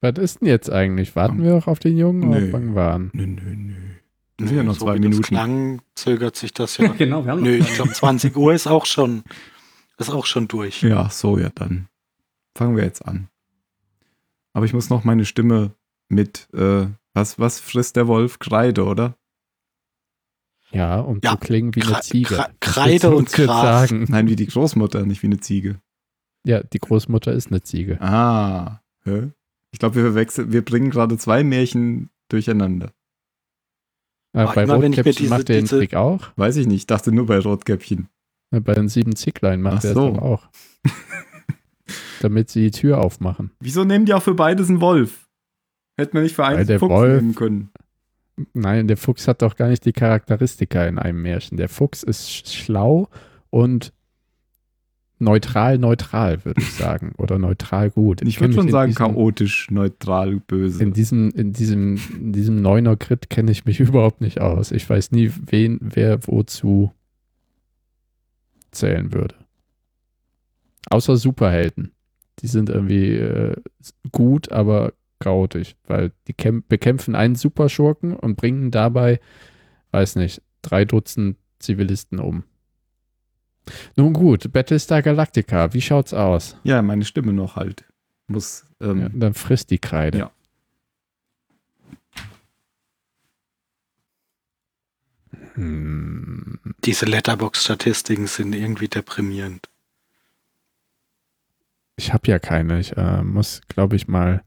[0.00, 1.14] Was ist denn jetzt eigentlich?
[1.16, 2.38] Warten wir auch auf den Jungen Nö.
[2.38, 3.10] oder fangen wir an?
[3.12, 3.74] nö, nö, nö.
[4.38, 5.20] Das sind ja noch so zwei wie Minuten.
[5.20, 6.88] Das klang, zögert sich das ja.
[6.88, 9.22] genau, wir haben Nö, noch ich glaube 20 Uhr ist auch schon,
[9.98, 10.82] ist auch schon durch.
[10.82, 11.88] Ja, so, ja, dann
[12.56, 13.28] fangen wir jetzt an.
[14.52, 15.72] Aber ich muss noch meine Stimme
[16.08, 18.38] mit, äh, was, was frisst der Wolf?
[18.38, 19.16] Kreide, oder?
[20.72, 22.36] Ja, um Ja, zu klingen wie eine Kra- Ziege.
[22.36, 23.46] Das Kreide und Gras.
[23.88, 24.06] sagen.
[24.08, 25.80] Nein, wie die Großmutter, nicht wie eine Ziege.
[26.44, 28.00] Ja, die Großmutter ist eine Ziege.
[28.00, 29.30] Ah, hä?
[29.72, 32.92] Ich glaube, wir verwechseln, wir bringen gerade zwei Märchen durcheinander.
[34.32, 36.28] Äh, Aber bei immer Rotkäppchen diese- macht der den diese- Trick auch.
[36.36, 38.08] Weiß ich nicht, ich dachte nur bei Rotkäppchen.
[38.50, 40.10] Bei den sieben Zicklein macht Ach er so.
[40.12, 40.48] doch auch.
[42.20, 43.50] Damit sie die Tür aufmachen.
[43.60, 45.26] Wieso nehmen die auch für beides einen Wolf?
[45.98, 47.70] Hätten wir nicht für einen Fuchs Wolf- nehmen können.
[48.52, 51.56] Nein, der Fuchs hat doch gar nicht die Charakteristika in einem Märchen.
[51.56, 53.08] Der Fuchs ist sch- schlau
[53.48, 53.94] und
[55.18, 57.14] neutral, neutral, würde ich sagen.
[57.16, 58.20] Oder neutral gut.
[58.20, 60.82] Ich kenn würde schon sagen, diesem- chaotisch, neutral, böse.
[60.82, 64.70] In diesem, in diesem, in diesem Neuner Crit kenne ich mich überhaupt nicht aus.
[64.70, 66.92] Ich weiß nie, wen, wer wozu
[68.70, 69.34] zählen würde.
[70.90, 71.92] Außer Superhelden.
[72.40, 73.56] Die sind irgendwie äh,
[74.12, 79.20] gut, aber chaotisch, weil die kämp- bekämpfen einen Superschurken und bringen dabei,
[79.92, 82.44] weiß nicht, drei Dutzend Zivilisten um.
[83.96, 86.56] Nun gut, Battlestar Galactica, wie schaut's aus?
[86.64, 87.84] ja, meine Stimme noch halt.
[88.28, 90.18] Muss, ähm, Ja, dann frisst die Kreide.
[90.18, 90.30] Ja.
[95.54, 96.58] Hm.
[96.84, 99.68] Diese Letterbox-Statistiken sind irgendwie deprimierend.
[101.96, 102.78] Ich habe ja keine.
[102.80, 104.42] Ich äh, muss, glaube ich, mal.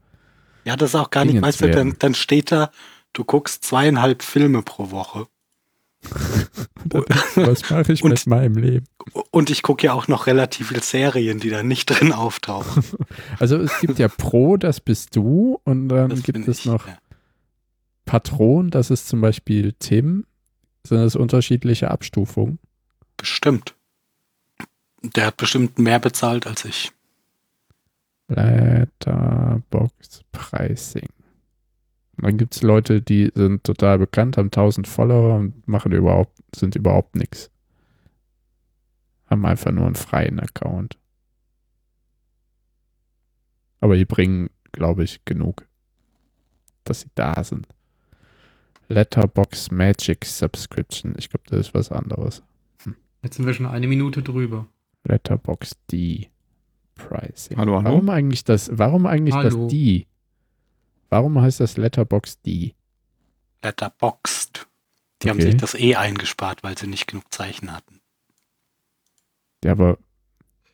[0.64, 2.70] Ja, das ist auch gar nicht, weißt du, dann, dann steht da,
[3.12, 5.26] du guckst zweieinhalb Filme pro Woche.
[7.34, 8.86] Was mache ich Und- mit meinem Leben?
[9.30, 12.84] Und ich gucke ja auch noch relativ viele Serien, die da nicht drin auftauchen.
[13.38, 16.86] Also es gibt ja Pro, das bist du, und dann Das gibt es ich, noch
[16.86, 16.96] ja.
[18.04, 20.26] Patron, das ist zum Beispiel Tim.
[20.86, 22.58] Sind das unterschiedliche Abstufungen?
[23.16, 23.74] Bestimmt.
[25.02, 26.92] Der hat bestimmt mehr bezahlt als ich.
[28.30, 31.08] Letterbox Pricing.
[32.16, 36.38] Und dann gibt es Leute, die sind total bekannt, haben 1000 Follower und machen überhaupt,
[36.54, 37.50] sind überhaupt nichts.
[39.26, 40.98] haben einfach nur einen freien Account.
[43.80, 45.66] Aber die bringen, glaube ich, genug,
[46.84, 47.66] dass sie da sind.
[48.88, 51.14] Letterbox Magic Subscription.
[51.16, 52.42] Ich glaube, das ist was anderes.
[53.22, 54.66] Jetzt sind wir schon eine Minute drüber.
[55.04, 56.28] Letterbox D
[57.08, 57.56] Pricing.
[57.58, 57.84] Hallo, hallo?
[57.90, 59.64] Warum eigentlich das, warum eigentlich Hallo.
[59.64, 60.06] das D?
[61.08, 62.74] Warum heißt das Letterbox D?
[63.62, 64.66] Letterboxd.
[65.22, 65.50] Die haben Okay.
[65.50, 68.00] sich das E eingespart, weil sie nicht genug Zeichen hatten.
[69.64, 69.98] Ja, aber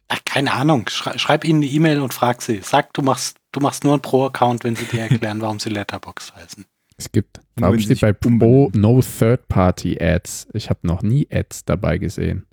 [0.08, 0.88] Ach, keine Ahnung.
[0.88, 2.60] Schrei schreib ihnen eine E-Mail und frag sie.
[2.62, 6.32] Sag, du machst, du machst nur einen Pro-Account, wenn sie dir erklären, warum sie Letterbox
[6.36, 6.64] heißen.
[6.96, 8.70] es gibt, steht sich bei Pro.
[8.72, 10.46] No Third Party Ads?
[10.52, 12.46] Ich habe noch nie Ads dabei gesehen.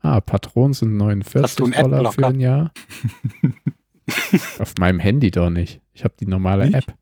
[0.00, 2.72] Ah, Patron sind 49 Hast du einen Dollar für ein Jahr.
[4.58, 5.80] Auf meinem Handy doch nicht.
[5.92, 6.88] Ich habe die normale Nicht?
[6.88, 6.94] App.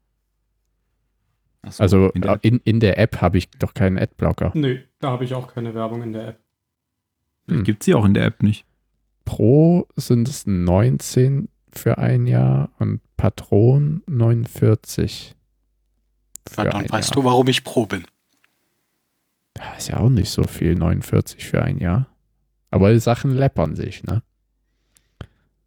[1.69, 4.53] So, Also in der- in, in der App habe ich doch keinen Adblocker.
[4.55, 6.41] Nö, da habe ich auch keine Werbung in der App.
[7.49, 7.65] hm.
[7.65, 8.65] Gibt sie auch in der App nicht.
[9.25, 15.35] Pro sind es 19 für ein Jahr und Patron 49
[16.49, 17.23] für Na, dann ein weißt Jahr.
[17.23, 18.05] du, warum ich Pro bin.
[19.55, 22.07] Das ist ja auch nicht so viel, 49 für ein Jahr.
[22.77, 24.23] Aber die Sachen läppern sich, ne?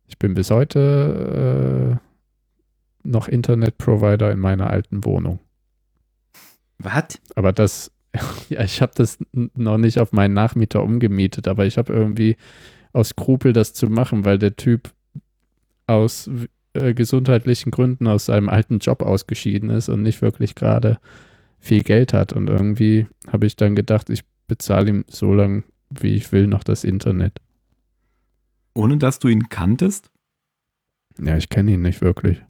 [0.06, 5.40] Ich bin bis heute äh, noch Internetprovider in meiner alten Wohnung.
[6.78, 7.20] Was?
[7.34, 7.92] Aber das,
[8.50, 12.38] ja, ich habe das noch nicht auf meinen Nachmieter umgemietet, aber ich habe irgendwie
[12.94, 14.92] aus Skrupel das zu machen, weil der Typ
[15.88, 16.30] aus
[16.74, 21.00] äh, gesundheitlichen Gründen aus seinem alten Job ausgeschieden ist und nicht wirklich gerade
[21.58, 22.34] viel Geld hat.
[22.34, 26.64] Und irgendwie habe ich dann gedacht, ich bezahle ihm so lange, wie ich will, noch
[26.64, 27.40] das Internet.
[28.74, 30.10] Ohne dass du ihn kanntest?
[31.22, 32.42] Ja, ich kenne ihn nicht wirklich.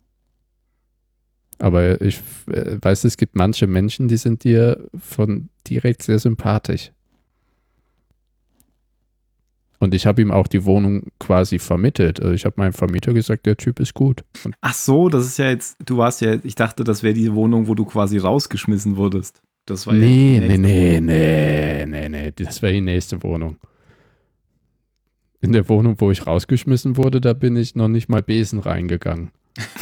[1.58, 6.92] Aber ich äh, weiß, es gibt manche Menschen, die sind dir von direkt sehr sympathisch.
[9.80, 12.22] Und ich habe ihm auch die Wohnung quasi vermittelt.
[12.22, 14.24] Also ich habe meinem Vermieter gesagt, der Typ ist gut.
[14.44, 17.34] Und Ach so, das ist ja jetzt, du warst ja, ich dachte, das wäre die
[17.34, 19.42] Wohnung, wo du quasi rausgeschmissen wurdest.
[19.70, 23.58] Das war nee, nee, nee, nee, nee, nee, das wäre die nächste Wohnung.
[25.42, 29.32] In der Wohnung, wo ich rausgeschmissen wurde, da bin ich noch nicht mal Besen reingegangen.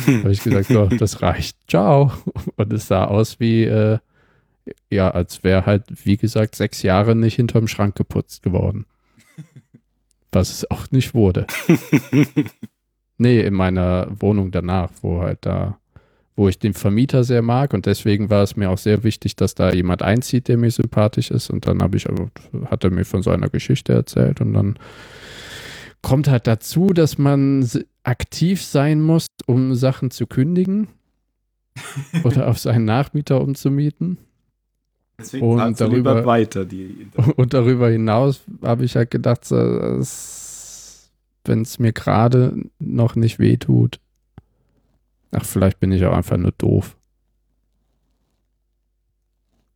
[0.06, 1.58] Da habe ich gesagt, so, das reicht.
[1.68, 2.12] Ciao.
[2.58, 4.00] Und es sah aus wie, äh,
[4.90, 8.86] ja, als wäre halt, wie gesagt, sechs Jahre nicht hinterm Schrank geputzt geworden.
[10.32, 11.48] Was es auch nicht wurde.
[13.18, 15.80] Nee, in meiner Wohnung danach, wo halt da,
[16.38, 19.56] wo ich den Vermieter sehr mag und deswegen war es mir auch sehr wichtig, dass
[19.56, 21.50] da jemand einzieht, der mir sympathisch ist.
[21.50, 22.30] Und dann habe ich, aber
[22.70, 24.78] hat er mir von seiner Geschichte erzählt und dann
[26.04, 27.68] kommt halt dazu, dass man
[28.04, 30.88] aktiv sein muss, um Sachen zu kündigen
[32.24, 34.20] oder auf seinen Nachmieter umzumieten.
[35.20, 36.66] Deswegen Und darüber- weiter.
[36.66, 44.00] Die, Und darüber hinaus habe ich halt gedacht, wenn es mir gerade noch nicht wehtut,
[45.32, 46.95] ach, vielleicht bin ich auch einfach nur doof.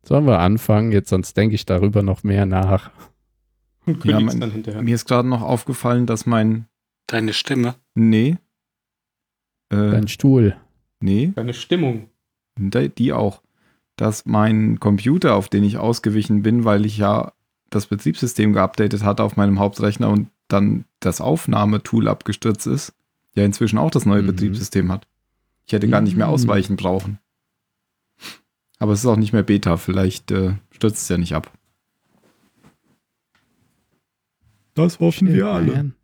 [0.04, 0.92] Sollen wir anfangen?
[0.92, 2.90] Jetzt, sonst denke ich darüber noch mehr nach.
[3.86, 4.82] Und Ja, mein- dann hinterher.
[4.82, 6.66] mir ist gerade noch aufgefallen, dass mein,
[7.06, 7.74] Deine Stimme.
[7.94, 8.36] nee,
[9.70, 10.56] äh, Dein Stuhl.
[11.00, 12.08] nee, Deine Stimmung.
[12.58, 13.42] Die die auch.
[13.96, 17.32] Dass mein Computer, auf den ich ausgewichen bin, weil ich ja
[17.70, 22.94] das Betriebssystem geupdatet hatte auf meinem Hauptrechner und dann das Aufnahmetool abgestürzt ist,
[23.34, 24.26] ja inzwischen auch das neue Mhm.
[24.28, 25.06] Betriebssystem hat.
[25.72, 26.34] Ich hätte gar nicht mehr Mhm.
[26.34, 27.18] ausweichen brauchen.
[28.78, 31.50] Aber es ist auch nicht mehr Beta, vielleicht äh, stürzt es ja nicht ab.
[34.74, 35.72] Das hoffen wir alle.
[35.72, 35.94] Man.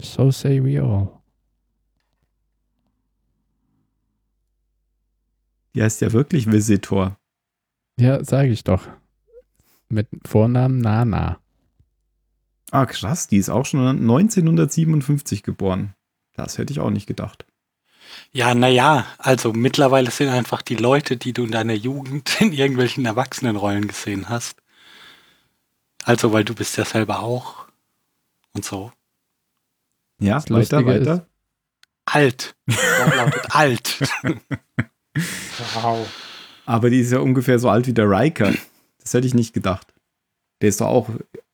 [0.00, 1.12] So say we all.
[5.74, 7.18] Die heißt ja wirklich Visitor.
[8.00, 8.88] Ja, sage ich doch.
[9.90, 11.40] Mit Vornamen Nana.
[12.70, 15.92] Ah, krass, die ist auch schon 1957 geboren.
[16.32, 17.44] Das hätte ich auch nicht gedacht.
[18.32, 23.04] Ja, naja, also mittlerweile sind einfach die Leute, die du in deiner Jugend in irgendwelchen
[23.06, 24.56] Erwachsenenrollen gesehen hast.
[26.04, 27.66] Also, weil du bist ja selber auch
[28.52, 28.92] und so.
[30.20, 31.26] Ja, Das weiter, weiter.
[32.06, 32.56] Alt.
[33.16, 34.00] Lautet alt.
[35.74, 36.08] Wow.
[36.64, 38.54] Aber die ist ja ungefähr so alt wie der Riker.
[39.00, 39.94] Das hätte ich nicht gedacht.
[40.60, 41.08] Der ist doch auch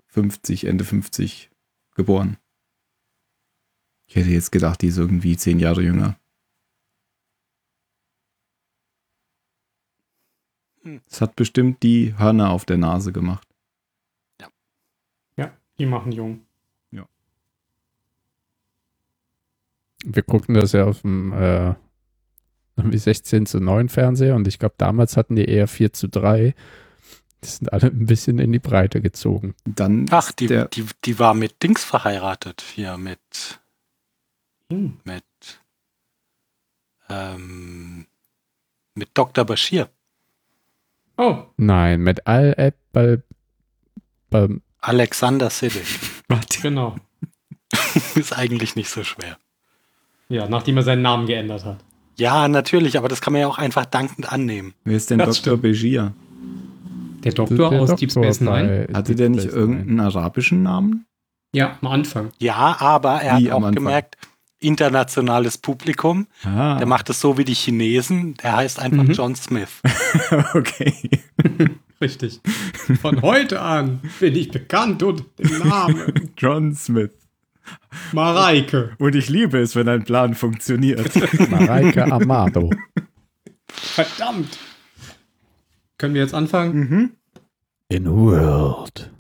[0.08, 1.50] 50, Ende 50
[1.94, 2.36] geboren.
[4.06, 6.16] Ich hätte jetzt gedacht, die ist irgendwie zehn Jahre jünger.
[11.08, 13.48] Das hat bestimmt die Hörner auf der Nase gemacht.
[15.36, 16.46] Ja, die machen jung.
[20.06, 21.74] Wir guckten das ja auf dem äh,
[22.76, 26.54] irgendwie 16 zu 9 Fernseher und ich glaube, damals hatten die eher 4 zu 3.
[27.42, 29.54] Die sind alle ein bisschen in die Breite gezogen.
[29.64, 32.62] Dann Ach, die, der, die, die war mit Dings verheiratet.
[32.74, 33.60] Hier mit,
[34.70, 34.98] Hm.
[35.04, 35.24] mit,
[37.08, 38.06] ähm,
[38.94, 39.44] mit Dr.
[39.44, 39.88] Bashir.
[41.16, 43.22] Oh, Nein, mit Al-Ebbal.
[44.30, 45.86] Bal- Alexander Siddig.
[46.62, 46.96] genau.
[48.14, 49.36] Ist eigentlich nicht so schwer.
[50.28, 51.78] Ja, nachdem er seinen Namen geändert hat.
[52.16, 54.74] Ja, natürlich, aber das kann man ja auch einfach dankend annehmen.
[54.84, 55.56] wer ist denn Das Dr.
[55.58, 56.12] Begier?
[57.24, 58.88] Der Doktor der aus Doktor Deep Space Nine.
[58.92, 59.60] Hatte Deep der nicht Space Nine.
[59.66, 61.06] irgendeinen arabischen Namen?
[61.52, 62.30] Ja, am Anfang.
[62.38, 63.74] Ja, aber er Wie hat auch Anfang?
[63.74, 64.16] gemerkt,
[64.66, 69.12] internationales Publikum, Ah, der macht es so wie die Chinesen, der heißt einfach Mhm.
[69.12, 69.80] John Smith.
[70.54, 70.94] okay.
[72.00, 72.40] Richtig.
[73.00, 77.12] Von heute an bin ich bekannt unter dem Namen John Smith.
[78.12, 78.94] Mareike.
[78.98, 81.14] Und ich liebe es, wenn ein Plan funktioniert.
[81.50, 82.70] Mareike Amado.
[83.68, 84.58] Verdammt.
[85.96, 86.74] Können wir jetzt anfangen?
[86.78, 87.10] mhm.
[87.88, 89.10] In world.